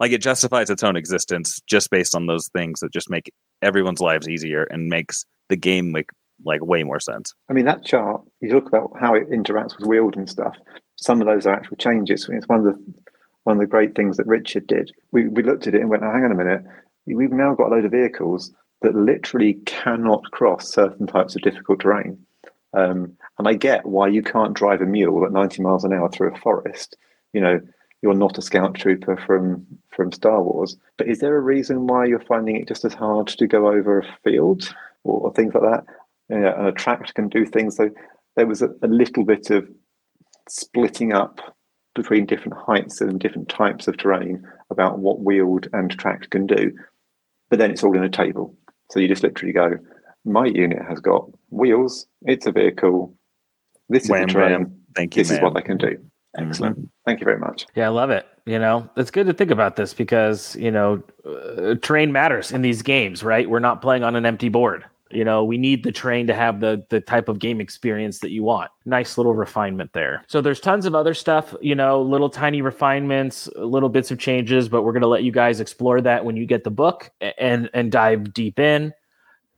[0.03, 3.31] like it justifies its own existence just based on those things that just make
[3.61, 6.09] everyone's lives easier and makes the game make
[6.43, 7.34] like way more sense.
[7.49, 10.57] I mean, that chart, you talk about how it interacts with wheeled and stuff.
[10.97, 12.27] Some of those are actual changes.
[12.30, 12.93] It's one of the
[13.45, 14.91] one of the great things that Richard did.
[15.13, 16.63] We, we looked at it and went, oh, hang on a minute.
[17.05, 18.51] We've now got a load of vehicles
[18.81, 22.17] that literally cannot cross certain types of difficult terrain.
[22.73, 26.09] Um, and I get why you can't drive a mule at 90 miles an hour
[26.09, 26.97] through a forest.
[27.31, 27.61] You know,
[28.03, 30.77] you're not a scout trooper from from Star Wars.
[30.97, 33.99] But is there a reason why you're finding it just as hard to go over
[33.99, 35.85] a field or, or things like that?
[36.30, 37.77] Yeah, and uh, a tract can do things.
[37.77, 37.89] So
[38.35, 39.67] there was a, a little bit of
[40.49, 41.39] splitting up
[41.95, 46.73] between different heights and different types of terrain about what wheeled and tracked can do.
[47.49, 48.55] But then it's all in a table.
[48.91, 49.77] So you just literally go,
[50.25, 53.15] my unit has got wheels, it's a vehicle,
[53.89, 54.81] this is Wham, the terrain.
[54.95, 56.03] Thank you, this is what they can do.
[56.38, 56.89] Excellent.
[57.05, 57.65] Thank you very much.
[57.76, 58.27] Yeah, I love it.
[58.45, 62.61] You know, it's good to think about this because you know, uh, terrain matters in
[62.61, 63.49] these games, right?
[63.49, 64.85] We're not playing on an empty board.
[65.14, 68.31] You know, we need the terrain to have the the type of game experience that
[68.31, 68.72] you want.
[68.85, 70.23] Nice little refinement there.
[70.27, 74.68] So there's tons of other stuff, you know, little tiny refinements, little bits of changes,
[74.68, 77.69] but we're going to let you guys explore that when you get the book and
[77.73, 78.93] and dive deep in.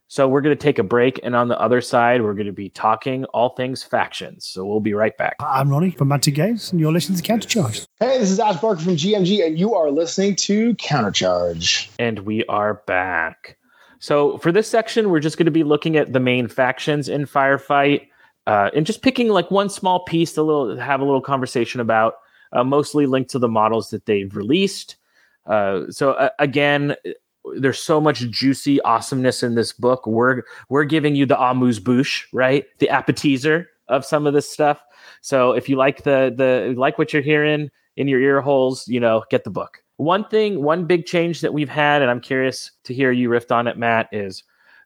[0.08, 2.54] So we're going to take a break and on the other side we're going to
[2.54, 4.46] be talking all things factions.
[4.46, 5.36] So we'll be right back.
[5.40, 7.88] I'm Ronnie from Mantic Games, and you're listening to Countercharge.
[8.00, 11.90] Hey, this is Ash Barker from GMG, and you are listening to Countercharge.
[11.98, 13.58] And we are back.
[14.00, 17.26] So for this section, we're just going to be looking at the main factions in
[17.26, 18.08] Firefight,
[18.46, 22.16] uh, and just picking like one small piece to little have a little conversation about.
[22.54, 24.98] Uh, mostly linked to the models that they've released.
[25.46, 26.96] Uh, so uh, again,
[27.58, 30.06] there's so much juicy awesomeness in this book.
[30.08, 32.66] We're we're giving you the amuse bouche, right?
[32.80, 34.82] The appetizer of some of this stuff.
[35.22, 39.00] So if you like the the like what you're hearing in your ear holes, you
[39.00, 39.84] know, get the book.
[39.98, 43.50] One thing, one big change that we've had, and I'm curious to hear you riff
[43.52, 44.44] on it, Matt, is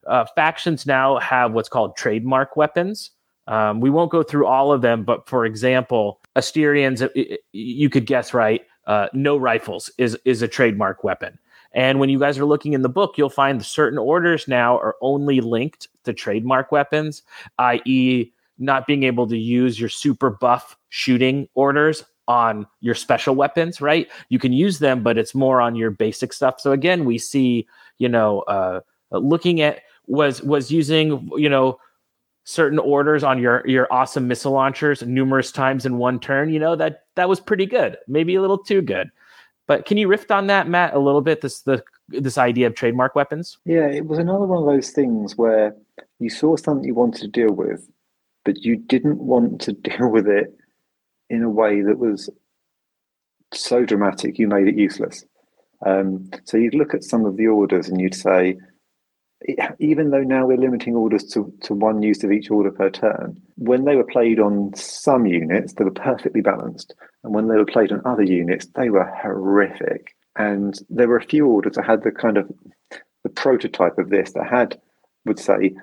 [0.07, 3.11] uh, factions now have what's called trademark weapons.
[3.47, 7.07] Um, we won't go through all of them, but for example, Asterians,
[7.51, 8.61] you could guess right.
[8.85, 11.37] Uh, no rifles is is a trademark weapon.
[11.73, 14.95] And when you guys are looking in the book, you'll find certain orders now are
[15.01, 17.23] only linked to trademark weapons,
[17.59, 23.81] i.e., not being able to use your super buff shooting orders on your special weapons,
[23.81, 24.07] right?
[24.29, 26.59] You can use them, but it's more on your basic stuff.
[26.59, 27.67] So again, we see,
[27.97, 28.81] you know, uh,
[29.11, 31.79] looking at was was using, you know,
[32.43, 36.75] certain orders on your your awesome missile launchers numerous times in one turn, you know
[36.75, 37.97] that that was pretty good.
[38.07, 39.09] Maybe a little too good.
[39.69, 41.41] But can you riff on that, Matt, a little bit?
[41.41, 43.59] This the this idea of trademark weapons.
[43.65, 45.75] Yeah, it was another one of those things where
[46.17, 47.87] you saw something you wanted to deal with,
[48.45, 50.57] but you didn't want to deal with it
[51.29, 52.31] in a way that was
[53.53, 55.23] so dramatic you made it useless.
[55.85, 58.57] Um, so you'd look at some of the orders and you'd say,
[59.79, 63.41] even though now we're limiting orders to, to one use of each order per turn,
[63.55, 66.93] when they were played on some units, they were perfectly balanced.
[67.23, 70.15] And when they were played on other units, they were horrific.
[70.35, 72.51] And there were a few orders that had the kind of
[73.23, 74.79] the prototype of this that had
[75.25, 75.75] would say,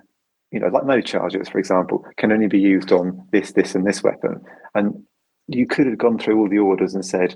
[0.50, 3.86] you know, like no charges, for example, can only be used on this, this, and
[3.86, 4.40] this weapon.
[4.74, 5.02] And
[5.48, 7.34] you could have gone through all the orders and said,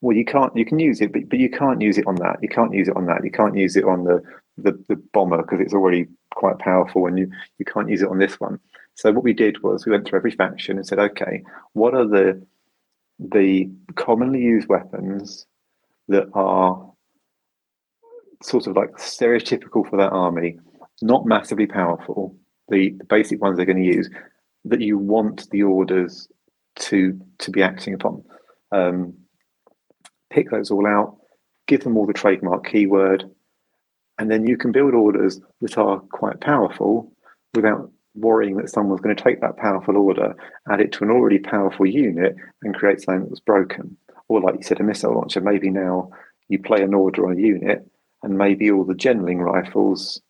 [0.00, 2.38] well, you can't, you can use it, but, but you can't use it on that.
[2.42, 3.22] You can't use it on that.
[3.24, 4.22] You can't use it on the,
[4.62, 8.18] the, the bomber because it's already quite powerful and you, you can't use it on
[8.18, 8.58] this one.
[8.94, 11.42] So what we did was we went through every faction and said, okay,
[11.72, 12.44] what are the,
[13.18, 15.46] the commonly used weapons
[16.08, 16.90] that are
[18.42, 20.58] sort of like stereotypical for that army,
[21.02, 22.36] not massively powerful,
[22.68, 24.10] the, the basic ones they're going to use,
[24.64, 26.28] that you want the orders
[26.76, 28.22] to to be acting upon.
[28.72, 29.14] Um,
[30.30, 31.16] pick those all out,
[31.66, 33.30] give them all the trademark keyword,
[34.20, 37.10] and then you can build orders that are quite powerful
[37.54, 40.36] without worrying that someone's going to take that powerful order,
[40.70, 43.96] add it to an already powerful unit, and create something that was broken.
[44.28, 45.40] Or, like you said, a missile launcher.
[45.40, 46.10] Maybe now
[46.48, 47.90] you play an order on a unit,
[48.22, 50.20] and maybe all the genling rifles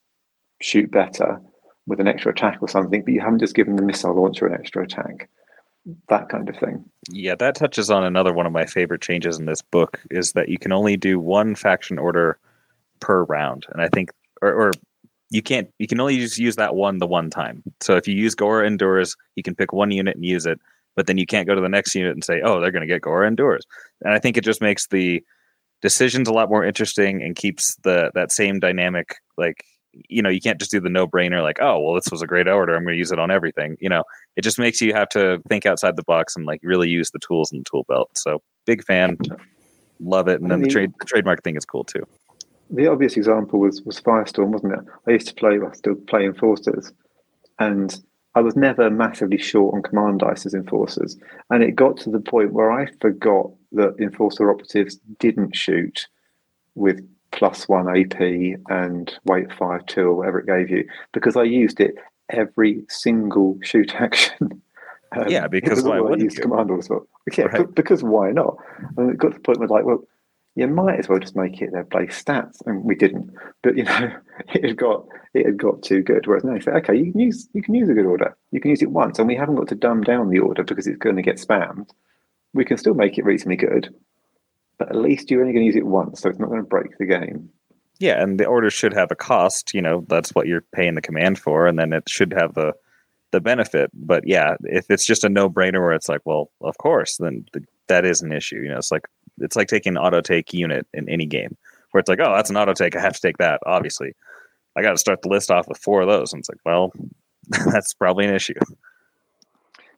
[0.62, 1.40] shoot better
[1.88, 4.54] with an extra attack or something, but you haven't just given the missile launcher an
[4.54, 5.28] extra attack
[6.08, 6.84] that kind of thing.
[7.10, 10.48] Yeah, that touches on another one of my favorite changes in this book is that
[10.48, 12.38] you can only do one faction order
[13.00, 14.10] per round, and I think,
[14.42, 14.72] or, or
[15.30, 17.62] you can't, you can only just use that one the one time.
[17.80, 20.58] So if you use Gora Endures, you can pick one unit and use it,
[20.96, 22.92] but then you can't go to the next unit and say, oh, they're going to
[22.92, 23.64] get Gora Endures.
[24.02, 25.22] And I think it just makes the
[25.82, 29.64] decisions a lot more interesting and keeps the that same dynamic like
[30.08, 32.26] you know, you can't just do the no brainer like, oh, well, this was a
[32.26, 32.74] great order.
[32.74, 33.76] I'm going to use it on everything.
[33.80, 34.04] You know,
[34.36, 37.18] it just makes you have to think outside the box and like really use the
[37.18, 38.10] tools in the tool belt.
[38.16, 39.18] So big fan,
[39.98, 40.40] love it.
[40.40, 42.06] And then the trade the trademark thing is cool too.
[42.70, 44.80] The obvious example was was Firestorm, wasn't it?
[45.06, 46.92] I used to play, I still play Enforcers,
[47.58, 47.94] and
[48.34, 51.16] I was never massively short on command dice as Enforcers.
[51.50, 56.06] And it got to the point where I forgot that Enforcer operatives didn't shoot
[56.74, 58.20] with plus one AP
[58.68, 61.94] and weight five two or whatever it gave you because I used it
[62.28, 64.62] every single shoot action.
[65.12, 66.88] Um, yeah, because why would use command orders?
[67.36, 67.74] Yeah, right.
[67.74, 68.56] because why not?
[68.96, 70.04] And it got to the point where like, well,
[70.60, 73.32] you might as well just make it their base stats, and we didn't.
[73.62, 74.12] But you know,
[74.54, 76.26] it had got it had got too good.
[76.26, 78.36] Whereas now you say, okay, you can use you can use a good order.
[78.50, 80.86] You can use it once, and we haven't got to dumb down the order because
[80.86, 81.88] it's going to get spammed.
[82.52, 83.94] We can still make it reasonably good,
[84.78, 86.68] but at least you're only going to use it once, so it's not going to
[86.68, 87.48] break the game.
[87.98, 89.72] Yeah, and the order should have a cost.
[89.72, 92.74] You know, that's what you're paying the command for, and then it should have the
[93.30, 93.90] the benefit.
[93.94, 97.46] But yeah, if it's just a no brainer where it's like, well, of course, then
[97.54, 98.56] the, that is an issue.
[98.56, 99.06] You know, it's like
[99.40, 101.56] it's like taking an auto take unit in any game
[101.90, 102.94] where it's like, oh, that's an auto take.
[102.96, 103.60] I have to take that.
[103.66, 104.14] Obviously,
[104.76, 106.92] I got to start the list off with four of those, and it's like, well,
[107.72, 108.54] that's probably an issue.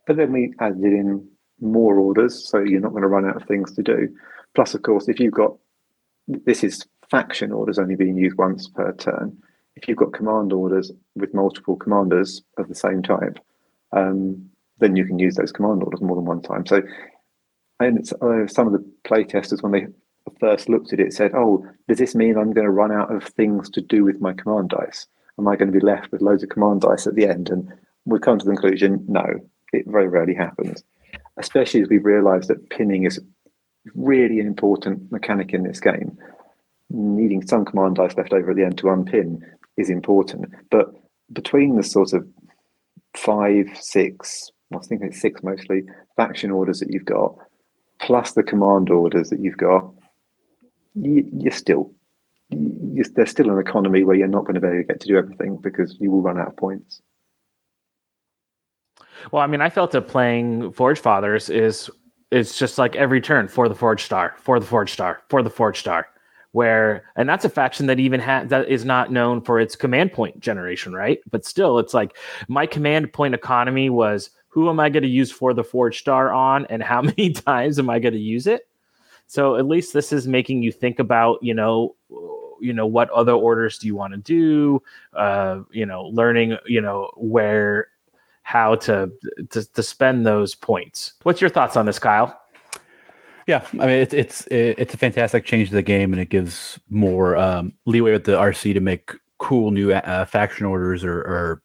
[0.06, 1.28] But then we added in
[1.60, 4.09] more orders, so you're not going to run out of things to do.
[4.55, 5.56] Plus, of course, if you've got
[6.28, 9.36] this is faction orders only being used once per turn.
[9.77, 13.39] If you've got command orders with multiple commanders of the same type,
[13.93, 16.66] um, then you can use those command orders more than one time.
[16.66, 16.82] So,
[17.87, 19.87] and uh, some of the playtesters, when they
[20.41, 23.25] first looked at it, said, "Oh, does this mean I'm going to run out of
[23.25, 25.07] things to do with my command dice?
[25.39, 27.73] Am I going to be left with loads of command dice at the end?" And
[28.05, 29.25] we've come to the conclusion, no,
[29.73, 30.83] it very rarely happens.
[31.37, 33.21] Especially as we've realised that pinning is
[33.95, 36.17] really an important mechanic in this game.
[36.91, 39.43] Needing some command dice left over at the end to unpin
[39.77, 40.53] is important.
[40.71, 40.95] But
[41.33, 42.27] between the sort of
[43.17, 45.85] five, six, I thinking it's six mostly,
[46.17, 47.37] faction orders that you've got,
[48.03, 49.91] plus the command orders that you've got,
[50.95, 51.91] you, are still,
[52.51, 55.09] you, there's still an economy where you're not going to be able to get to
[55.09, 57.01] do everything because you will run out of points.
[59.31, 61.89] Well, I mean, I felt that playing Forge Fathers is
[62.33, 65.51] it's just like every turn for the Forge Star, for the Forge Star, for the
[65.51, 66.09] Forge Star.
[66.51, 70.12] Where and that's a faction that even has that is not known for its command
[70.12, 71.19] point generation, right?
[71.31, 72.16] But still, it's like
[72.47, 76.31] my command point economy was who am I going to use for the Forge Star
[76.31, 78.69] on, and how many times am I going to use it?
[79.27, 81.97] So at least this is making you think about, you know,
[82.61, 84.83] you know what other orders do you want to do?
[85.15, 87.89] Uh, you know, learning, you know, where
[88.43, 89.11] how to,
[89.51, 91.15] to to spend those points.
[91.23, 92.39] What's your thoughts on this, Kyle?
[93.47, 96.79] Yeah, I mean it's it's it's a fantastic change to the game, and it gives
[96.91, 101.62] more um, leeway with the RC to make cool new uh, faction orders or, or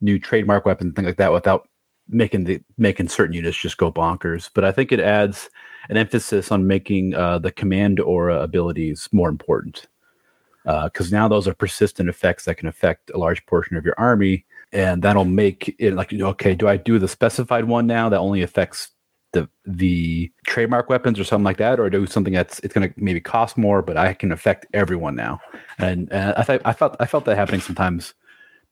[0.00, 1.68] new trademark weapons, things like that, without
[2.08, 4.50] making the making certain units just go bonkers.
[4.52, 5.50] But I think it adds
[5.88, 9.86] an emphasis on making uh, the command aura abilities more important
[10.64, 13.94] because uh, now those are persistent effects that can affect a large portion of your
[13.98, 18.18] army, and that'll make it like okay, do I do the specified one now that
[18.18, 18.90] only affects
[19.32, 22.94] the the trademark weapons or something like that, or do something that's it's going to
[23.00, 25.40] maybe cost more, but I can affect everyone now.
[25.78, 28.14] And, and I thought I felt I felt that happening sometimes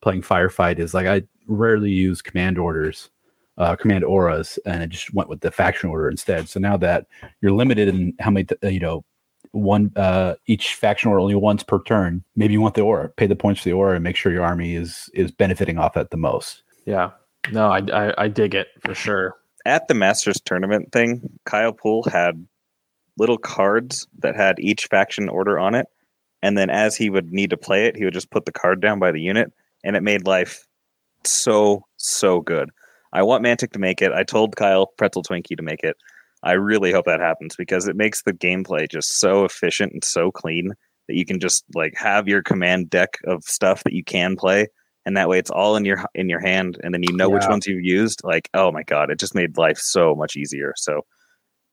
[0.01, 3.09] playing firefight is like I rarely use command orders
[3.57, 6.49] uh, command auras, and it just went with the faction order instead.
[6.49, 7.07] So now that
[7.41, 9.03] you're limited in how many, uh, you know,
[9.51, 12.23] one uh, each faction order only once per turn.
[12.35, 14.43] Maybe you want the aura, pay the points for the aura, and make sure your
[14.43, 16.63] army is is benefiting off that the most.
[16.85, 17.11] Yeah,
[17.51, 19.35] no, I, I, I dig it for sure.
[19.65, 22.45] At the Masters tournament thing, Kyle Poole had
[23.17, 25.87] little cards that had each faction order on it,
[26.41, 28.81] and then as he would need to play it, he would just put the card
[28.81, 29.51] down by the unit,
[29.83, 30.67] and it made life
[31.23, 32.69] so so good.
[33.15, 34.11] I want Mantic to make it.
[34.11, 35.95] I told Kyle Pretzel Twinkie to make it.
[36.43, 40.31] I really hope that happens because it makes the gameplay just so efficient and so
[40.31, 40.73] clean
[41.07, 44.67] that you can just like have your command deck of stuff that you can play
[45.05, 47.35] and that way it's all in your in your hand and then you know yeah.
[47.35, 50.73] which ones you've used like oh my god it just made life so much easier
[50.75, 51.01] so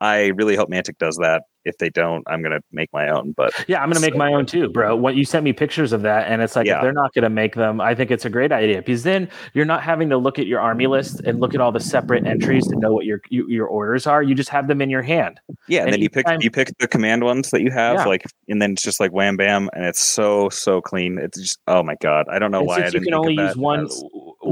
[0.01, 3.33] i really hope mantic does that if they don't, I'm gonna make my own.
[3.33, 4.97] But yeah, I'm gonna make my own too, bro.
[4.97, 6.77] What you sent me pictures of that, and it's like yeah.
[6.77, 9.65] if they're not gonna make them, I think it's a great idea because then you're
[9.65, 12.67] not having to look at your army list and look at all the separate entries
[12.69, 14.23] to know what your you, your orders are.
[14.23, 15.41] You just have them in your hand.
[15.69, 17.97] Yeah, and, and then you pick time, you pick the command ones that you have,
[17.97, 18.05] yeah.
[18.05, 21.19] like, and then it's just like wham bam, and it's so so clean.
[21.19, 22.95] It's just oh my god, I don't know and why I didn't.
[22.95, 23.89] You can only use one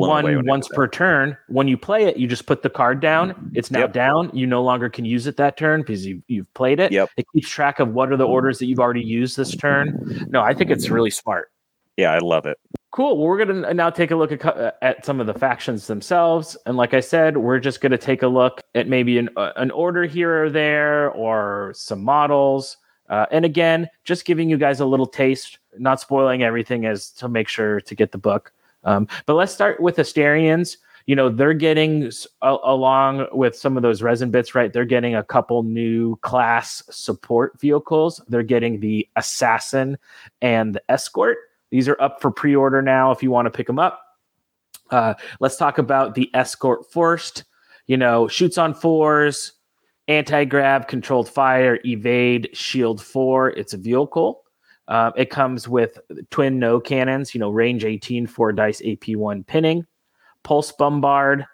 [0.09, 1.36] one once per turn.
[1.48, 3.51] When you play it, you just put the card down.
[3.55, 3.93] It's now yep.
[3.93, 4.31] down.
[4.32, 6.93] You no longer can use it that turn because you you've played it.
[6.93, 7.10] Yep.
[7.16, 10.27] It keeps track of what are the orders that you've already used this turn.
[10.28, 11.51] No, I think it's really smart.
[11.97, 12.59] Yeah, I love it.
[12.93, 13.18] Cool.
[13.18, 15.86] Well, we're going to now take a look at, uh, at some of the factions
[15.86, 16.56] themselves.
[16.66, 19.52] And like I said, we're just going to take a look at maybe an, uh,
[19.56, 22.78] an order here or there or some models.
[23.09, 27.28] Uh, and again, just giving you guys a little taste, not spoiling everything as to
[27.28, 28.52] make sure to get the book.
[28.85, 30.77] Um, but let's start with Asterians.
[31.07, 32.11] You know they're getting
[32.43, 34.73] along with some of those resin bits right?
[34.73, 38.20] They're getting a couple new class support vehicles.
[38.28, 39.98] They're getting the assassin
[40.40, 41.39] and the escort.
[41.70, 44.01] These are up for pre-order now if you want to pick them up.
[44.90, 47.44] Uh, let's talk about the escort first
[47.86, 49.52] you know shoots on fours
[50.07, 53.51] anti-grav controlled fire evade shield four.
[53.51, 54.43] It's a vehicle
[54.91, 55.99] uh, it comes with
[56.31, 59.87] twin no cannons you know range 18 four dice ap1 pinning
[60.43, 61.47] Pulse Bombard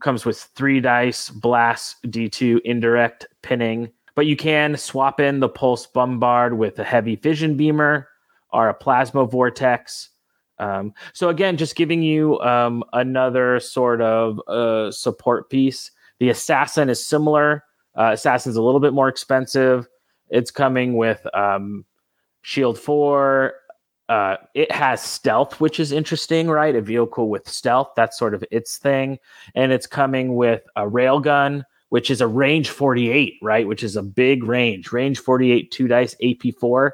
[0.00, 3.90] comes with three dice, blast, D2, indirect, pinning.
[4.14, 8.08] But you can swap in the Pulse Bombard with a heavy fission beamer
[8.52, 10.10] or a plasma vortex.
[10.58, 15.90] Um, so again, just giving you um, another sort of uh, support piece.
[16.18, 17.64] The assassin is similar.
[17.96, 19.86] Uh, assassin's a little bit more expensive.
[20.30, 21.84] It's coming with um,
[22.42, 23.54] Shield Four,
[24.08, 26.74] uh, it has stealth, which is interesting, right?
[26.74, 29.18] A vehicle with stealth, that's sort of its thing.
[29.54, 33.66] And it's coming with a railgun, which is a range 48, right?
[33.66, 34.92] Which is a big range.
[34.92, 36.90] Range 48, two dice, AP4,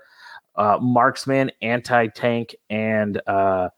[0.56, 3.68] uh, marksman, anti tank, and uh,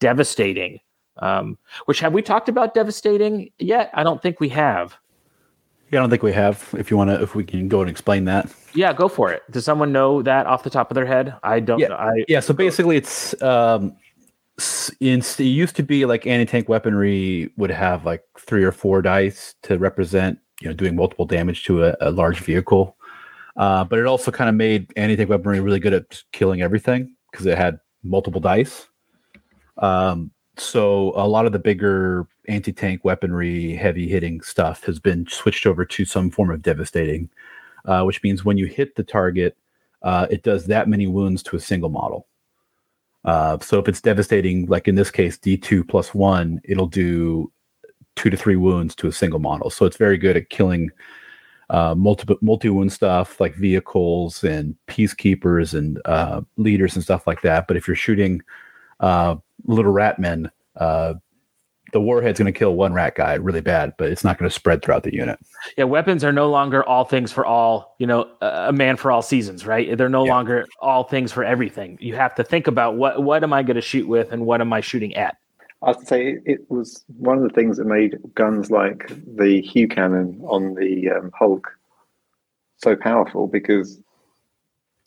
[0.00, 0.80] devastating.
[1.18, 3.90] Um, which have we talked about devastating yet?
[3.94, 4.96] I don't think we have.
[5.90, 6.68] Yeah, I don't think we have.
[6.76, 8.52] If you want to, if we can go and explain that.
[8.74, 9.42] Yeah, go for it.
[9.50, 11.34] Does someone know that off the top of their head?
[11.44, 11.78] I don't.
[11.78, 12.40] Yeah, I, yeah.
[12.40, 13.96] So basically, it's um,
[15.00, 19.54] in, it used to be like anti-tank weaponry would have like three or four dice
[19.62, 22.96] to represent, you know, doing multiple damage to a, a large vehicle.
[23.56, 27.46] Uh, but it also kind of made anti-tank weaponry really good at killing everything because
[27.46, 28.88] it had multiple dice.
[29.78, 35.66] Um, so a lot of the bigger anti-tank weaponry, heavy hitting stuff has been switched
[35.66, 37.28] over to some form of devastating
[37.86, 39.56] uh, which means when you hit the target,
[40.02, 42.26] uh, it does that many wounds to a single model.
[43.24, 47.50] Uh, so if it's devastating, like in this case, D2 plus one, it'll do
[48.14, 49.70] two to three wounds to a single model.
[49.70, 50.90] So it's very good at killing
[51.70, 57.42] uh, multiple multi wound stuff like vehicles and peacekeepers and uh, leaders and stuff like
[57.42, 57.66] that.
[57.66, 58.42] But if you're shooting
[59.00, 61.14] uh, little rat men, uh,
[61.92, 64.54] the warhead's going to kill one rat guy really bad, but it's not going to
[64.54, 65.38] spread throughout the unit.
[65.78, 69.22] Yeah, weapons are no longer all things for all, you know, a man for all
[69.22, 69.96] seasons, right?
[69.96, 70.32] They're no yeah.
[70.32, 71.96] longer all things for everything.
[72.00, 74.60] You have to think about what what am I going to shoot with and what
[74.60, 75.36] am I shooting at.
[75.82, 79.12] I have to say it, it was one of the things that made guns like
[79.36, 81.70] the Hugh cannon on the um, Hulk
[82.78, 84.00] so powerful because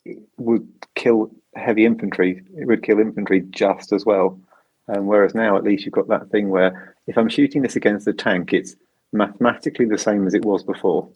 [0.04, 2.42] it would kill heavy infantry.
[2.56, 4.40] It would kill infantry just as well.
[4.88, 8.08] Um, whereas now, at least you've got that thing where if I'm shooting this against
[8.08, 8.76] a tank, it's
[9.12, 11.08] mathematically the same as it was before,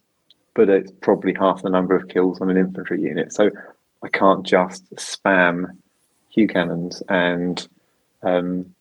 [0.55, 3.32] but it's probably half the number of kills on an infantry unit.
[3.32, 3.51] So
[4.02, 5.77] I can't just spam
[6.31, 7.66] Hugh cannons and
[8.23, 8.74] um,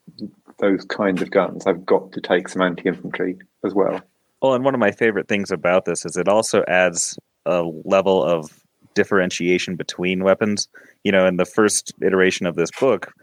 [0.59, 1.65] those kinds of guns.
[1.67, 4.01] I've got to take some anti infantry as well.
[4.41, 8.23] Well, and one of my favorite things about this is it also adds a level
[8.23, 8.62] of
[8.94, 10.68] differentiation between weapons.
[11.03, 13.14] You know, in the first iteration of this book,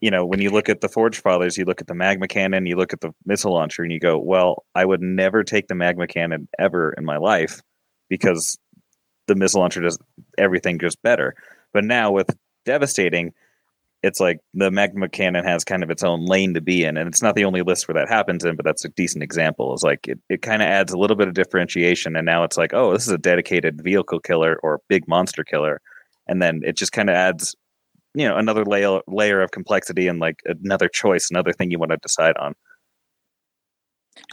[0.00, 2.66] you know, when you look at the Forge Fathers, you look at the magma cannon,
[2.66, 5.74] you look at the missile launcher, and you go, well, I would never take the
[5.74, 7.60] magma cannon ever in my life
[8.08, 8.58] because
[9.26, 9.98] the missile launcher does
[10.38, 11.34] everything just better.
[11.72, 12.30] But now with
[12.64, 13.32] Devastating,
[14.02, 17.08] it's like the magma cannon has kind of its own lane to be in and
[17.08, 19.82] it's not the only list where that happens in but that's a decent example is
[19.82, 22.72] like it, it kind of adds a little bit of differentiation and now it's like
[22.72, 25.80] oh this is a dedicated vehicle killer or big monster killer
[26.26, 27.54] and then it just kind of adds
[28.14, 31.90] you know another layer layer of complexity and like another choice another thing you want
[31.92, 32.54] to decide on.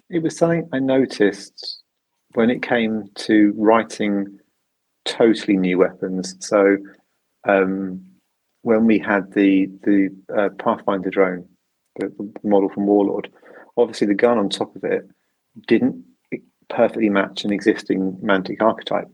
[0.09, 1.83] It was something i noticed
[2.33, 4.39] when it came to writing
[5.05, 6.35] totally new weapons.
[6.39, 6.77] So
[7.47, 8.03] um
[8.67, 11.47] when we had the the uh, Pathfinder drone,
[11.97, 13.31] the, the, model from Warlord,
[13.77, 15.09] obviously the gun on top of it
[15.67, 16.03] didn't
[16.69, 19.07] perfectly match an existing Mantic archetype,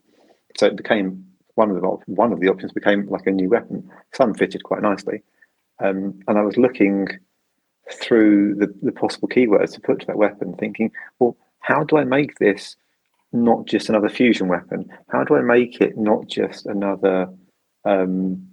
[0.57, 1.23] so it became
[1.53, 3.88] one of the one of the options became like a new weapon.
[4.11, 5.21] Some fitted quite nicely,
[5.80, 7.07] um, and I was looking
[7.91, 12.05] through the, the possible keywords to put to that weapon, thinking, well, how do I
[12.05, 12.75] make this
[13.31, 14.89] not just another fusion weapon?
[15.09, 17.27] How do I make it not just another
[17.85, 18.47] um,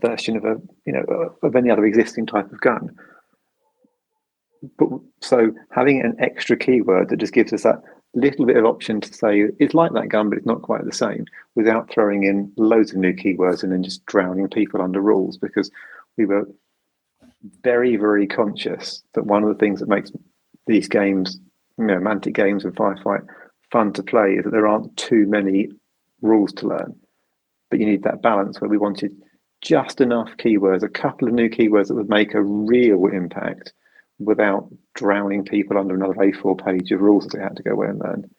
[0.00, 2.96] version of a you know of any other existing type of gun.
[4.78, 4.88] But
[5.20, 7.82] so having an extra keyword that just gives us that
[8.14, 10.92] little bit of option to say it's like that gun, but it's not quite the
[10.92, 15.36] same, without throwing in loads of new keywords and then just drowning people under rules
[15.36, 15.70] because
[16.16, 16.48] we were
[17.62, 20.10] very very conscious that one of the things that makes
[20.66, 21.38] these games,
[21.78, 23.26] you know, games and Firefight
[23.70, 25.68] fun to play is that there aren't too many
[26.22, 26.94] rules to learn.
[27.70, 29.12] But you need that balance where we wanted
[29.66, 33.72] just enough keywords, a couple of new keywords that would make a real impact
[34.18, 37.88] without drowning people under another A4 page of rules that they had to go away
[37.88, 38.30] and learn.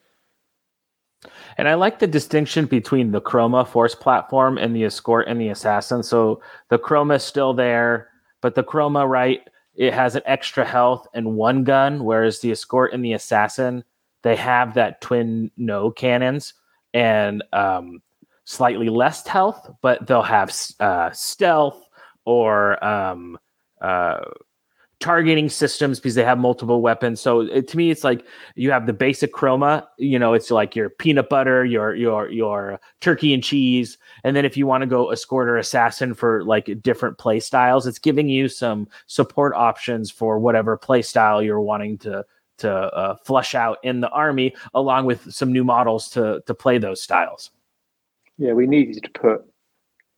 [1.58, 5.50] And I like the distinction between the Chroma Force platform and the Escort and the
[5.50, 6.04] Assassin.
[6.04, 8.10] So the Chroma is still there,
[8.42, 9.42] but the Chroma, right,
[9.76, 13.84] it has an extra health and one gun, whereas the Escort and the Assassin,
[14.24, 16.54] they have that twin no cannons.
[16.94, 18.02] And um,
[18.48, 21.86] slightly less health, but they'll have uh, stealth
[22.24, 23.38] or um,
[23.82, 24.22] uh,
[25.02, 27.20] targeting systems because they have multiple weapons.
[27.20, 28.26] So it, to me, it's like
[28.56, 29.86] you have the basic chroma.
[29.98, 34.46] You know, it's like your peanut butter, your your your turkey and cheese, and then
[34.46, 38.30] if you want to go escort or assassin for like different play styles, it's giving
[38.30, 42.26] you some support options for whatever play style you're wanting to
[42.60, 46.78] to uh, flush out in the army, along with some new models to to play
[46.78, 47.52] those styles.
[48.38, 49.42] Yeah, we needed to put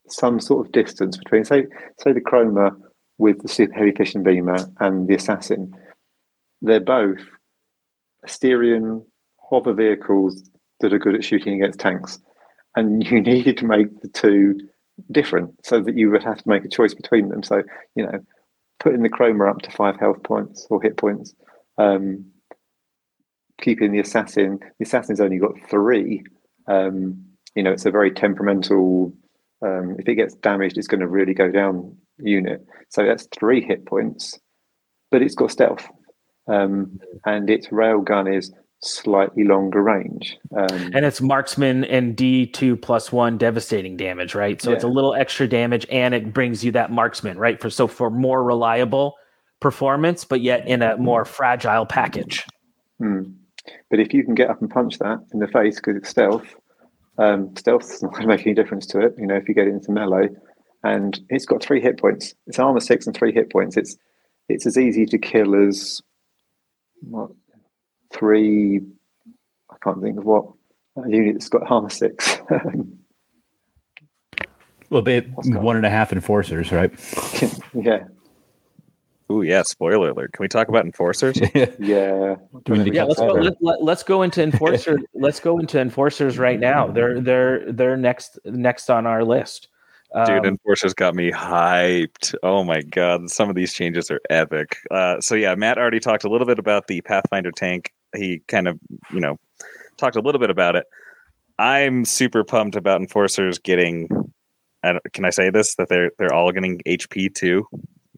[0.07, 1.67] some sort of distance between, say,
[1.99, 2.71] say the Chroma
[3.17, 5.73] with the super heavy fission beamer and the Assassin.
[6.61, 7.19] They're both
[8.25, 9.05] Asterian
[9.49, 12.19] hover vehicles that are good at shooting against tanks,
[12.75, 14.59] and you needed to make the two
[15.11, 17.43] different so that you would have to make a choice between them.
[17.43, 17.63] So
[17.95, 18.19] you know,
[18.79, 21.33] putting the Chroma up to five health points or hit points,
[21.77, 22.25] um,
[23.61, 24.59] keeping the Assassin.
[24.79, 26.23] The Assassin's only got three.
[26.67, 27.25] Um,
[27.59, 29.13] you know, it's a very temperamental.
[29.61, 32.65] Um, if it gets damaged, it's going to really go down unit.
[32.87, 34.39] So that's three hit points,
[35.11, 35.85] but it's got stealth,
[36.47, 40.37] um, and its railgun is slightly longer range.
[40.55, 44.61] Um, and it's marksman and D2 plus one devastating damage, right?
[44.61, 44.77] So yeah.
[44.77, 47.59] it's a little extra damage and it brings you that marksman, right?
[47.59, 49.15] For so for more reliable
[49.59, 52.45] performance, but yet in a more fragile package.
[52.99, 53.23] Hmm.
[53.89, 56.55] But if you can get up and punch that in the face because it's stealth,
[57.19, 59.13] um, stealth's not going to make any difference to it.
[59.17, 60.29] You know, if you get into melee,
[60.83, 62.33] and it's got three hit points.
[62.47, 63.77] It's armor six and three hit points.
[63.77, 63.95] It's
[64.47, 66.01] it's as easy to kill as
[67.01, 67.31] what
[68.13, 68.79] three.
[69.69, 70.45] I can't think of what
[70.97, 72.39] a unit that's got armor six.
[74.89, 76.91] well, bit one and a half enforcers, right?
[77.73, 78.05] yeah.
[79.31, 79.61] Ooh, yeah.
[79.61, 80.33] Spoiler alert.
[80.33, 81.39] Can we talk about enforcers?
[81.53, 81.67] yeah.
[81.79, 82.35] yeah.
[82.65, 83.53] Let's go.
[83.61, 84.99] Let, us go into enforcer.
[85.13, 86.87] let's go into enforcers right now.
[86.87, 89.67] They're they're they're next next on our list.
[90.25, 92.33] Dude, Um, Enforcers got me hyped.
[92.41, 94.77] Oh my god, some of these changes are epic.
[94.89, 97.93] Uh, so yeah, Matt already talked a little bit about the Pathfinder tank.
[98.15, 98.79] He kind of,
[99.13, 99.37] you know,
[99.97, 100.85] talked a little bit about it.
[101.59, 104.07] I'm super pumped about Enforcers getting.
[104.81, 107.67] I don't, can I say this that they're they're all getting HP too?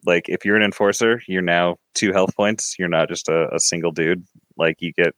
[0.04, 2.76] Like if you're an Enforcer, you're now two health points.
[2.78, 4.24] You're not just a, a single dude.
[4.56, 5.14] Like you get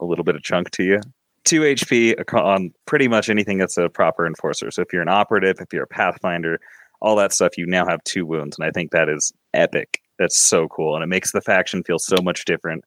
[0.00, 1.00] a little bit of chunk to you.
[1.44, 4.70] Two HP on pretty much anything that's a proper Enforcer.
[4.70, 6.58] So if you're an operative, if you're a Pathfinder,
[7.00, 10.00] all that stuff, you now have two wounds, and I think that is epic.
[10.18, 12.84] That's so cool, and it makes the faction feel so much different.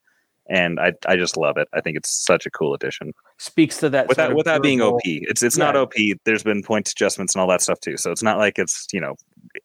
[0.50, 1.68] And I, I just love it.
[1.74, 3.14] I think it's such a cool addition.
[3.38, 5.94] speaks to that Without without being OP, it's it's not OP.
[6.26, 7.98] There's been point adjustments and all that stuff too.
[7.98, 9.16] So it's not like it's you know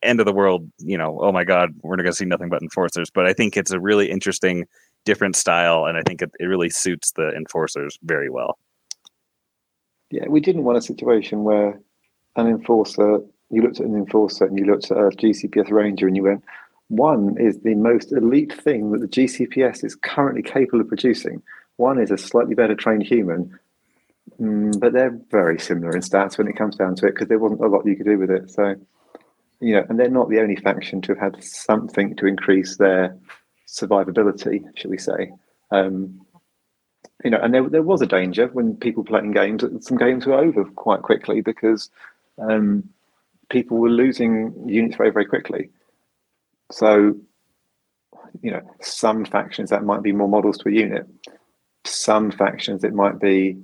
[0.02, 0.70] end of the world.
[0.78, 3.10] You know, oh my god, we're going to see nothing but enforcers.
[3.10, 4.66] But I think it's a really interesting,
[5.04, 8.58] different style, and I think it, it really suits the enforcers very well.
[10.10, 11.80] Yeah, we didn't want a situation where
[12.36, 16.16] an enforcer, you looked at an enforcer and you looked at a GCPS Ranger and
[16.16, 16.44] you went,
[16.88, 21.42] one is the most elite thing that the GCPS is currently capable of producing.
[21.76, 23.58] One is a slightly better trained human,
[24.40, 27.38] mm, but they're very similar in stats when it comes down to it because there
[27.38, 28.50] wasn't a lot you could do with it.
[28.50, 28.76] So,
[29.60, 33.16] you know, and they're not the only faction to have had something to increase their
[33.66, 35.32] survivability, shall we say.
[35.70, 36.20] Um,
[37.24, 40.26] you know, and there, there was a danger when people playing games that some games
[40.26, 41.90] were over quite quickly because
[42.38, 42.88] um,
[43.48, 45.70] people were losing units very, very quickly.
[46.70, 47.16] So,
[48.42, 51.06] you know, some factions that might be more models to a unit,
[51.84, 53.56] some factions it might be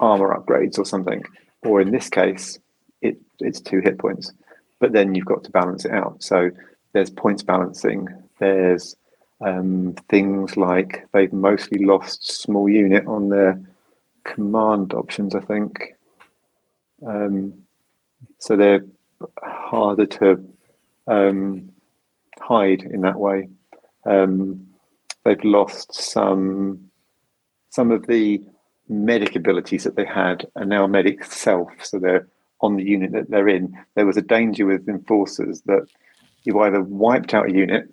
[0.00, 1.22] armor upgrades or something,
[1.62, 2.58] or in this case,
[3.02, 4.32] it it's two hit points.
[4.78, 6.22] But then you've got to balance it out.
[6.22, 6.50] So
[6.92, 8.08] there's points balancing.
[8.38, 8.96] There's
[9.40, 13.60] um, things like they've mostly lost small unit on their
[14.24, 15.94] command options, I think.
[17.06, 17.54] Um,
[18.38, 18.84] so they're
[19.42, 20.44] harder to
[21.06, 21.70] um,
[22.38, 23.48] hide in that way.
[24.04, 24.66] Um,
[25.24, 26.90] they've lost some
[27.70, 28.42] some of the
[28.88, 32.26] medic abilities that they had and now medic self, so they're
[32.66, 33.76] on the unit that they're in.
[33.94, 35.86] There was a danger with enforcers that
[36.44, 37.92] you either wiped out a unit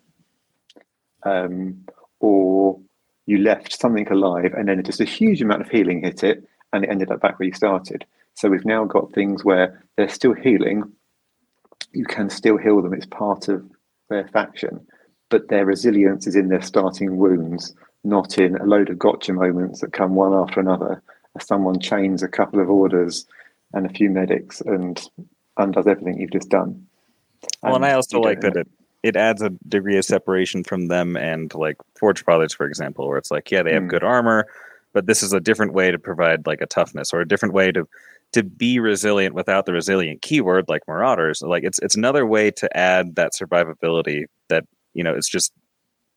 [1.23, 1.85] um,
[2.19, 2.79] or
[3.25, 6.83] you left something alive and then just a huge amount of healing hit it and
[6.83, 8.05] it ended up back where you started.
[8.35, 10.91] So we've now got things where they're still healing.
[11.91, 12.93] You can still heal them.
[12.93, 13.63] It's part of
[14.09, 14.85] their faction,
[15.29, 19.81] but their resilience is in their starting wounds, not in a load of gotcha moments
[19.81, 21.01] that come one after another.
[21.35, 23.25] As someone chains a couple of orders
[23.73, 25.09] and a few medics and
[25.57, 26.87] undoes everything you've just done.
[27.61, 28.67] Well, and I also like that it
[29.03, 33.17] it adds a degree of separation from them and like Forge Fathers, for example, where
[33.17, 33.89] it's like, yeah, they have Hmm.
[33.89, 34.47] good armor,
[34.93, 37.71] but this is a different way to provide like a toughness or a different way
[37.71, 37.87] to
[38.31, 41.41] to be resilient without the resilient keyword like Marauders.
[41.41, 45.51] Like it's it's another way to add that survivability that you know it's just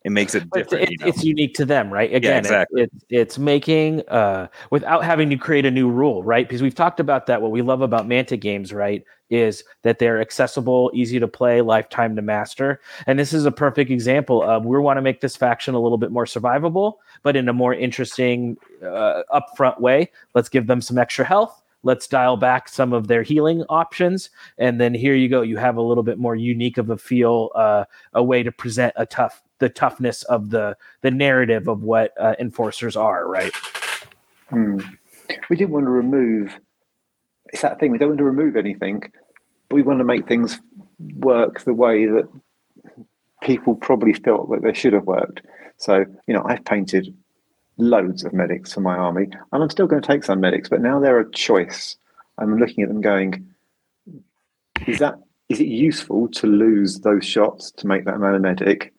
[0.07, 0.85] it makes it different.
[0.85, 1.07] it's, you know?
[1.09, 2.15] it's unique to them, right?
[2.15, 2.83] Again, it- exactly.
[2.83, 6.47] it's it's making uh, without having to create a new rule, right?
[6.47, 7.43] Because we've talked about that.
[7.43, 12.15] What we love about Mantic games, right, is that they're accessible, easy to play, lifetime
[12.15, 12.81] to master.
[13.09, 15.99] And this is a perfect example of we want to make this faction a little
[15.99, 20.13] bit more survivable, but in a more interesting, uh, upfront way.
[20.37, 21.65] Let's give them some extra health.
[21.83, 25.43] Let's dial back some of their healing options, and then here you go.
[25.43, 28.93] You have a little bit more unique of a feel, uh, a way to present
[28.97, 33.53] a tough the toughness of the the narrative of what uh, enforcers are, right?
[34.51, 34.79] Hmm.
[35.49, 36.59] We didn't want to remove.
[37.53, 37.91] It's that thing.
[37.91, 39.01] We don't want to remove anything,
[39.69, 40.61] but we want to make things
[41.17, 42.29] work the way that
[43.43, 45.43] people probably felt that they should have worked.
[45.79, 47.15] So you know, I've painted
[47.79, 50.81] loads of medics for my army, and I'm still going to take some medics, but
[50.81, 51.97] now they're a choice.
[52.39, 53.47] I'm looking at them going,
[54.87, 55.19] is that
[55.49, 58.93] is it useful to lose those shots to make that man a medic?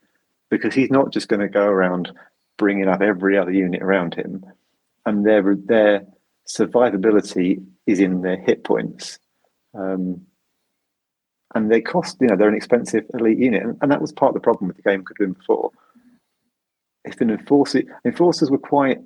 [0.49, 2.11] Because he's not just going to go around
[2.57, 4.45] bringing up every other unit around him
[5.07, 6.05] and their their
[6.47, 9.17] survivability is in their hit points.
[9.73, 10.21] Um,
[11.55, 14.31] and they cost, you know, they're an expensive elite unit, and, and that was part
[14.31, 15.71] of the problem with the game could have been before.
[17.05, 18.99] If an enforcer, enforcers were quite,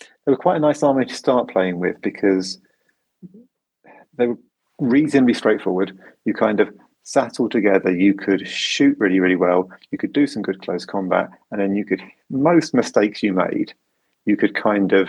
[0.00, 2.60] they were quite a nice army to start playing with because
[4.18, 4.38] they were
[4.80, 5.96] reasonably straightforward.
[6.24, 6.68] You kind of
[7.04, 7.92] sat all together.
[7.92, 9.70] You could shoot really, really well.
[9.90, 13.72] You could do some good close combat, and then you could most mistakes you made,
[14.24, 15.08] you could kind of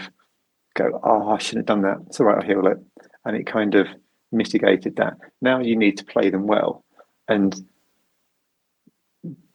[0.76, 2.06] go, "Oh, I shouldn't have done that.
[2.08, 2.38] It's all right.
[2.38, 2.78] I'll heal it,"
[3.26, 3.88] and it kind of
[4.32, 5.18] mitigated that.
[5.42, 6.84] Now you need to play them well,
[7.28, 7.56] and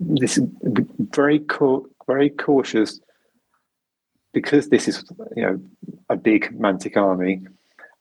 [0.00, 0.44] this is
[0.98, 1.44] very
[2.06, 3.00] very cautious
[4.32, 5.04] because this is
[5.36, 5.60] you know
[6.08, 7.42] a big mantic army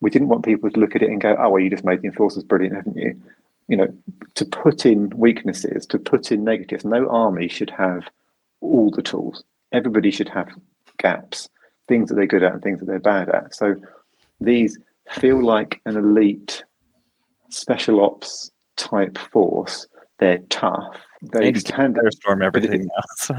[0.02, 2.02] we didn't want people to look at it and go, "Oh, well, you just made
[2.02, 3.22] the enforcers brilliant, haven't you?"
[3.70, 3.94] You know,
[4.36, 6.84] to put in weaknesses, to put in negatives.
[6.84, 8.10] No army should have
[8.62, 9.44] all the tools.
[9.72, 10.50] Everybody should have
[10.98, 11.50] gaps,
[11.88, 13.56] things that they're good at and things that they're bad at.
[13.56, 13.76] So
[14.42, 14.78] these
[15.12, 16.64] feel like an elite
[17.50, 19.88] special ops type force.
[20.20, 20.98] They're tough.
[21.22, 23.04] They can firestorm everything now.
[23.18, 23.36] So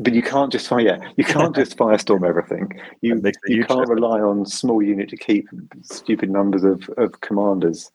[0.00, 0.80] but you can't just fire.
[0.80, 2.80] Yeah, you can't just firestorm everything.
[3.00, 5.48] You That makes a you can't rely on small unit to keep
[5.82, 7.90] stupid numbers of of commanders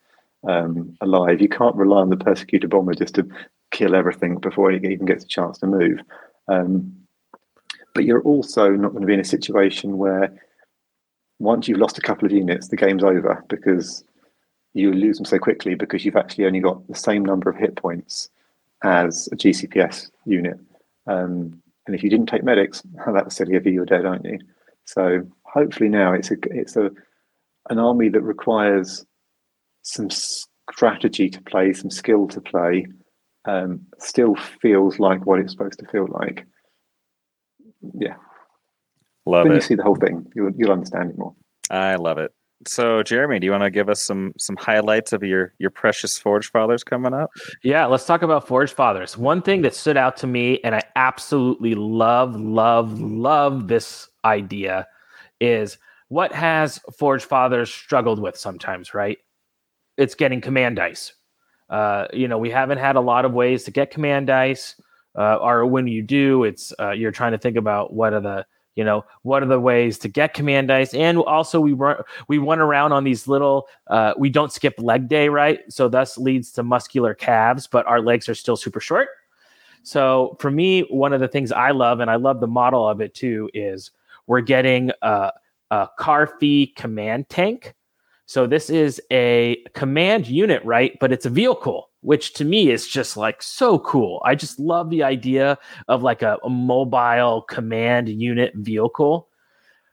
[0.47, 1.41] um, alive.
[1.41, 3.27] You can't rely on the persecutor bomber just to
[3.71, 5.99] kill everything before he even gets a chance to move.
[6.47, 6.95] Um,
[7.93, 10.33] but you're also not going to be in a situation where
[11.39, 14.03] once you've lost a couple of units, the game's over because
[14.73, 17.75] you lose them so quickly because you've actually only got the same number of hit
[17.75, 18.29] points
[18.83, 20.59] as a GCPS unit.
[21.07, 24.25] Um, and if you didn't take medics, that was silly of you, you're dead, aren't
[24.25, 24.39] you?
[24.85, 26.91] So hopefully now it's a it's a
[27.69, 29.05] an army that requires
[29.85, 32.87] some strategy to play, some skill to play.
[33.45, 36.45] Um, still feels like what it's supposed to feel like.
[37.93, 38.15] Yeah,
[39.25, 39.49] love it.
[39.49, 41.35] when you see the whole thing, you'll you'll understand it more.
[41.69, 42.31] I love it.
[42.67, 46.17] So, Jeremy, do you want to give us some some highlights of your your precious
[46.17, 47.29] Forge Fathers coming up?
[47.63, 49.15] Yeah, let's talk about Forge Fathers.
[49.15, 54.87] One thing that stood out to me, and I absolutely love, love, love this idea,
[55.39, 59.19] is what has Forge Fathers struggled with sometimes, right?
[59.97, 61.13] It's getting command dice.
[61.69, 64.79] Uh, you know, we haven't had a lot of ways to get command dice,
[65.17, 68.45] uh, or when you do, it's uh, you're trying to think about what are the
[68.75, 71.95] you know what are the ways to get command dice and also we run
[72.27, 75.61] we run around on these little uh, we don't skip leg day right?
[75.71, 79.07] So thus leads to muscular calves but our legs are still super short.
[79.83, 82.99] So for me one of the things i love and i love the model of
[82.99, 83.91] it too is
[84.27, 85.31] we're getting a,
[85.71, 87.74] a carfi command tank
[88.25, 92.87] so this is a command unit right but it's a vehicle which to me is
[92.87, 95.57] just like so cool i just love the idea
[95.87, 99.27] of like a, a mobile command unit vehicle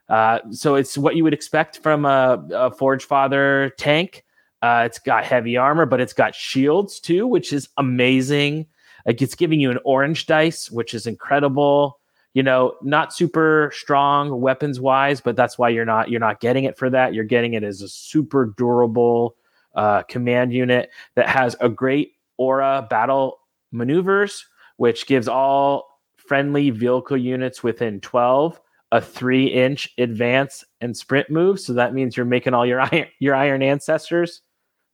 [0.09, 4.23] uh, so it's what you would expect from a, a Forge Father tank.
[4.61, 8.65] Uh, it's got heavy armor, but it's got shields too, which is amazing.
[9.05, 11.99] Like it's giving you an orange dice, which is incredible.
[12.33, 16.63] You know, not super strong weapons wise, but that's why you're not you're not getting
[16.63, 17.13] it for that.
[17.13, 19.35] You're getting it as a super durable
[19.75, 23.39] uh, command unit that has a great aura battle
[23.71, 24.45] maneuvers,
[24.77, 25.87] which gives all
[26.17, 28.59] friendly vehicle units within 12
[28.93, 31.59] a three inch advance and sprint move.
[31.59, 34.41] So that means you're making all your iron your iron ancestors.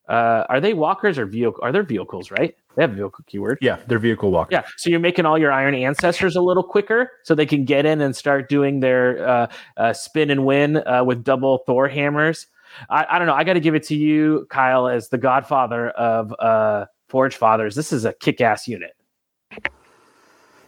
[0.10, 1.60] Uh, are they walkers or vehicle?
[1.64, 2.32] Are they vehicles?
[2.32, 2.56] Right?
[2.76, 3.60] They have a vehicle keyword.
[3.62, 4.52] Yeah, they're vehicle walkers.
[4.52, 4.64] Yeah.
[4.78, 8.02] So you're making all your iron ancestors a little quicker, so they can get in
[8.02, 12.48] and start doing their uh, uh, spin and win uh, with double Thor hammers.
[12.90, 13.34] I, I don't know.
[13.34, 17.76] I got to give it to you, Kyle, as the godfather of uh, Forge Fathers.
[17.76, 18.96] This is a kick-ass unit.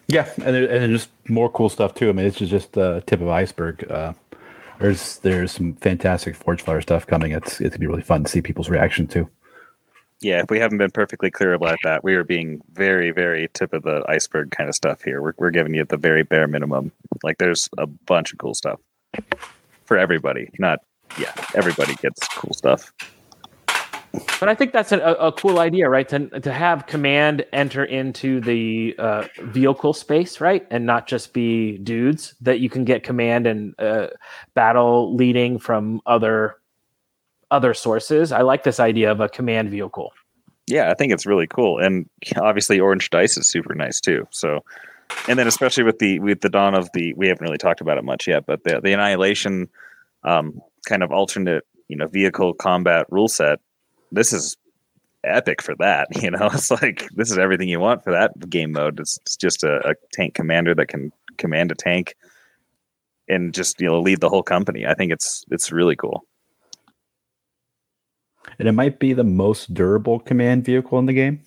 [0.08, 2.10] Yeah, and there, and there's more cool stuff too.
[2.10, 3.90] I mean, this is just the tip of iceberg.
[4.82, 7.32] There's there's some fantastic Forge Fire stuff coming.
[7.32, 9.30] It's it's gonna be really fun to see people's reaction to.
[10.22, 13.74] Yeah, if we haven't been perfectly clear about that, we are being very, very tip
[13.74, 15.22] of the iceberg kind of stuff here.
[15.22, 16.92] We're we're giving you the very bare minimum.
[17.24, 18.80] Like there's a bunch of cool stuff
[19.86, 20.50] for everybody.
[20.58, 20.80] Not
[21.20, 22.92] yeah, everybody gets cool stuff.
[24.40, 26.08] But I think that's a, a cool idea, right?
[26.10, 30.68] To, to have command enter into the uh, vehicle space, right?
[30.70, 34.08] And not just be dudes that you can get command and uh,
[34.54, 36.58] battle leading from other
[37.52, 38.32] other sources.
[38.32, 40.14] I like this idea of a command vehicle.
[40.68, 44.28] Yeah, I think it's really cool, and obviously orange dice is super nice too.
[44.32, 44.64] So,
[45.28, 47.98] and then especially with the with the dawn of the we haven't really talked about
[47.98, 49.70] it much yet, but the the annihilation
[50.24, 53.60] um, kind of alternate you know vehicle combat rule set.
[54.12, 54.58] This is
[55.24, 56.08] epic for that.
[56.22, 59.00] You know, it's like this is everything you want for that game mode.
[59.00, 62.16] It's, it's just a, a tank commander that can command a tank
[63.28, 64.86] and just you know lead the whole company.
[64.86, 66.26] I think it's it's really cool.
[68.60, 71.42] And it might be the most durable command vehicle in the game.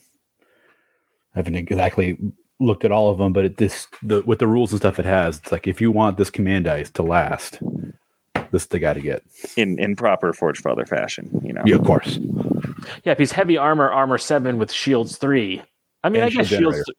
[1.35, 2.19] I haven't exactly
[2.61, 5.05] looked at all of them, but it, this the with the rules and stuff it
[5.05, 7.61] has, it's like if you want this command dice to last,
[8.55, 9.23] this is the guy to get.
[9.57, 11.41] in in proper Forge Father fashion.
[11.45, 12.19] You know, Yeah, of course.
[13.05, 15.61] Yeah, if he's heavy armor, armor seven with shields three.
[16.03, 16.77] I mean, And I guess shield shields.
[16.77, 16.93] generator.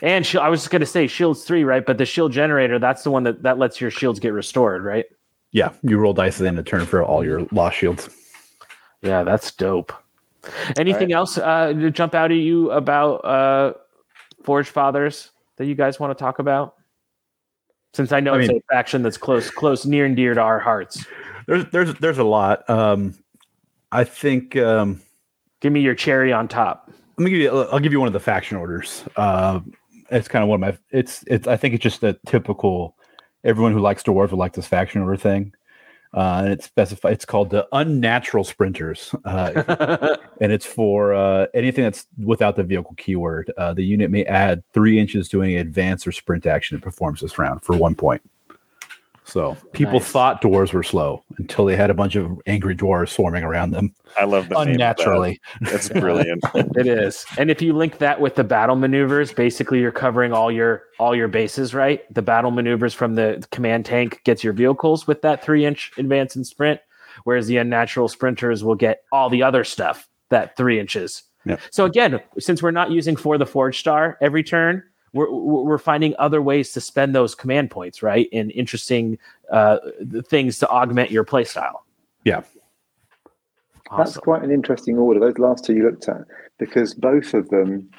[0.00, 1.84] And shi- I was just going to say shields three, right?
[1.84, 5.04] But the shield generator, that's the one that that lets your shields get restored, right?
[5.50, 8.08] Yeah, you roll dice at the end of turn for all your lost shields.
[9.02, 9.92] Yeah, that's dope.
[10.78, 13.74] Anything else uh, to jump out at you about uh,
[14.44, 16.74] Forge Fathers that you guys want to talk about?
[17.94, 20.40] Since I know I it's mean- a faction that's close, close, near and dear to
[20.40, 21.04] our hearts.
[21.46, 22.68] There's there's there's a lot.
[22.70, 23.14] Um,
[23.90, 25.02] I think um,
[25.60, 26.90] Give me your cherry on top.
[27.18, 27.50] let me give you.
[27.50, 29.04] I'll give you one of the faction orders.
[29.16, 29.60] Uh,
[30.10, 30.78] it's kind of one of my.
[30.98, 31.46] It's it's.
[31.46, 32.96] I think it's just a typical.
[33.44, 35.52] Everyone who likes dwarves would like this faction order thing.
[36.14, 37.14] Uh, and it's specified.
[37.14, 42.94] It's called the unnatural sprinters, uh, and it's for uh, anything that's without the vehicle
[42.98, 43.50] keyword.
[43.56, 47.22] Uh, the unit may add three inches to any advance or sprint action it performs
[47.22, 48.20] this round for one point.
[49.32, 50.10] So people Nice.
[50.10, 53.94] thought dwarves were slow until they had a bunch of angry dwarves swarming around them
[54.18, 55.00] I love the name of that.
[55.00, 55.40] unnaturally.
[55.62, 56.44] That's brilliant.
[56.54, 57.24] It is.
[57.38, 61.14] And if you link that with the battle maneuvers, basically you're covering all your all
[61.16, 62.02] your bases, right?
[62.12, 66.36] The battle maneuvers from the command tank gets your vehicles with that three inch advance
[66.36, 66.80] and sprint,
[67.24, 71.22] whereas the unnatural sprinters will get all the other stuff that three inches.
[71.46, 71.60] Yep.
[71.70, 74.82] So again, since we're not using for the forge star every turn,
[75.12, 78.28] we're we're finding other ways to spend those command points, right?
[78.32, 79.18] In interesting
[79.50, 79.78] uh,
[80.26, 81.80] things to augment your playstyle.
[82.24, 82.42] Yeah.
[83.96, 85.20] That's quite an interesting order.
[85.20, 86.22] Those last two you looked at,
[86.58, 87.90] because both of them,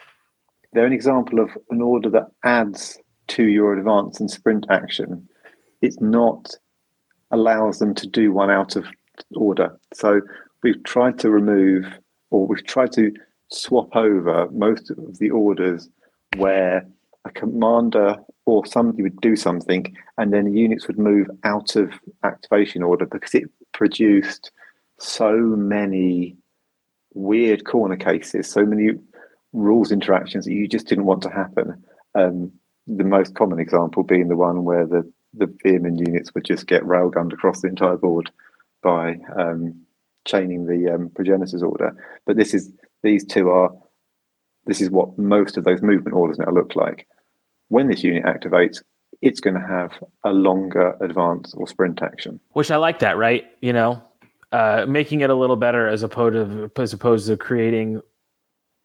[0.71, 5.27] they're an example of an order that adds to your advance and sprint action.
[5.81, 6.55] It's not
[7.29, 8.85] allows them to do one out of
[9.35, 9.77] order.
[9.93, 10.21] So
[10.63, 11.85] we've tried to remove,
[12.31, 13.11] or we've tried to
[13.49, 15.89] swap over most of the orders
[16.37, 16.87] where
[17.25, 21.93] a commander or somebody would do something, and then the units would move out of
[22.23, 24.51] activation order because it produced
[24.99, 26.35] so many
[27.13, 28.91] weird corner cases, so many
[29.53, 31.83] rules interactions that you just didn't want to happen.
[32.15, 32.51] Um,
[32.87, 36.83] the most common example being the one where the the Veer-myn units would just get
[36.83, 38.29] railgunned across the entire board
[38.83, 39.73] by um,
[40.25, 41.95] chaining the um, progenitors order.
[42.25, 42.71] But this is
[43.01, 43.71] these two are
[44.65, 47.07] this is what most of those movement orders now look like.
[47.73, 48.83] When this unit activates,
[49.23, 49.91] it's going to have
[50.23, 52.39] a longer advance or sprint action.
[52.51, 53.45] which I like that, right?
[53.61, 54.03] You know,
[54.51, 57.99] uh, making it a little better as opposed to as opposed to creating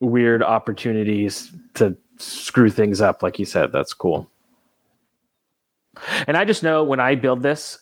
[0.01, 3.73] weird opportunities to screw things up, like you said.
[3.73, 4.31] That's cool.
[6.27, 7.81] And I just know when I build this,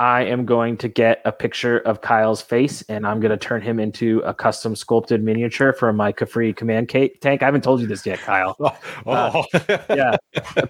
[0.00, 3.62] I am going to get a picture of Kyle's face and I'm going to turn
[3.62, 7.18] him into a custom sculpted miniature for my Kafri command tank.
[7.24, 8.56] I haven't told you this yet, Kyle.
[9.06, 9.58] Oh, oh.
[9.68, 10.16] Uh, yeah,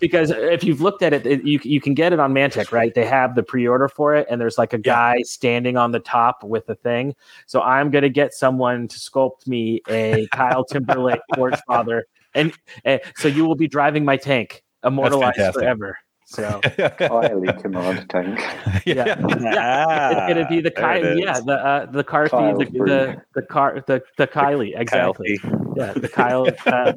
[0.00, 2.94] because if you've looked at it, it, you you can get it on Mantic, right?
[2.94, 6.44] They have the pre-order for it, and there's like a guy standing on the top
[6.44, 7.14] with a thing.
[7.46, 12.52] So I'm gonna get someone to sculpt me a Kyle Timberlake Forge Father, and,
[12.84, 15.98] and so you will be driving my tank, immortalized forever.
[16.30, 18.38] So Kylie command tank.
[18.86, 19.06] yeah,
[19.40, 23.42] yeah, it's gonna be the Kylie, yeah, the uh, the Carthy, Kyle's the, the the
[23.42, 25.38] car, the the Kylie, exactly.
[25.38, 26.46] Kyle Yeah, the Kyle.
[26.66, 26.92] Uh,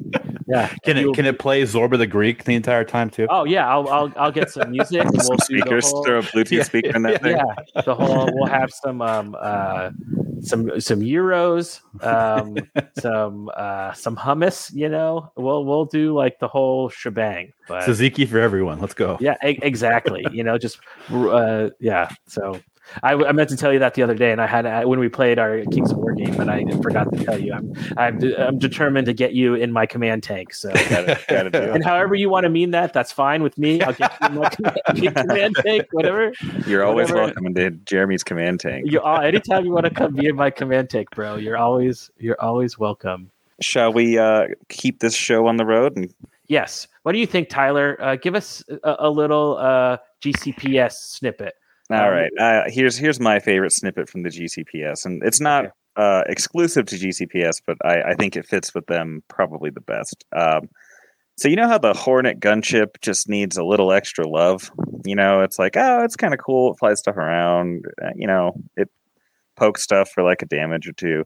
[0.46, 3.26] yeah, Can it can it play Zorba the Greek the entire time too?
[3.30, 5.08] Oh yeah, I'll I'll, I'll get some music.
[5.08, 7.36] Some we'll speakers, whole- throw a Bluetooth Yeah, speaker in that thing.
[7.38, 8.36] yeah, the whole.
[8.36, 9.92] We'll have some um uh
[10.40, 12.58] some some euros, um
[12.98, 14.74] some uh some hummus.
[14.74, 17.52] You know, we'll we'll do like the whole shebang.
[17.68, 18.80] But tzatziki for everyone.
[18.80, 19.16] Let's go.
[19.20, 20.26] yeah, e- exactly.
[20.32, 20.78] you know, just
[21.12, 22.08] uh yeah.
[22.26, 22.60] So.
[23.02, 24.98] I, I meant to tell you that the other day, and I had I, when
[24.98, 27.54] we played our Kings of War game, but I forgot to tell you.
[27.54, 30.52] I'm I'm, de- I'm determined to get you in my command tank.
[30.52, 33.80] So Gotta, gotta and however you want to mean that, that's fine with me.
[33.80, 34.76] I'll get you in my command,
[35.16, 36.32] command tank, whatever.
[36.66, 37.26] You're always whatever.
[37.26, 38.90] welcome into Jeremy's command tank.
[38.90, 42.10] You all, anytime you want to come be in my command tank, bro, you're always
[42.18, 43.30] you're always welcome.
[43.60, 45.96] Shall we uh, keep this show on the road?
[45.96, 46.12] And
[46.48, 46.88] Yes.
[47.02, 47.96] What do you think, Tyler?
[48.00, 51.54] Uh, give us a, a little uh, GCPS snippet.
[51.90, 55.64] all Um, right, uh, here's here's my favorite snippet from the GCPS, and it's not
[55.64, 55.72] Okay.
[55.96, 60.24] uh, exclusive to GCPS, but I, I think it fits with them probably the best.
[60.34, 60.68] Um,
[61.36, 64.70] so you know how the Hornet gunship just needs a little extra love.
[65.04, 66.72] You know, it's like oh, it's kind of cool.
[66.72, 67.84] It flies stuff around.
[68.02, 68.88] uh, You know, it
[69.56, 71.24] pokes stuff for like a damage or two.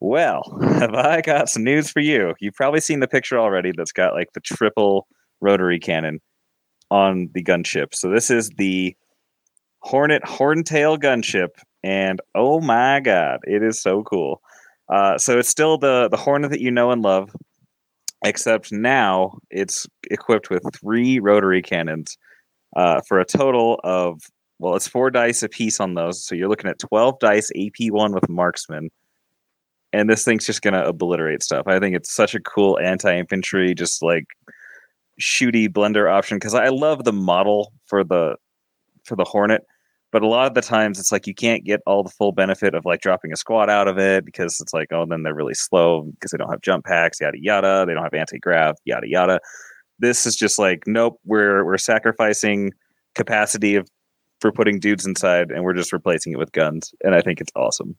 [0.00, 2.34] Well, have I got some news for you?
[2.40, 5.06] You've probably seen the picture already that's got like the triple
[5.40, 6.20] rotary cannon
[6.90, 7.94] on the gunship.
[7.94, 8.96] So this is the
[9.80, 11.48] Hornet Horntail gunship,
[11.82, 14.40] and oh my god, it is so cool.
[14.88, 17.34] Uh, so it's still the the Hornet that you know and love,
[18.24, 22.16] except now it's equipped with three rotary cannons
[22.76, 24.20] uh, for a total of
[24.58, 26.24] well, it's four dice a piece on those.
[26.24, 28.90] So you're looking at twelve dice AP one with marksman,
[29.94, 31.66] and this thing's just gonna obliterate stuff.
[31.66, 34.26] I think it's such a cool anti infantry, just like
[35.20, 38.36] shooty blender option because I love the model for the
[39.04, 39.62] for the Hornet,
[40.10, 42.74] but a lot of the times it's like you can't get all the full benefit
[42.74, 45.54] of like dropping a squad out of it because it's like oh then they're really
[45.54, 49.08] slow because they don't have jump packs yada yada they don't have anti grav yada
[49.08, 49.40] yada.
[50.00, 52.72] This is just like nope we're we're sacrificing
[53.14, 53.88] capacity of
[54.40, 57.52] for putting dudes inside and we're just replacing it with guns and I think it's
[57.54, 57.96] awesome.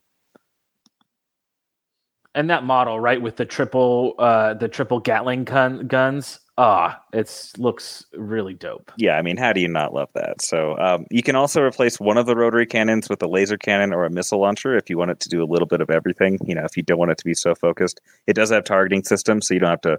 [2.36, 7.56] And that model, right, with the triple uh the triple Gatling gun guns, ah, it's
[7.56, 8.92] looks really dope.
[8.98, 10.42] Yeah, I mean, how do you not love that?
[10.42, 13.94] So um, you can also replace one of the rotary cannons with a laser cannon
[13.94, 16.38] or a missile launcher if you want it to do a little bit of everything.
[16.44, 19.02] You know, if you don't want it to be so focused, it does have targeting
[19.02, 19.98] systems, so you don't have to.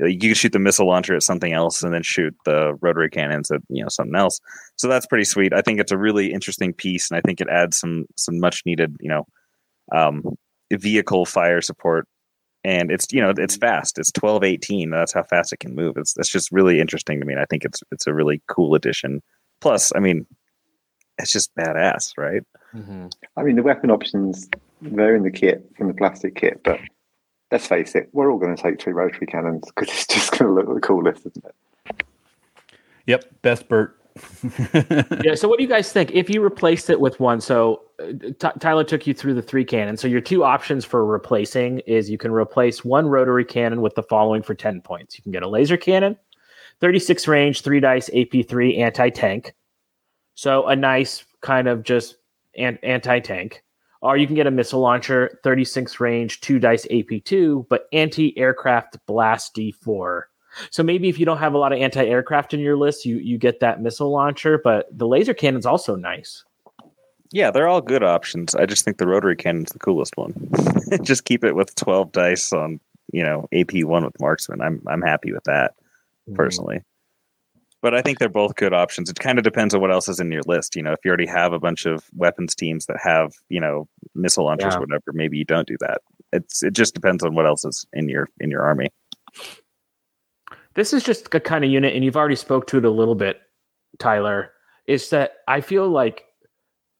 [0.00, 3.50] You can shoot the missile launcher at something else and then shoot the rotary cannons
[3.50, 4.40] at you know something else.
[4.76, 5.52] So that's pretty sweet.
[5.52, 8.62] I think it's a really interesting piece, and I think it adds some some much
[8.64, 9.26] needed you know
[9.92, 10.22] um,
[10.76, 12.06] vehicle fire support.
[12.66, 13.98] And it's you know it's fast.
[13.98, 15.96] It's 12 18 that's how fast it can move.
[15.98, 17.34] It's that's just really interesting to me.
[17.34, 19.22] And i think it's it's a really cool addition.
[19.60, 20.26] Plus i mean
[21.18, 22.42] it's just badass right?
[22.74, 23.06] Mm-hmm.
[23.36, 24.48] I mean, the weapon options,
[24.82, 26.80] they're in the kit from the plastic kit, but
[27.52, 30.46] let's face it, we're all going to take three rotary cannons because it's just going
[30.46, 32.04] to look the coolest, isn't it?
[33.06, 33.98] Yep, best Bert.
[35.24, 35.34] yeah.
[35.34, 37.40] So, what do you guys think if you replaced it with one?
[37.40, 40.00] So, uh, T- Tyler took you through the three cannons.
[40.00, 44.04] So, your two options for replacing is you can replace one rotary cannon with the
[44.04, 45.18] following for ten points.
[45.18, 46.16] You can get a laser cannon,
[46.80, 49.52] thirty-six range, three dice, AP3 anti-tank.
[50.36, 52.16] So, a nice kind of just
[52.56, 53.64] an- anti-tank.
[54.00, 59.56] Or you can get a missile launcher, 36 range, two dice AP2, but anti-aircraft blast
[59.56, 60.24] D4.
[60.70, 63.38] So maybe if you don't have a lot of anti-aircraft in your list, you you
[63.38, 66.44] get that missile launcher, but the laser cannon's also nice.
[67.32, 68.54] yeah they're all good options.
[68.54, 70.32] I just think the rotary cannon's the coolest one.
[71.02, 72.78] Just keep it with 12 dice on
[73.12, 76.34] you know ap1 with marksman i'm i'm happy with that mm-hmm.
[76.36, 76.80] personally.
[77.82, 79.10] But i think they're both good options.
[79.10, 80.76] It kind of depends on what else is in your list.
[80.76, 83.88] You know if you already have a bunch of weapons teams that have you know
[84.14, 84.78] missile launchers Yeah.
[84.78, 86.00] or whatever maybe you don't do that.
[86.32, 88.88] It's it just depends on what else is in your in your army
[90.74, 93.14] This is just a kind of unit, and you've already spoke to it a little
[93.14, 93.40] bit,
[93.98, 94.52] Tyler.
[94.86, 96.24] Is that I feel like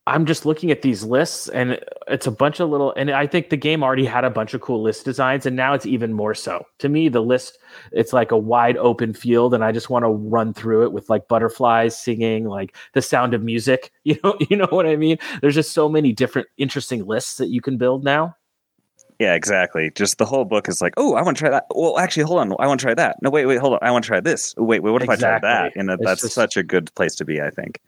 [0.07, 1.79] I'm just looking at these lists, and
[2.09, 2.93] it's a bunch of little.
[2.95, 5.73] And I think the game already had a bunch of cool list designs, and now
[5.73, 6.67] it's even more so.
[6.81, 7.59] To me, the list
[7.91, 11.09] it's like a wide open field, and I just want to run through it with
[11.09, 13.91] like butterflies singing, like the sound of music.
[14.05, 15.17] You know, you know what I mean?
[15.41, 18.37] There's just so many different interesting lists that you can build now.
[19.19, 19.91] Yeah, exactly.
[19.95, 21.67] Just the whole book is like, oh, I want to try that.
[21.75, 22.53] Well, actually, hold on.
[22.59, 23.17] I want to try that.
[23.23, 23.79] No, wait, wait, hold on.
[23.83, 24.55] I want to try this.
[24.57, 24.91] Wait, wait.
[24.91, 25.73] What if I try that?
[25.77, 27.41] And that- It's that's just- such a good place to be.
[27.41, 27.81] I think.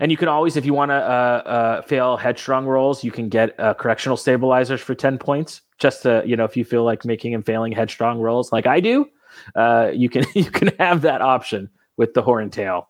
[0.00, 3.28] And you can always, if you want to uh, uh, fail headstrong rolls, you can
[3.28, 5.62] get uh, correctional stabilizers for ten points.
[5.78, 8.80] Just to you know, if you feel like making and failing headstrong rolls, like I
[8.80, 9.06] do,
[9.54, 12.87] uh, you can you can have that option with the horn tail.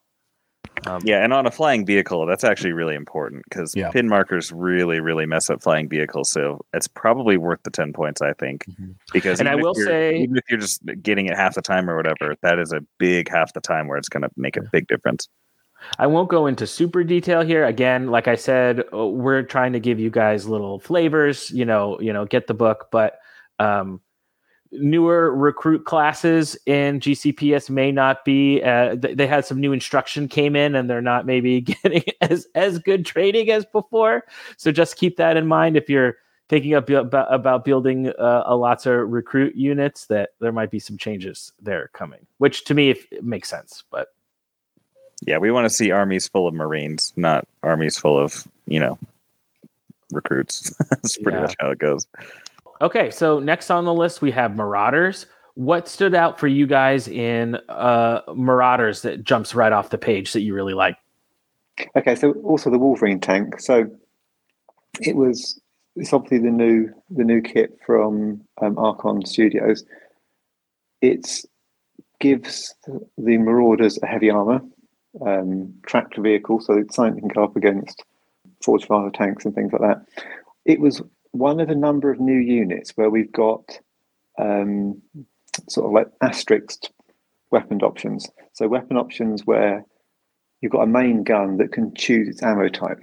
[0.87, 3.91] Um, Yeah, and on a flying vehicle, that's actually really important because Yeah.
[3.91, 6.31] pin markers really, really mess up flying vehicles.
[6.31, 8.67] So it's probably worth the ten points, I think.
[9.13, 11.97] Because And I will say- even if you're just getting it half the time or
[11.97, 14.87] whatever, that is a big half the time where it's going to make a big
[14.87, 15.29] difference.
[15.99, 17.65] I won't go into super detail here.
[17.65, 21.51] Again, like I said, uh, we're trying to give you guys little flavors.
[21.53, 23.19] You know, you know, get the book, but
[23.61, 24.01] um,
[24.73, 28.63] newer recruit classes in GCPS may not be.
[28.63, 32.47] Uh, th- they had some new instruction came in, and they're not maybe getting as
[32.55, 34.25] as good training as before.
[34.57, 36.17] So just keep that in mind if you're
[36.49, 40.07] thinking ab- about, about building uh, a lots of recruit units.
[40.07, 43.85] That there might be some changes there coming, which to me if, it makes sense,
[43.91, 44.09] but.
[45.27, 48.97] Yeah, we want to see armies full of Marines, not armies full of you know
[50.13, 50.73] recruits.
[50.91, 51.43] That's pretty Yeah.
[51.43, 52.07] much how it goes.
[52.81, 55.27] Okay, so next on the list we have Marauders.
[55.55, 60.33] What stood out for you guys in uh, Marauders that jumps right off the page
[60.33, 60.97] that you really like?
[61.97, 63.61] Okay, so also the Wolverine tank.
[63.61, 63.91] So
[65.01, 65.61] it was
[65.97, 69.85] it's obviously the new the new kit from um, Archon Studios.
[71.01, 71.29] It
[72.21, 72.75] gives
[73.17, 74.61] the Marauders a heavy armor,
[75.25, 78.05] um, tractor vehicle, so it's something can go up against
[78.63, 80.05] forty five tanks and things like that.
[80.65, 81.03] It was
[81.33, 83.79] one of a number of new units where we've got
[84.39, 85.01] um,
[85.69, 86.91] sort of like asterisked
[87.51, 88.29] weapon options.
[88.53, 89.85] So weapon options where
[90.61, 93.01] you've got a main gun that can choose its ammo type.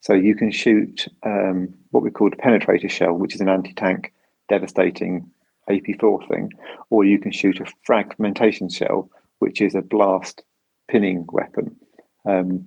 [0.00, 4.12] So you can shoot um, what we call a penetrator shell, which is an anti-tank,
[4.48, 5.30] devastating
[5.68, 6.52] AP4 thing,
[6.90, 10.42] or you can shoot a fragmentation shell, which is a blast
[10.88, 11.76] pinning weapon.
[12.24, 12.66] Um,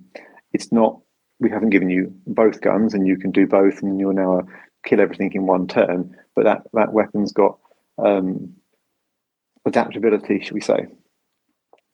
[0.52, 1.00] it's not.
[1.40, 4.42] We haven't given you both guns, and you can do both, and you'll now
[4.84, 6.16] kill everything in one turn.
[6.34, 7.58] But that that weapon's got
[7.98, 8.54] um,
[9.64, 10.86] adaptability, should we say?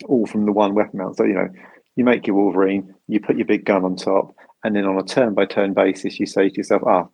[0.06, 1.16] All from the one weapon mount.
[1.16, 1.48] So you know,
[1.97, 4.35] you make your Wolverine, you put your big gun on top,
[4.65, 7.09] and then on a turn by turn basis, you say to yourself, ah,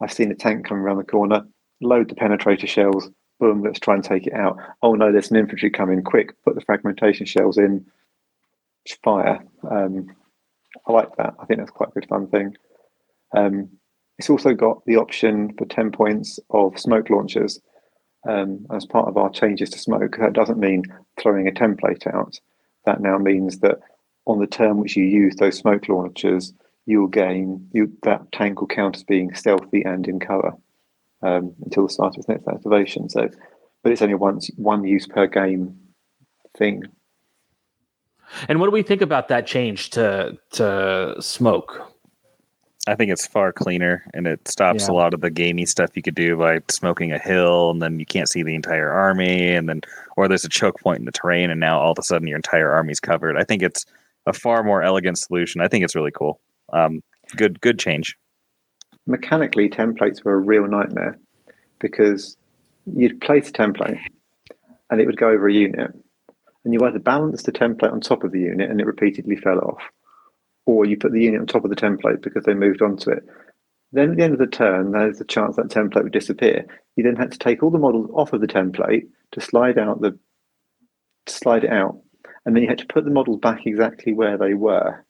[0.00, 1.46] I've seen a tank coming around the corner,
[1.80, 4.58] load the penetrator shells, boom, let's try and take it out.
[4.82, 7.84] Oh no, there's an infantry coming, quick, put the fragmentation shells in,
[9.02, 9.44] fire.
[9.68, 10.14] Um,
[10.86, 11.34] I like that.
[11.38, 12.56] I think that's quite a good fun thing.
[13.36, 13.70] Um,
[14.18, 17.60] it's also got the option for 10 points of smoke launchers
[18.28, 20.16] um, as part of our changes to smoke.
[20.18, 20.84] That doesn't mean
[21.20, 22.38] throwing a template out.
[22.86, 23.80] That now means that
[24.26, 26.52] on the turn which you use those smoke launchers,
[26.86, 30.52] you'll gain you that tank will count as being stealthy and in cover
[31.22, 33.08] um, until the start of its next activation.
[33.08, 33.28] So,
[33.82, 35.76] but it's only once one use per game
[36.56, 36.84] thing.
[38.48, 41.93] And what do we think about that change to to smoke?
[42.86, 44.92] I think it's far cleaner and it stops Yeah.
[44.92, 47.98] a lot of the gamey stuff you could do by smoking a hill and then
[47.98, 49.80] you can't see the entire army and then
[50.16, 52.36] or there's a choke point in the terrain and now all of a sudden your
[52.36, 53.36] entire army's covered.
[53.38, 53.86] I think it's
[54.26, 55.60] a far more elegant solution.
[55.60, 56.40] I think it's really cool.
[56.72, 57.02] Um,
[57.36, 58.16] good good change.
[59.06, 61.18] Mechanically, templates were a real nightmare
[61.78, 62.36] because
[62.86, 63.98] you'd place a template
[64.90, 65.90] and it would go over a unit,
[66.64, 69.58] and you either balanced the template on top of the unit and it repeatedly fell
[69.58, 69.82] off,
[70.66, 73.24] or you put the unit on top of the template because they moved onto it.
[73.92, 76.66] Then at the end of the turn, there's a chance that template would disappear.
[76.96, 80.00] You then had to take all the models off of the template to slide out
[80.00, 80.18] the
[81.26, 81.98] to slide it out,
[82.44, 85.04] and then you had to put the models back exactly where they were.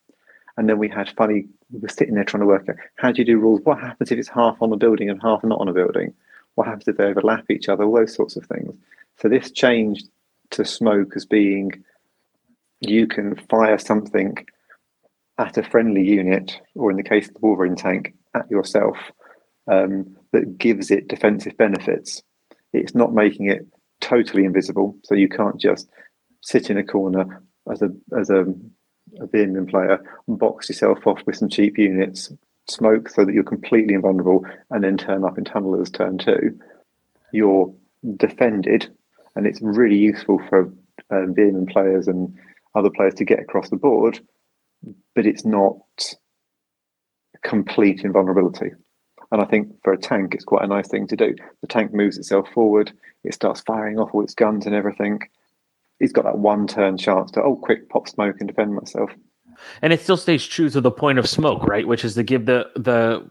[0.57, 1.47] And then we had funny.
[1.73, 3.61] We were sitting there trying to work out how do you do rules.
[3.65, 6.13] What happens if it's half on a building and half not on a building?
[6.55, 7.85] What happens if they overlap each other?
[7.85, 8.73] All those sorts of things.
[9.17, 10.09] So this changed
[10.51, 11.73] to smoke as being
[12.81, 14.47] you can fire something
[15.39, 18.97] at a friendly unit, or in the case of the Wolverine tank, at yourself,
[19.71, 22.23] um, that gives it defensive benefits.
[22.73, 23.67] It's not making it
[24.01, 25.89] totally invisible, so you can't just
[26.43, 27.89] sit in a corner as a
[28.19, 28.45] as a,
[29.21, 32.33] a Veer-myn player box yourself off with some cheap units,
[32.69, 36.59] smoke so that you're completely invulnerable, and then turn up in tunnelers turn two.
[37.33, 37.73] You're
[38.17, 38.95] defended,
[39.35, 40.73] and it's really useful for
[41.11, 41.35] um,
[41.69, 42.35] players and
[42.75, 44.21] other players to get across the board,
[45.15, 45.79] but it's not
[47.43, 48.73] complete invulnerability.
[49.33, 51.35] And I think for a tank, it's quite a nice thing to do.
[51.61, 52.93] The tank moves itself forward,
[53.25, 55.21] it starts firing off all its guns and everything.
[56.01, 59.11] It's got that one turn chance to, oh, quick, pop smoke and defend myself.
[59.83, 61.87] And it still stays true to the point of smoke, right?
[61.87, 63.29] Which is to give the the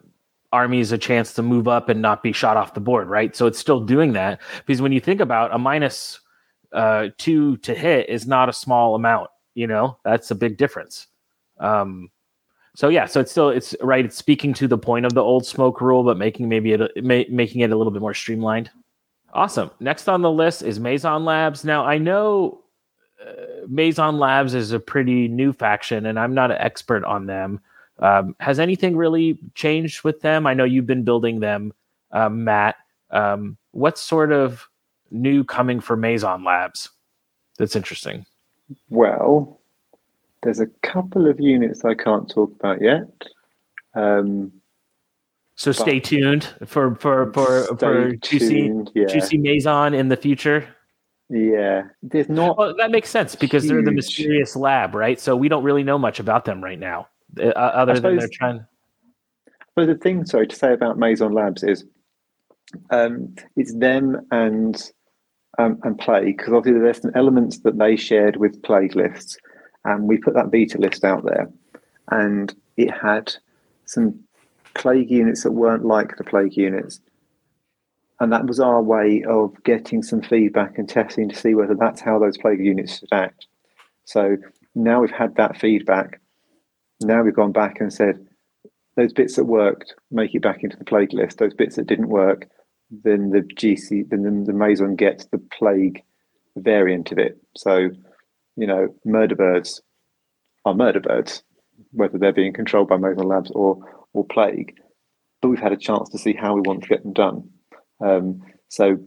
[0.54, 3.36] armies a chance to move up and not be shot off the board, right?
[3.36, 6.20] So it's still doing that because when you think about a minus
[6.72, 9.30] uh, two to hit is not a small amount.
[9.56, 11.08] You know, that's a big difference.
[11.60, 12.10] Um,
[12.76, 14.04] so yeah, so it's still it's right.
[14.04, 17.24] It's speaking to the point of the old smoke rule, but making maybe it ma-
[17.30, 18.72] making it a little bit more streamlined.
[19.34, 19.72] Awesome.
[19.80, 21.64] Next on the list is Mazon Labs.
[21.64, 22.62] Now I know
[23.22, 27.60] uh, Mazon Labs is a pretty new faction, and I'm not an expert on them.
[28.00, 30.48] Um, has anything really changed with them?
[30.48, 31.74] I know you've been building them,
[32.12, 32.76] um, Matt.
[33.12, 34.68] Um, what's sort of
[35.12, 36.90] new coming for Mazon Labs?
[37.60, 38.26] That's interesting.
[38.90, 39.60] Well,
[40.44, 43.08] there's a couple of units I can't talk about yet.
[43.96, 44.52] Um,
[45.56, 49.06] So stay tuned for for for for juicy tuned, yeah.
[49.06, 50.68] juicy Mazon in the future.
[51.30, 52.58] yeah, there's not.
[52.58, 55.20] Well, that makes sense because they're the mysterious lab, right?
[55.20, 57.08] So we don't really know much about them right now,
[57.40, 58.66] uh, other than they're trying.
[59.76, 61.86] But the thing, sorry, to say about Mazon Labs is
[62.90, 64.92] um, it's them and
[65.60, 69.38] um, and Plague because obviously there's some elements that they shared with Plague lists,
[69.86, 71.50] and we put that beta list out there,
[72.10, 73.34] and it had
[73.86, 74.20] some
[74.76, 77.00] Plague units that weren't like the Plague units,
[78.20, 82.02] and that was our way of getting some feedback and testing to see whether that's
[82.02, 83.46] how those Plague units should act.
[84.06, 84.38] So
[84.76, 86.20] now we've had that feedback.
[87.02, 88.26] Now we've gone back and said
[88.96, 91.38] those bits that worked make it back into the plague list.
[91.38, 92.50] Those bits that didn't work,
[92.92, 96.04] then the GC, then the, the Mazon gets the plague
[96.56, 97.38] variant of it.
[97.58, 97.90] So,
[98.56, 99.82] you know, murder birds
[100.66, 101.44] are murder birds,
[101.92, 104.76] whether they're being controlled by Mazon Labs or or plague.
[105.42, 107.50] But we've had a chance to see how we want to get them done.
[108.00, 108.98] Um, so,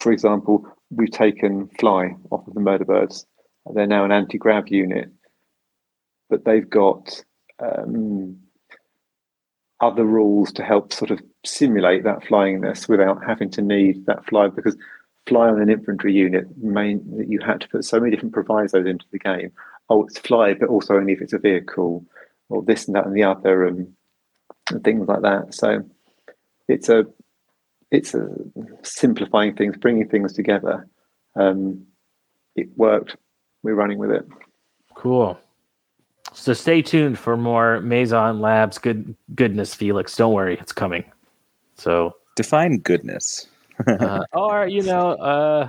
[0.00, 3.26] for example, we've taken fly off of the murder birds.
[3.74, 5.10] They're now an anti-grav unit,
[6.28, 7.22] but they've got
[7.60, 8.38] um,
[9.80, 14.48] other rules to help sort of simulate that flyingness without having to need that fly
[14.48, 14.76] because
[15.26, 19.04] fly on an infantry unit main you had to put so many different provisos into
[19.12, 19.52] the game
[19.88, 22.04] oh it's fly but also only if it's a vehicle
[22.48, 23.92] or this and that and the other and,
[24.70, 25.82] and things like that so
[26.68, 27.06] it's a
[27.90, 28.26] it's a
[28.82, 30.88] simplifying things bringing things together
[31.36, 31.86] um,
[32.56, 33.16] it worked
[33.62, 34.26] we're running with it
[34.94, 35.38] Cool.
[36.32, 40.16] So stay tuned for more Mazon Labs good goodness, Felix.
[40.16, 41.04] Don't worry, it's coming.
[41.76, 43.46] So, Define goodness.
[43.86, 45.68] Uh, or you know, uh,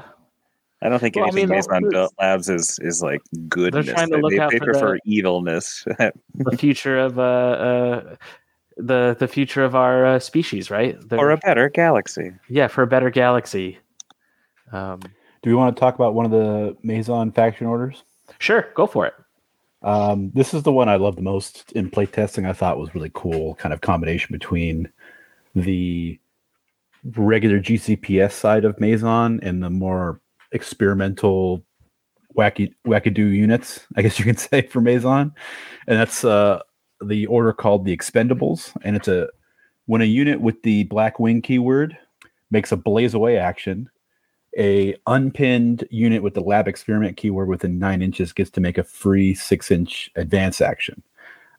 [0.81, 3.22] I don't think Well, I anything mean, based on that's- Built Labs is is like
[3.49, 3.88] goodness.
[3.88, 5.85] trying to They- look they, out they for prefer the- evilness.
[6.35, 8.15] the future of uh, uh,
[8.77, 10.98] the the future of our uh, species, right?
[11.10, 12.31] The- Or a better galaxy.
[12.49, 13.77] yeah, for a better galaxy.
[14.72, 14.99] Um,
[15.44, 18.03] Do we want to talk about one of the Mazon faction orders?
[18.40, 19.14] sure, go for it.
[19.84, 22.48] Um, this is the one I love the most in playtesting.
[22.49, 24.90] I thought was really cool, kind of combination between
[25.56, 26.18] the
[27.16, 30.22] regular GCPS side of Mazon and the more
[30.52, 31.66] experimental
[32.38, 35.34] wacky wackadoo units, I guess you can say for Mazon.
[35.88, 36.60] And that's uh,
[37.04, 39.28] the order called the Expendables, and it's a
[39.86, 41.98] when a unit with the black wing keyword
[42.52, 43.90] makes a blaze away action,
[44.58, 48.84] a unpinned unit with the lab experiment keyword within nine inches gets to make a
[48.84, 51.04] free six inch advance action.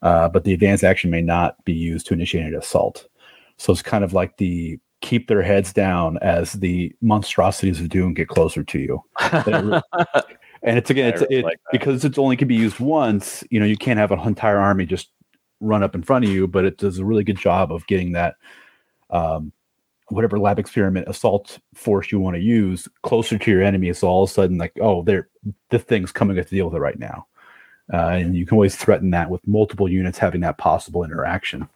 [0.03, 3.09] Uh, but the advance action may not be used to initiate an assault.
[3.57, 8.15] So it's kind of like the keep their heads down as the monstrosities of doom
[8.15, 9.05] get closer to you.
[10.67, 13.45] And it's again, it's really it, like because it's only can be used once.
[13.51, 15.11] You know, you can't have an entire army just
[15.61, 18.13] run up in front of you, but it does a really good job of getting
[18.13, 18.37] that
[19.11, 19.53] um,
[20.09, 23.93] whatever lab experiment assault force you want to use closer to your enemy.
[23.93, 25.29] So all of a sudden, like, oh, there,
[25.69, 27.27] the thing's coming at to deal with it right now,
[27.93, 31.69] uh, and you can always threaten that with multiple units having that possible interaction.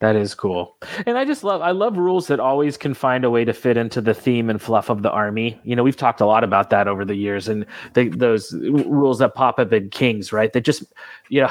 [0.00, 0.76] That is cool.
[1.06, 3.78] And I just love I love rules that always can find a way to fit
[3.78, 5.58] into the theme and fluff of the army.
[5.64, 7.64] You know, we've talked a lot about that over the years and
[7.94, 10.52] those rules that pop up in Kings, right?
[10.52, 10.84] That just
[11.30, 11.50] you know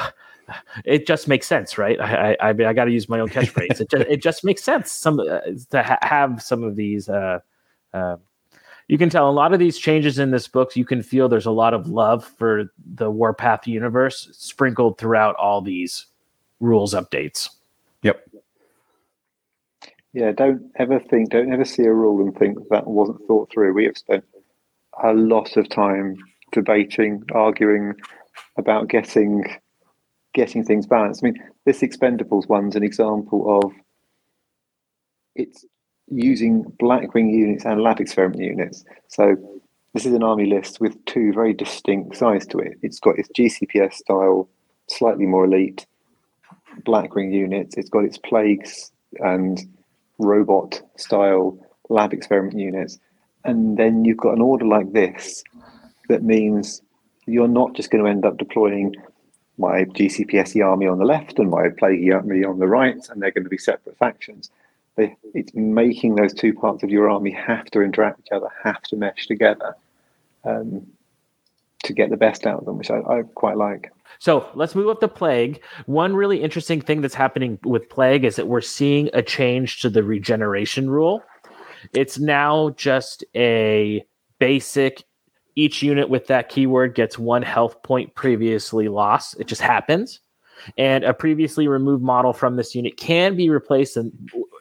[0.84, 2.00] it just makes sense, right?
[2.00, 3.80] I I, I, I got to use my own catchphrase.
[3.80, 5.40] it just it just makes sense some uh,
[5.70, 7.08] to ha- have some of these.
[7.08, 7.40] Uh,
[7.92, 8.16] uh,
[8.86, 10.76] you can tell a lot of these changes in this book.
[10.76, 15.60] You can feel there's a lot of love for the Warpath universe sprinkled throughout all
[15.60, 16.06] these
[16.60, 17.48] rules updates.
[20.16, 23.74] Yeah, don't ever think, don't ever see a rule and think that wasn't thought through.
[23.74, 24.24] We have spent
[25.04, 26.16] a lot of time
[26.52, 27.92] debating, arguing
[28.56, 29.44] about getting
[30.32, 31.22] getting things balanced.
[31.22, 33.74] I mean, this Expendables one's an example of
[35.34, 35.66] it's
[36.08, 38.86] using Blackwing units and lab experiment units.
[39.08, 39.36] So
[39.92, 42.78] this is an army list with two very distinct sides to it.
[42.80, 44.48] It's got its GCPS style,
[44.88, 45.86] slightly more elite
[46.86, 47.76] Blackwing units.
[47.76, 49.60] It's got its plagues and
[50.18, 52.98] robot style lab experiment units.
[53.44, 55.44] And then you've got an order like this
[56.08, 56.82] that means
[57.26, 58.94] you're not just going to end up deploying
[59.58, 63.30] my GCPSE army on the left and my plague army on the right, and they're
[63.30, 64.50] going to be separate factions.
[64.98, 68.82] It's making those two parts of your army have to interact with each other, have
[68.82, 69.74] to mesh together
[70.44, 70.86] um,
[71.86, 73.90] to get the best out of them, which I, I quite like.
[74.18, 75.62] So let's move up to plague.
[75.86, 79.90] One really interesting thing that's happening with plague is that we're seeing a change to
[79.90, 81.22] the regeneration rule.
[81.92, 84.04] It's now just a
[84.38, 85.04] basic.
[85.54, 89.38] Each unit with that keyword gets one health point previously lost.
[89.40, 90.20] It just happens.
[90.76, 94.12] And a previously removed model from this unit can be replaced in,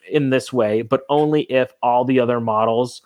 [0.10, 3.02] in this way, but only if all the other models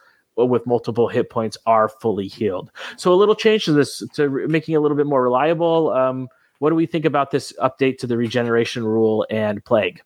[0.47, 2.71] with multiple hit points are fully healed.
[2.97, 5.91] So a little change to this to making it a little bit more reliable.
[5.91, 6.27] Um,
[6.59, 10.01] what do we think about this update to the regeneration rule and plague?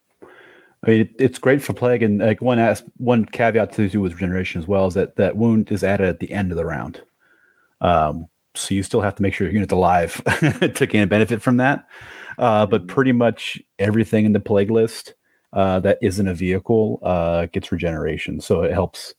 [0.86, 4.14] I mean, it's great for plague, and like one as one caveat to do with
[4.14, 7.02] regeneration as well is that that wound is added at the end of the round.
[7.80, 10.22] Um, so you still have to make sure your unit's alive
[10.76, 11.88] to gain a benefit from that.
[12.38, 15.14] Uh, but pretty much everything in the plague list
[15.54, 18.42] uh, that isn't a vehicle uh, gets regeneration.
[18.42, 19.14] So it helps.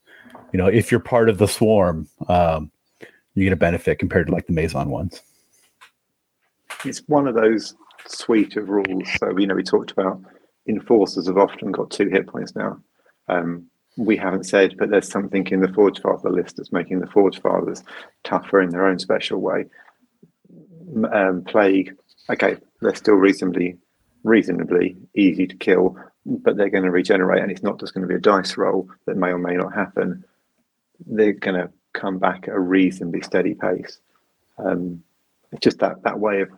[0.55, 2.71] You know, if you're part of the swarm, um,
[3.33, 5.21] you get a benefit compared to like the Mazon ones.
[6.85, 7.75] It's one of those
[8.07, 9.09] suite of rules.
[9.19, 10.21] So, you know, we talked about
[10.65, 12.79] enforcers have often got two hit points now.
[13.27, 13.65] Um,
[13.97, 17.41] we haven't said, but there's something in the Forge Father list that's making the Forge
[17.41, 17.83] Fathers
[18.23, 19.65] tougher in their own special way.
[21.11, 21.97] Um, Plague,
[22.29, 23.75] okay, they're still reasonably,
[24.23, 28.07] reasonably easy to kill, but they're going to regenerate, and it's not just going to
[28.07, 30.23] be a dice roll that may or may not happen.
[31.05, 33.99] They're going to come back at a reasonably steady pace.
[34.57, 35.03] Um,
[35.51, 36.49] it's just that that way of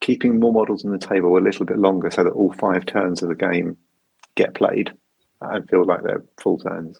[0.00, 3.22] keeping more models on the table a little bit longer, so that all five turns
[3.22, 3.76] of the game
[4.34, 4.92] get played
[5.40, 6.98] and feel like they're full turns.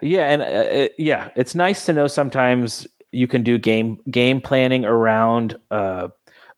[0.00, 4.40] Yeah, and uh, it, yeah, it's nice to know sometimes you can do game game
[4.40, 6.08] planning around uh,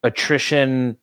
[0.03, 0.97] attrition,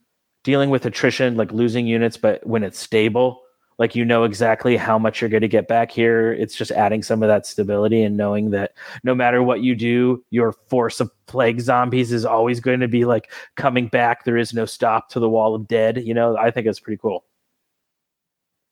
[0.43, 3.41] dealing with attrition, like losing units, but when it's stable,
[3.79, 6.33] like you know exactly how much you're going to get back here.
[6.33, 8.73] It's just adding some of that stability and knowing that
[9.03, 13.05] no matter what you do, your force of plague zombies is always going to be
[13.05, 14.25] like coming back.
[14.25, 16.03] There is no stop to the wall of dead.
[16.05, 17.23] You know, I think it's pretty cool.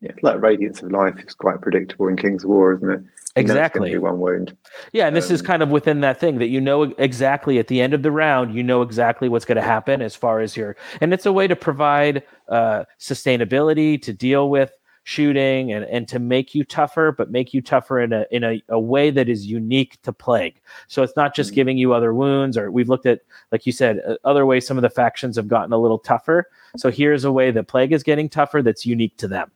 [0.02, 3.00] Yeah, like Radiance of Life is quite predictable in Kings of War, isn't it?
[3.36, 3.98] You know it's gonna Exactly.
[3.98, 4.56] one wound.
[4.92, 7.68] Yeah, and this is Um, kind of within that thing that you know exactly at
[7.68, 10.58] the end of the round, you know exactly what's going to happen as far as
[10.58, 14.72] your, and it's a way to provide uh, sustainability to deal with
[15.08, 18.62] shooting and, and to make you tougher, but make you tougher in a in a,
[18.68, 20.60] a way that is unique to plague.
[20.90, 21.56] So it's not just Mhm.
[21.56, 23.22] giving you other wounds, or we've looked at,
[23.54, 26.50] like you said, other ways some of the factions have gotten a little tougher.
[26.76, 29.50] So here's a way that plague is getting tougher that's unique to them.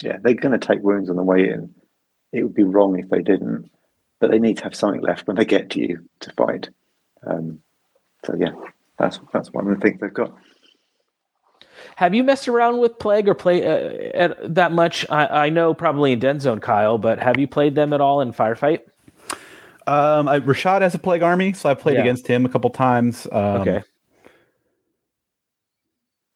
[0.00, 1.74] Yeah, they're going to take wounds on the way in.
[2.32, 3.68] It would be wrong if they didn't,
[4.20, 6.68] but they need to have something left when they get to you to fight.
[7.26, 7.60] Um,
[8.24, 8.52] so yeah,
[8.96, 10.32] that's that's one of the things they've got.
[11.96, 15.04] Have you messed around with Plague or play uh, at, that much?
[15.10, 18.32] I, I know probably in Deadzone, Kyle, but have you played them at all in
[18.32, 18.80] Firefight?
[19.86, 22.02] Um, I, Rashad has a plague army, so I played Yeah.
[22.02, 23.26] against him a couple times.
[23.32, 23.82] Um, Okay.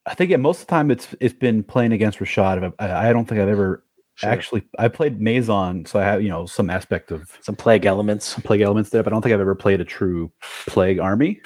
[0.08, 2.72] I think yeah, most of the time it's it's been playing against Rashad.
[2.78, 3.82] I, I don't think I've ever
[4.14, 4.30] Sure.
[4.30, 4.62] actually.
[4.78, 8.24] I played Mazon, so I have you know some aspect of Some Plague elements.
[8.26, 10.30] some plague elements there, but I don't think I've ever played a true
[10.66, 11.40] plague army.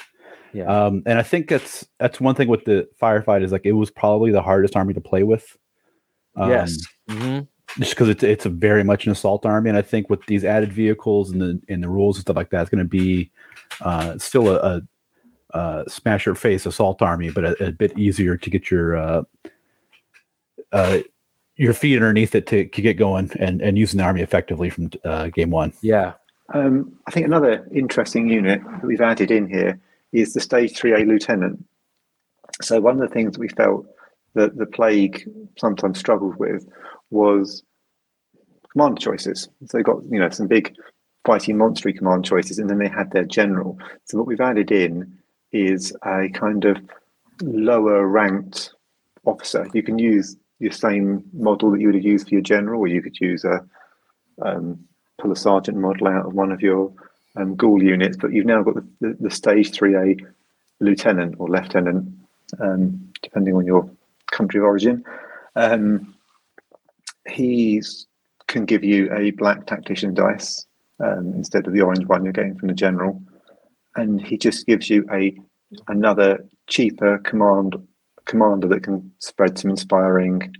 [0.52, 0.64] Yeah.
[0.64, 3.90] Um, and I think that's that's one thing with the firefight is like it was
[3.90, 5.56] probably the hardest army to play with.
[6.36, 6.78] Um, yes.
[7.08, 7.48] Mhm.
[7.78, 10.44] just because it's it's a very much an assault army, and I think with these
[10.44, 13.30] added vehicles and the and the rules and stuff like that, it's going to be
[13.80, 14.82] uh, still a, a,
[15.56, 19.22] uh smasher face assault army, but a, a bit easier to get your uh,
[20.72, 20.98] uh,
[21.56, 24.90] your feet underneath it to, to get going and and using the army effectively from
[25.04, 25.72] uh, game one.
[25.82, 26.14] Yeah.
[26.52, 29.80] Um, I think another interesting unit that we've added in here
[30.12, 31.64] is the Stage 3A Lieutenant.
[32.62, 33.86] So, one of the things we felt
[34.34, 35.28] that the Plague
[35.58, 36.66] sometimes struggled with
[37.10, 37.62] was
[38.72, 39.48] command choices.
[39.66, 40.74] So, they got you know some big
[41.24, 43.78] fighting monstery command choices, and then they had their general.
[44.04, 45.18] So, what we've added in
[45.52, 46.76] is a kind of
[47.42, 48.74] lower ranked
[49.24, 49.66] officer.
[49.72, 52.86] You can use your same model that you would have used for your general, or
[52.86, 53.64] you could use a
[54.42, 54.78] um,
[55.20, 56.92] pull a sergeant model out of one of your
[57.36, 60.26] um, ghoul units, but you've now got the, the, the stage 3A
[60.80, 62.12] lieutenant or lieutenant,
[62.58, 63.88] um, depending on your
[64.30, 65.04] country of origin.
[65.56, 66.14] Um,
[67.28, 67.82] he
[68.46, 70.66] can give you a black tactician dice
[70.98, 73.22] um, instead of the orange one you're getting from the general,
[73.96, 75.36] and he just gives you a
[75.86, 77.76] another cheaper command
[78.24, 80.54] commander that can spread some inspiring,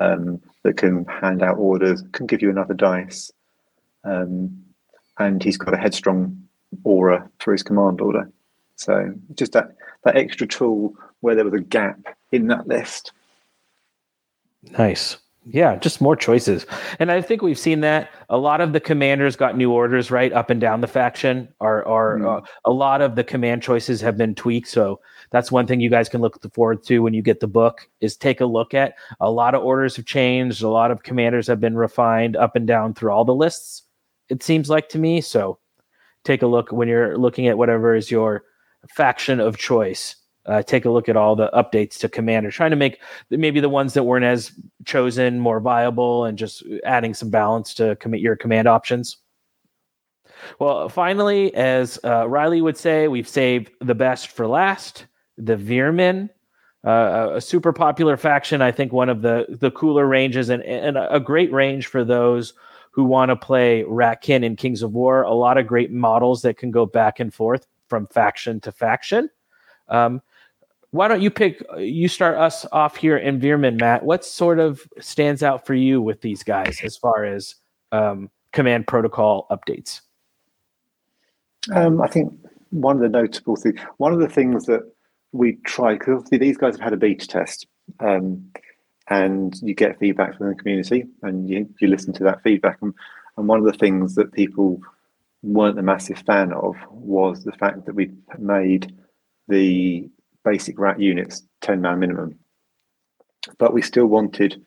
[0.00, 3.30] um, that can hand out orders, can give you another dice
[4.04, 4.65] um,
[5.18, 6.36] and he's got a headstrong
[6.84, 8.30] aura for his command order.
[8.76, 11.98] So just that that extra tool where there was a gap
[12.32, 13.12] in that list.
[14.78, 15.18] Nice.
[15.48, 16.66] Yeah, just more choices.
[16.98, 20.32] And I think we've seen that a lot of the commanders got new orders right
[20.32, 21.48] up and down the faction.
[21.60, 22.38] Are are Mm.
[22.38, 24.66] uh, a lot of the command choices have been tweaked.
[24.66, 24.98] So
[25.30, 28.16] that's one thing you guys can look forward to when you get the book is
[28.16, 28.94] take a look at.
[29.20, 30.62] A lot of orders have changed.
[30.64, 33.84] A lot of commanders have been refined up and down through all the lists.
[34.28, 35.20] It seems like to me.
[35.20, 35.58] So
[36.24, 38.44] take a look when you're looking at whatever is your
[38.88, 40.16] faction of choice.
[40.46, 43.00] Uh, take a look at all the updates to commander, trying to make
[43.30, 44.52] maybe the ones that weren't as
[44.84, 49.16] chosen more viable and just adding some balance to commit your command options.
[50.60, 55.06] Well, finally, as uh, Riley would say, we've saved the best for last.
[55.36, 56.30] The Veer-myn,
[56.86, 58.62] uh, a super popular faction.
[58.62, 62.54] I think one of the the cooler ranges and and a great range for those
[62.96, 65.22] who want to play Ratkin in Kings of War.
[65.22, 69.28] A lot of great models that can go back and forth from faction to faction.
[69.88, 70.22] Um,
[70.92, 71.62] why don't you pick?
[71.76, 74.02] You start us off here in Veer-myn, Matt.
[74.02, 77.56] What sort of stands out for you with these guys as far as
[77.92, 80.00] um, command protocol updates?
[81.74, 82.32] Um, I think
[82.70, 84.90] one of the notable things, one of the things that
[85.32, 87.66] we try, because these guys have had a beta test,
[88.00, 88.42] um,
[89.08, 92.78] and you get feedback from the community, and you, you listen to that feedback.
[92.82, 92.94] And,
[93.36, 94.80] and one of the things that people
[95.42, 98.92] weren't a massive fan of was the fact that we made
[99.48, 100.08] the
[100.44, 102.38] basic rat units 10 man minimum.
[103.58, 104.64] But we still wanted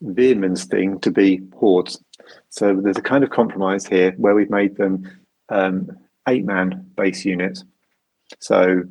[0.00, 2.02] Veer-myn's thing to be hordes.
[2.48, 5.08] So there's a kind of compromise here where we've made them
[5.48, 5.90] um,
[6.28, 7.64] eight man base units.
[8.40, 8.82] So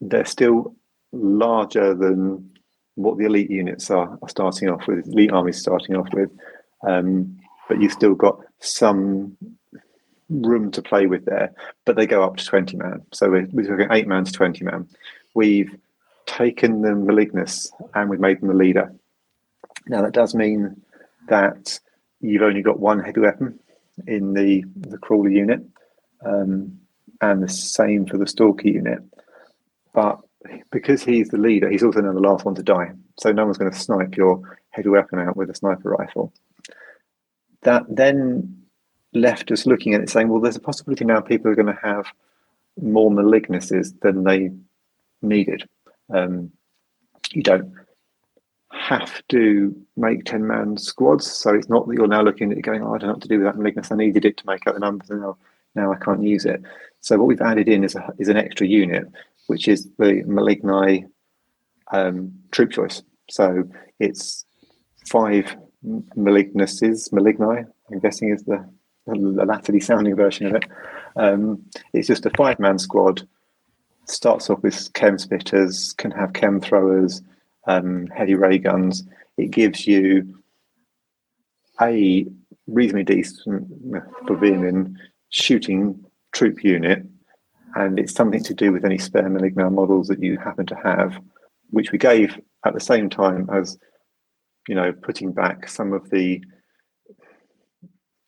[0.00, 0.74] they're still
[1.12, 2.50] larger than
[2.98, 6.30] what the elite units are, are starting off with, elite armies starting off with.
[6.86, 7.38] Um,
[7.68, 9.36] but you've still got some
[10.28, 11.54] room to play with there,
[11.84, 13.02] but they go up to 20 man.
[13.12, 14.88] So we're, we're talking eight man to 20 man.
[15.34, 15.74] We've
[16.26, 18.92] taken the Malignus and we've made them the leader.
[19.86, 20.82] Now, that does mean
[21.28, 21.78] that
[22.20, 23.60] you've only got one heavy weapon
[24.06, 25.60] in the, the crawler unit,
[26.24, 26.80] um,
[27.20, 29.00] and the same for the stalker unit.
[29.92, 30.20] But
[30.70, 32.92] because he's the leader, he's also now the last one to die.
[33.18, 36.32] So no one's going to snipe your heavy weapon out with a sniper rifle.
[37.62, 38.62] That then
[39.12, 41.80] left us looking at it saying, well, there's a possibility now people are going to
[41.82, 42.06] have
[42.80, 44.50] more malignancies than they
[45.22, 45.68] needed.
[46.10, 46.52] Um,
[47.32, 47.72] you don't
[48.70, 51.30] have to make 10 man squads.
[51.30, 53.22] So it's not that you're now looking at it going, oh, I don't know what
[53.22, 53.90] to do with that malignance.
[53.90, 55.36] I needed it to make up the numbers and now,
[55.74, 56.62] now I can't use it.
[57.00, 59.08] So what we've added in is, a, is an extra unit,
[59.48, 61.04] which is the Maligni
[61.90, 63.02] um, troop choice.
[63.28, 63.64] So
[63.98, 64.46] it's
[65.06, 65.56] five
[66.16, 68.68] malignuses, maligni, I'm guessing is the,
[69.06, 70.64] the latterly sounding version of it.
[71.16, 73.26] Um, it's just a five man squad.
[74.06, 77.22] Starts off with chem spitters, can have chem throwers,
[77.66, 79.04] um, heavy ray guns.
[79.36, 80.42] It gives you
[81.80, 82.26] a
[82.66, 83.68] reasonably decent
[84.26, 84.98] for Veer-myn
[85.30, 87.04] shooting troop unit,
[87.74, 91.20] and it's something to do with any spare Maligni models that you happen to have,
[91.70, 93.78] which we gave at the same time as
[94.68, 96.42] you know putting back some of the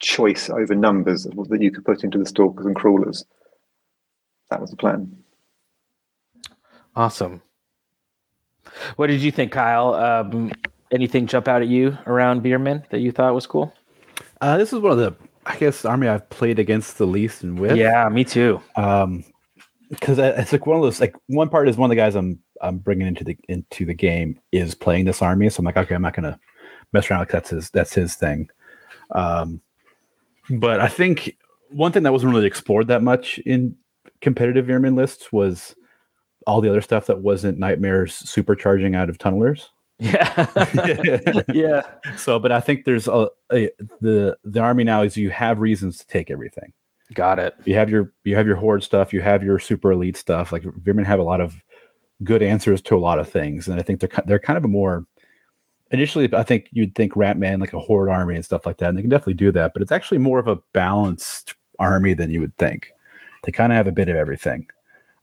[0.00, 3.24] choice over numbers that you could put into the stalkers and crawlers.
[4.50, 5.16] That was the plan.
[6.96, 7.42] Awesome.
[8.96, 9.94] What did you think, Kyle?
[9.94, 10.52] Um,
[10.90, 13.72] anything jump out at you around Veer-myn that you thought was cool?
[14.40, 15.14] Uh, this is one of the,
[15.46, 17.76] I guess, army I've played against the least and with.
[17.76, 18.60] Yeah, me too.
[18.76, 19.24] Um,
[19.90, 21.00] because it's like one of those.
[21.00, 23.94] Like one part is one of the guys I'm I'm bringing into the into the
[23.94, 26.38] game is playing this army, so I'm like, okay, I'm not gonna
[26.92, 27.20] mess around.
[27.20, 28.48] Like that's his that's his thing.
[29.12, 29.60] Um,
[30.48, 31.36] but I think
[31.70, 33.76] one thing that wasn't really explored that much in
[34.20, 35.74] competitive Veer-myn lists was
[36.46, 39.68] all the other stuff that wasn't nightmares supercharging out of tunnelers.
[39.98, 41.42] Yeah.
[41.52, 41.82] yeah.
[42.16, 45.98] So, but I think there's a, a, the the army now is you have reasons
[45.98, 46.72] to take everything.
[47.14, 47.54] Got it.
[47.64, 49.12] You have your you have your horde stuff.
[49.12, 50.52] You have your super elite stuff.
[50.52, 51.56] Like Veer-myn have a lot of
[52.22, 54.68] good answers to a lot of things, and I think they're they're kind of a
[54.68, 55.06] more
[55.90, 56.32] initially.
[56.32, 59.02] I think you'd think Ratman like a horde army and stuff like that, and they
[59.02, 59.72] can definitely do that.
[59.72, 62.92] But it's actually more of a balanced army than you would think.
[63.42, 64.68] They kind of have a bit of everything.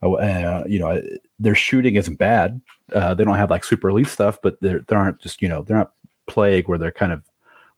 [0.03, 1.01] Uh, uh, you know,
[1.39, 2.59] their shooting isn't bad.
[2.93, 5.61] Uh, they don't have like super elite stuff, but they they aren't just you know
[5.61, 5.93] they're not
[6.27, 7.23] plague where they're kind of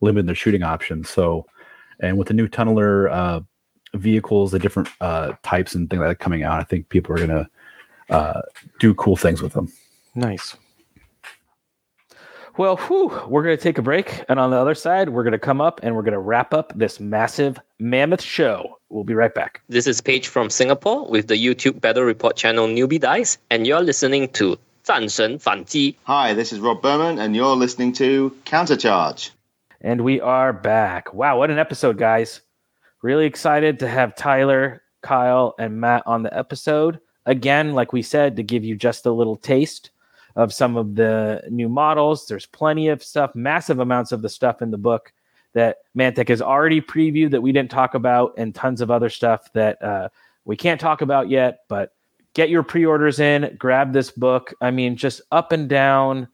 [0.02, 1.10] limiting their shooting options.
[1.10, 1.46] So,
[2.00, 3.42] and with the new tunneler uh,
[3.95, 7.19] vehicles, the different uh, types and things like that coming out, I think people are
[7.19, 7.49] gonna
[8.11, 8.43] uh,
[8.81, 9.73] do cool things with them.
[10.15, 10.57] Nice.
[12.57, 14.23] Well, whew, we're going to take a break.
[14.29, 16.55] And on the other side, we're going to come up and we're going to wrap
[16.55, 18.79] up this massive mammoth show.
[18.91, 19.61] We'll be right back.
[19.69, 23.83] This is Paige from Singapore with the YouTube Battle Report channel Newbie Dice, and you're
[23.83, 25.97] listening to 战神反击.
[26.05, 29.31] Hi, this is Rob Berman, and you're listening to Countercharge.
[29.81, 31.13] And we are back.
[31.13, 32.41] Wow, what an episode, guys.
[33.02, 37.00] Really excited to have Tyler, Kyle, and Matt on the episode.
[37.26, 39.92] Again, like we said, to give you just a little taste
[40.36, 42.28] of some of the new models.
[42.28, 45.14] There's plenty of stuff, massive amounts of the stuff in the book
[45.54, 49.52] that Mantic has already previewed that we didn't talk about, and tons of other stuff
[49.54, 50.10] that uh,
[50.46, 51.62] we can't talk about yet.
[51.68, 51.94] But
[52.34, 54.54] get your pre orders in, grab this book.
[54.62, 56.28] I mean, just up and down,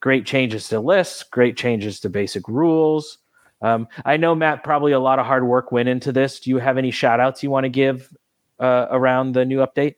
[0.00, 3.18] great changes to lists, great changes to basic rules.
[3.60, 6.40] Um, I know, Matt, probably a lot of hard work went into this.
[6.40, 8.14] Do you have any shout outs you want to give
[8.60, 9.96] uh, around the new update?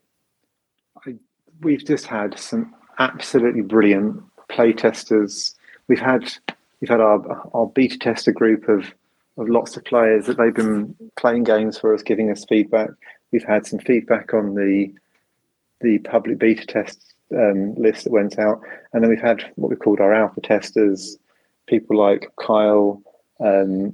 [1.07, 1.17] I,
[1.61, 5.55] we've just had some absolutely brilliant play testers.
[5.89, 6.33] We've had
[6.81, 8.95] we've had our our beta tester group of
[9.37, 12.91] of lots of players that they've been playing games for us, giving us feedback.
[13.33, 14.93] We've had some feedback on the
[15.81, 18.61] the public beta test um, list that went out,
[18.93, 21.19] and then we've had what we called our alpha testers,
[21.67, 23.03] people like Kyle
[23.41, 23.93] um,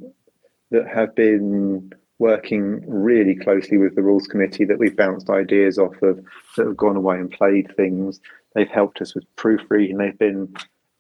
[0.70, 6.00] that have been working really closely with the rules committee that we've bounced ideas off
[6.02, 6.24] of
[6.56, 8.20] that have gone away and played things
[8.56, 9.98] They've helped us with proofreading.
[9.98, 10.54] They've been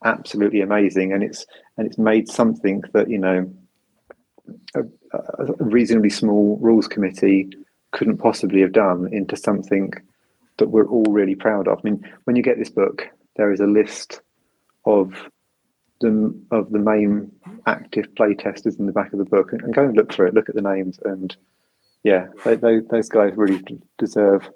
[0.04, 1.46] absolutely amazing, and it's
[1.78, 3.50] and it's made something that you know
[4.74, 4.82] a,
[5.12, 7.48] a reasonably small rules committee
[7.92, 9.90] couldn't possibly have done into something
[10.58, 11.78] that we're all really proud of.
[11.78, 14.20] I mean, when you get this book, there is a list
[14.84, 15.14] of
[16.00, 17.30] the of the main
[17.66, 20.28] active play testers in the back of the book, and, and go and look through
[20.28, 20.34] it.
[20.34, 21.36] Look at the names, and
[22.02, 23.62] yeah, they, they, those guys really
[23.98, 24.48] deserve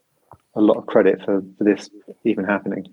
[0.55, 1.91] a lot of credit for, for this
[2.25, 2.87] even happening.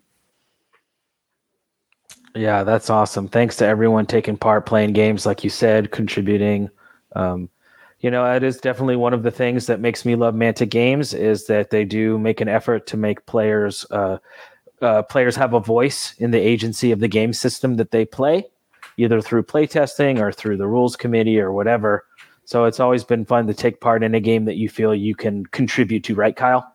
[2.36, 3.28] Yeah, that's awesome.
[3.28, 6.70] Thanks to everyone taking part, playing games, like you said, contributing.
[7.16, 7.50] Um,
[8.00, 11.14] you know, it is definitely one of the things that makes me love Mantic Games
[11.14, 14.18] is that they do make an effort to make players uh,
[14.82, 18.46] uh, players have a voice in the agency of the game system that they play,
[18.98, 22.06] either through playtesting or through the rules committee or whatever.
[22.46, 25.16] So it's always been fun to take part in a game that you feel you
[25.16, 26.74] can contribute to, right, Kyle?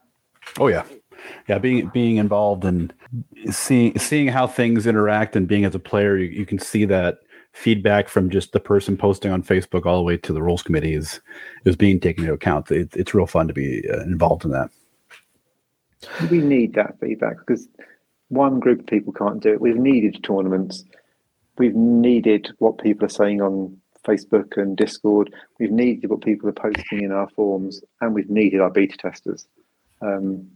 [0.58, 0.84] Oh yeah,
[1.48, 2.92] yeah, being being involved and
[3.50, 7.18] seeing seeing how things interact and being as a player, you, you can see that
[7.52, 10.94] feedback from just the person posting on Facebook all the way to the rules committee
[10.94, 11.20] is
[11.64, 12.70] is being taken into account.
[12.70, 14.70] It, it's real fun to be uh, involved in that.
[16.30, 17.68] We need that feedback because
[18.32, 19.60] one group of people can't do it.
[19.60, 20.84] We've needed tournaments.
[21.58, 23.76] We've needed what people are saying on
[24.06, 25.34] Facebook and Discord.
[25.60, 29.46] We've needed what people are posting in our forums, and we've needed our beta testers.
[30.00, 30.48] Um,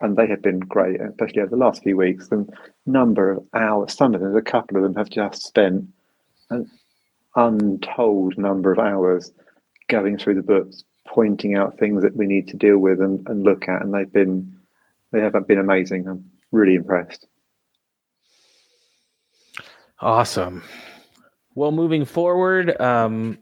[0.00, 2.28] and they have been great, especially over the last few weeks.
[2.28, 2.46] The
[2.86, 5.86] number of hours, some of them, a couple of them have just spent
[6.50, 6.70] an
[7.34, 9.32] untold number of hours
[9.88, 13.42] going through the books, pointing out things that we need to deal with and, and
[13.42, 14.52] look at, and they've been
[15.12, 16.06] they have been amazing.
[16.06, 17.26] I'm really impressed.
[20.00, 20.62] Awesome.
[21.54, 23.38] Well, moving forward, um,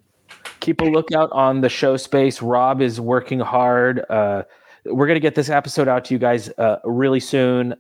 [0.61, 2.41] keep a lookout on the show space.
[2.43, 4.05] Rob is working hard.
[4.09, 4.45] Uh,
[4.85, 7.75] we're going to get this episode out to you guys uh, really soon.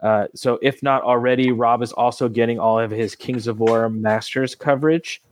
[0.00, 3.88] Uh, so, if not already, Rob is also getting all of his Kings of War
[3.88, 5.22] Masters coverage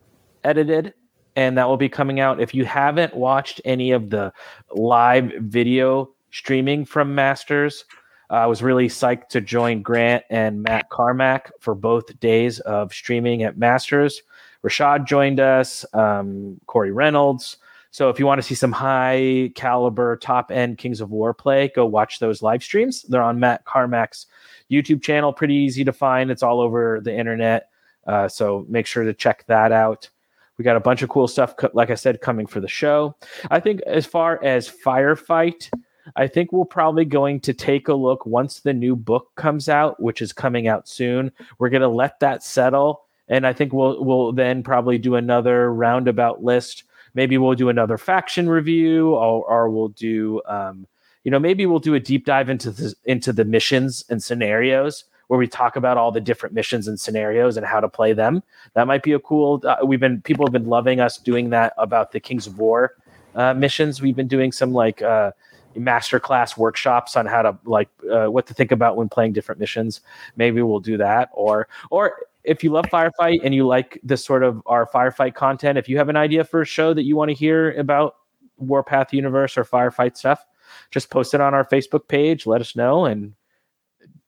[0.45, 0.95] edited,
[1.37, 2.41] and that will be coming out.
[2.41, 4.33] If you haven't watched any of the
[4.75, 7.85] live video streaming from Masters,
[8.33, 13.43] I was really psyched to join Grant and Matt Carmack for both days of streaming
[13.43, 14.23] at Masters.
[14.65, 17.59] Rashad joined us, um, Corey Reynolds.
[17.91, 21.71] So if you want to see some high caliber, top end Kings of War play,
[21.77, 23.03] go watch those live streams.
[23.03, 24.27] They're on Matt Carmack's
[24.71, 25.35] YouTube channel.
[25.35, 26.31] Pretty easy to find.
[26.31, 27.69] It's all over the internet.
[28.07, 30.09] Uh, so make sure to check that out.
[30.57, 33.15] We got a bunch of cool stuff, like I said, coming for the show.
[33.51, 35.69] I think as far as firefight,
[36.17, 40.01] I think we're probably going to take a look once the new book comes out,
[40.01, 41.33] which is coming out soon.
[41.59, 45.73] We're going to let that settle, and I think we'll we'll then probably do another
[45.73, 46.85] roundabout list.
[47.15, 50.87] Maybe we'll do another faction review or, or we'll do um,
[51.25, 55.05] you know maybe we'll do a deep dive into the into the missions and scenarios
[55.29, 58.43] where we talk about all the different missions and scenarios and how to play them.
[58.75, 61.75] That might be a cool uh, we've been people have been loving us doing that
[61.79, 62.97] about the kings of war
[63.35, 64.03] uh, missions.
[64.03, 65.33] We've been doing some like uh,
[65.77, 69.61] master class workshops on how to like uh, what to think about when playing different
[69.61, 70.01] missions.
[70.37, 71.31] Maybe we'll do that.
[71.33, 75.79] Or or if you love firefight and you like this sort of our firefight content,
[75.79, 78.17] if you have an idea for a show that you want to hear about
[78.57, 80.45] Warpath Universe or firefight stuff,
[80.91, 82.47] just post it on our Facebook page.
[82.47, 83.35] Let us know, and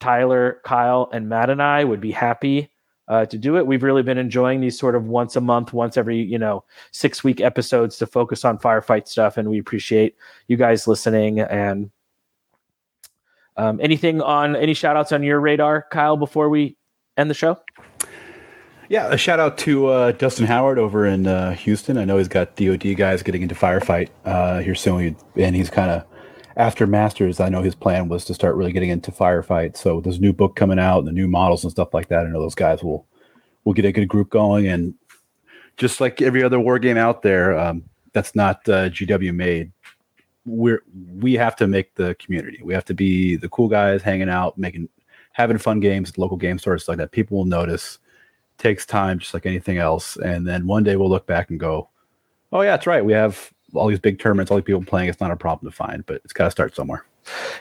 [0.01, 2.71] Tyler, Kyle, and Matt and I would be happy
[3.09, 3.67] uh, to do it.
[3.67, 7.23] We've really been enjoying these sort of once a month, once every you know six
[7.23, 10.17] week episodes to focus on firefight stuff, and we appreciate
[10.49, 11.41] you guys listening.
[11.41, 11.91] And
[13.57, 16.77] um, anything on any shout outs on your radar, Kyle, before we
[17.17, 17.59] end the show?
[18.89, 21.97] Yeah, a shout out to uh, Dustin Howard over in uh, Houston.
[21.97, 25.91] I know he's got DoD guys getting into firefight uh, here soon, and he's kind
[25.91, 26.05] of
[26.57, 27.41] after Masters.
[27.41, 29.77] I know his plan was to start really getting into firefight.
[29.77, 32.27] So a new book coming out, and the new models and stuff like that.
[32.27, 33.07] I know those guys will
[33.65, 34.95] will get a good group going, and
[35.77, 39.73] just like every other war game out there, um, that's not uh, GW made.
[40.45, 40.83] We're
[41.17, 42.61] we have to make the community.
[42.63, 44.89] We have to be the cool guys hanging out, making
[45.33, 47.13] having fun games local game stores like that.
[47.13, 47.99] People will notice
[48.59, 50.17] takes time just like anything else.
[50.17, 51.89] And then one day we'll look back and go,
[52.53, 53.05] oh, yeah, that's right.
[53.05, 55.09] We have all these big tournaments, all these people playing.
[55.09, 57.05] It's not a problem to find, but it's got to start somewhere.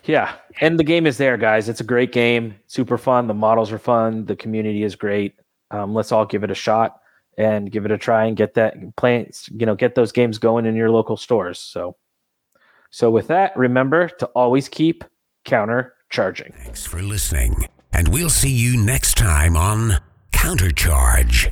[0.03, 0.33] Yeah.
[0.61, 1.69] And the game is there, guys.
[1.69, 2.55] It's a great game.
[2.67, 3.27] Super fun.
[3.27, 4.25] The models are fun.
[4.25, 5.35] The community is great.
[5.71, 6.99] Um, let's all give it a shot
[7.37, 10.65] and give it a try and get that play, you know, get those games going
[10.65, 11.59] in your local stores.
[11.59, 11.95] So,
[12.91, 15.03] so with that, remember to always keep
[15.45, 16.53] counter charging.
[16.53, 17.67] Thanks for listening.
[17.91, 19.99] And we'll see you next time on
[20.31, 21.51] Countercharge.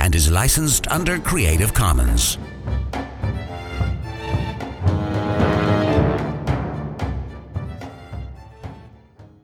[0.00, 2.38] and is licensed under Creative Commons.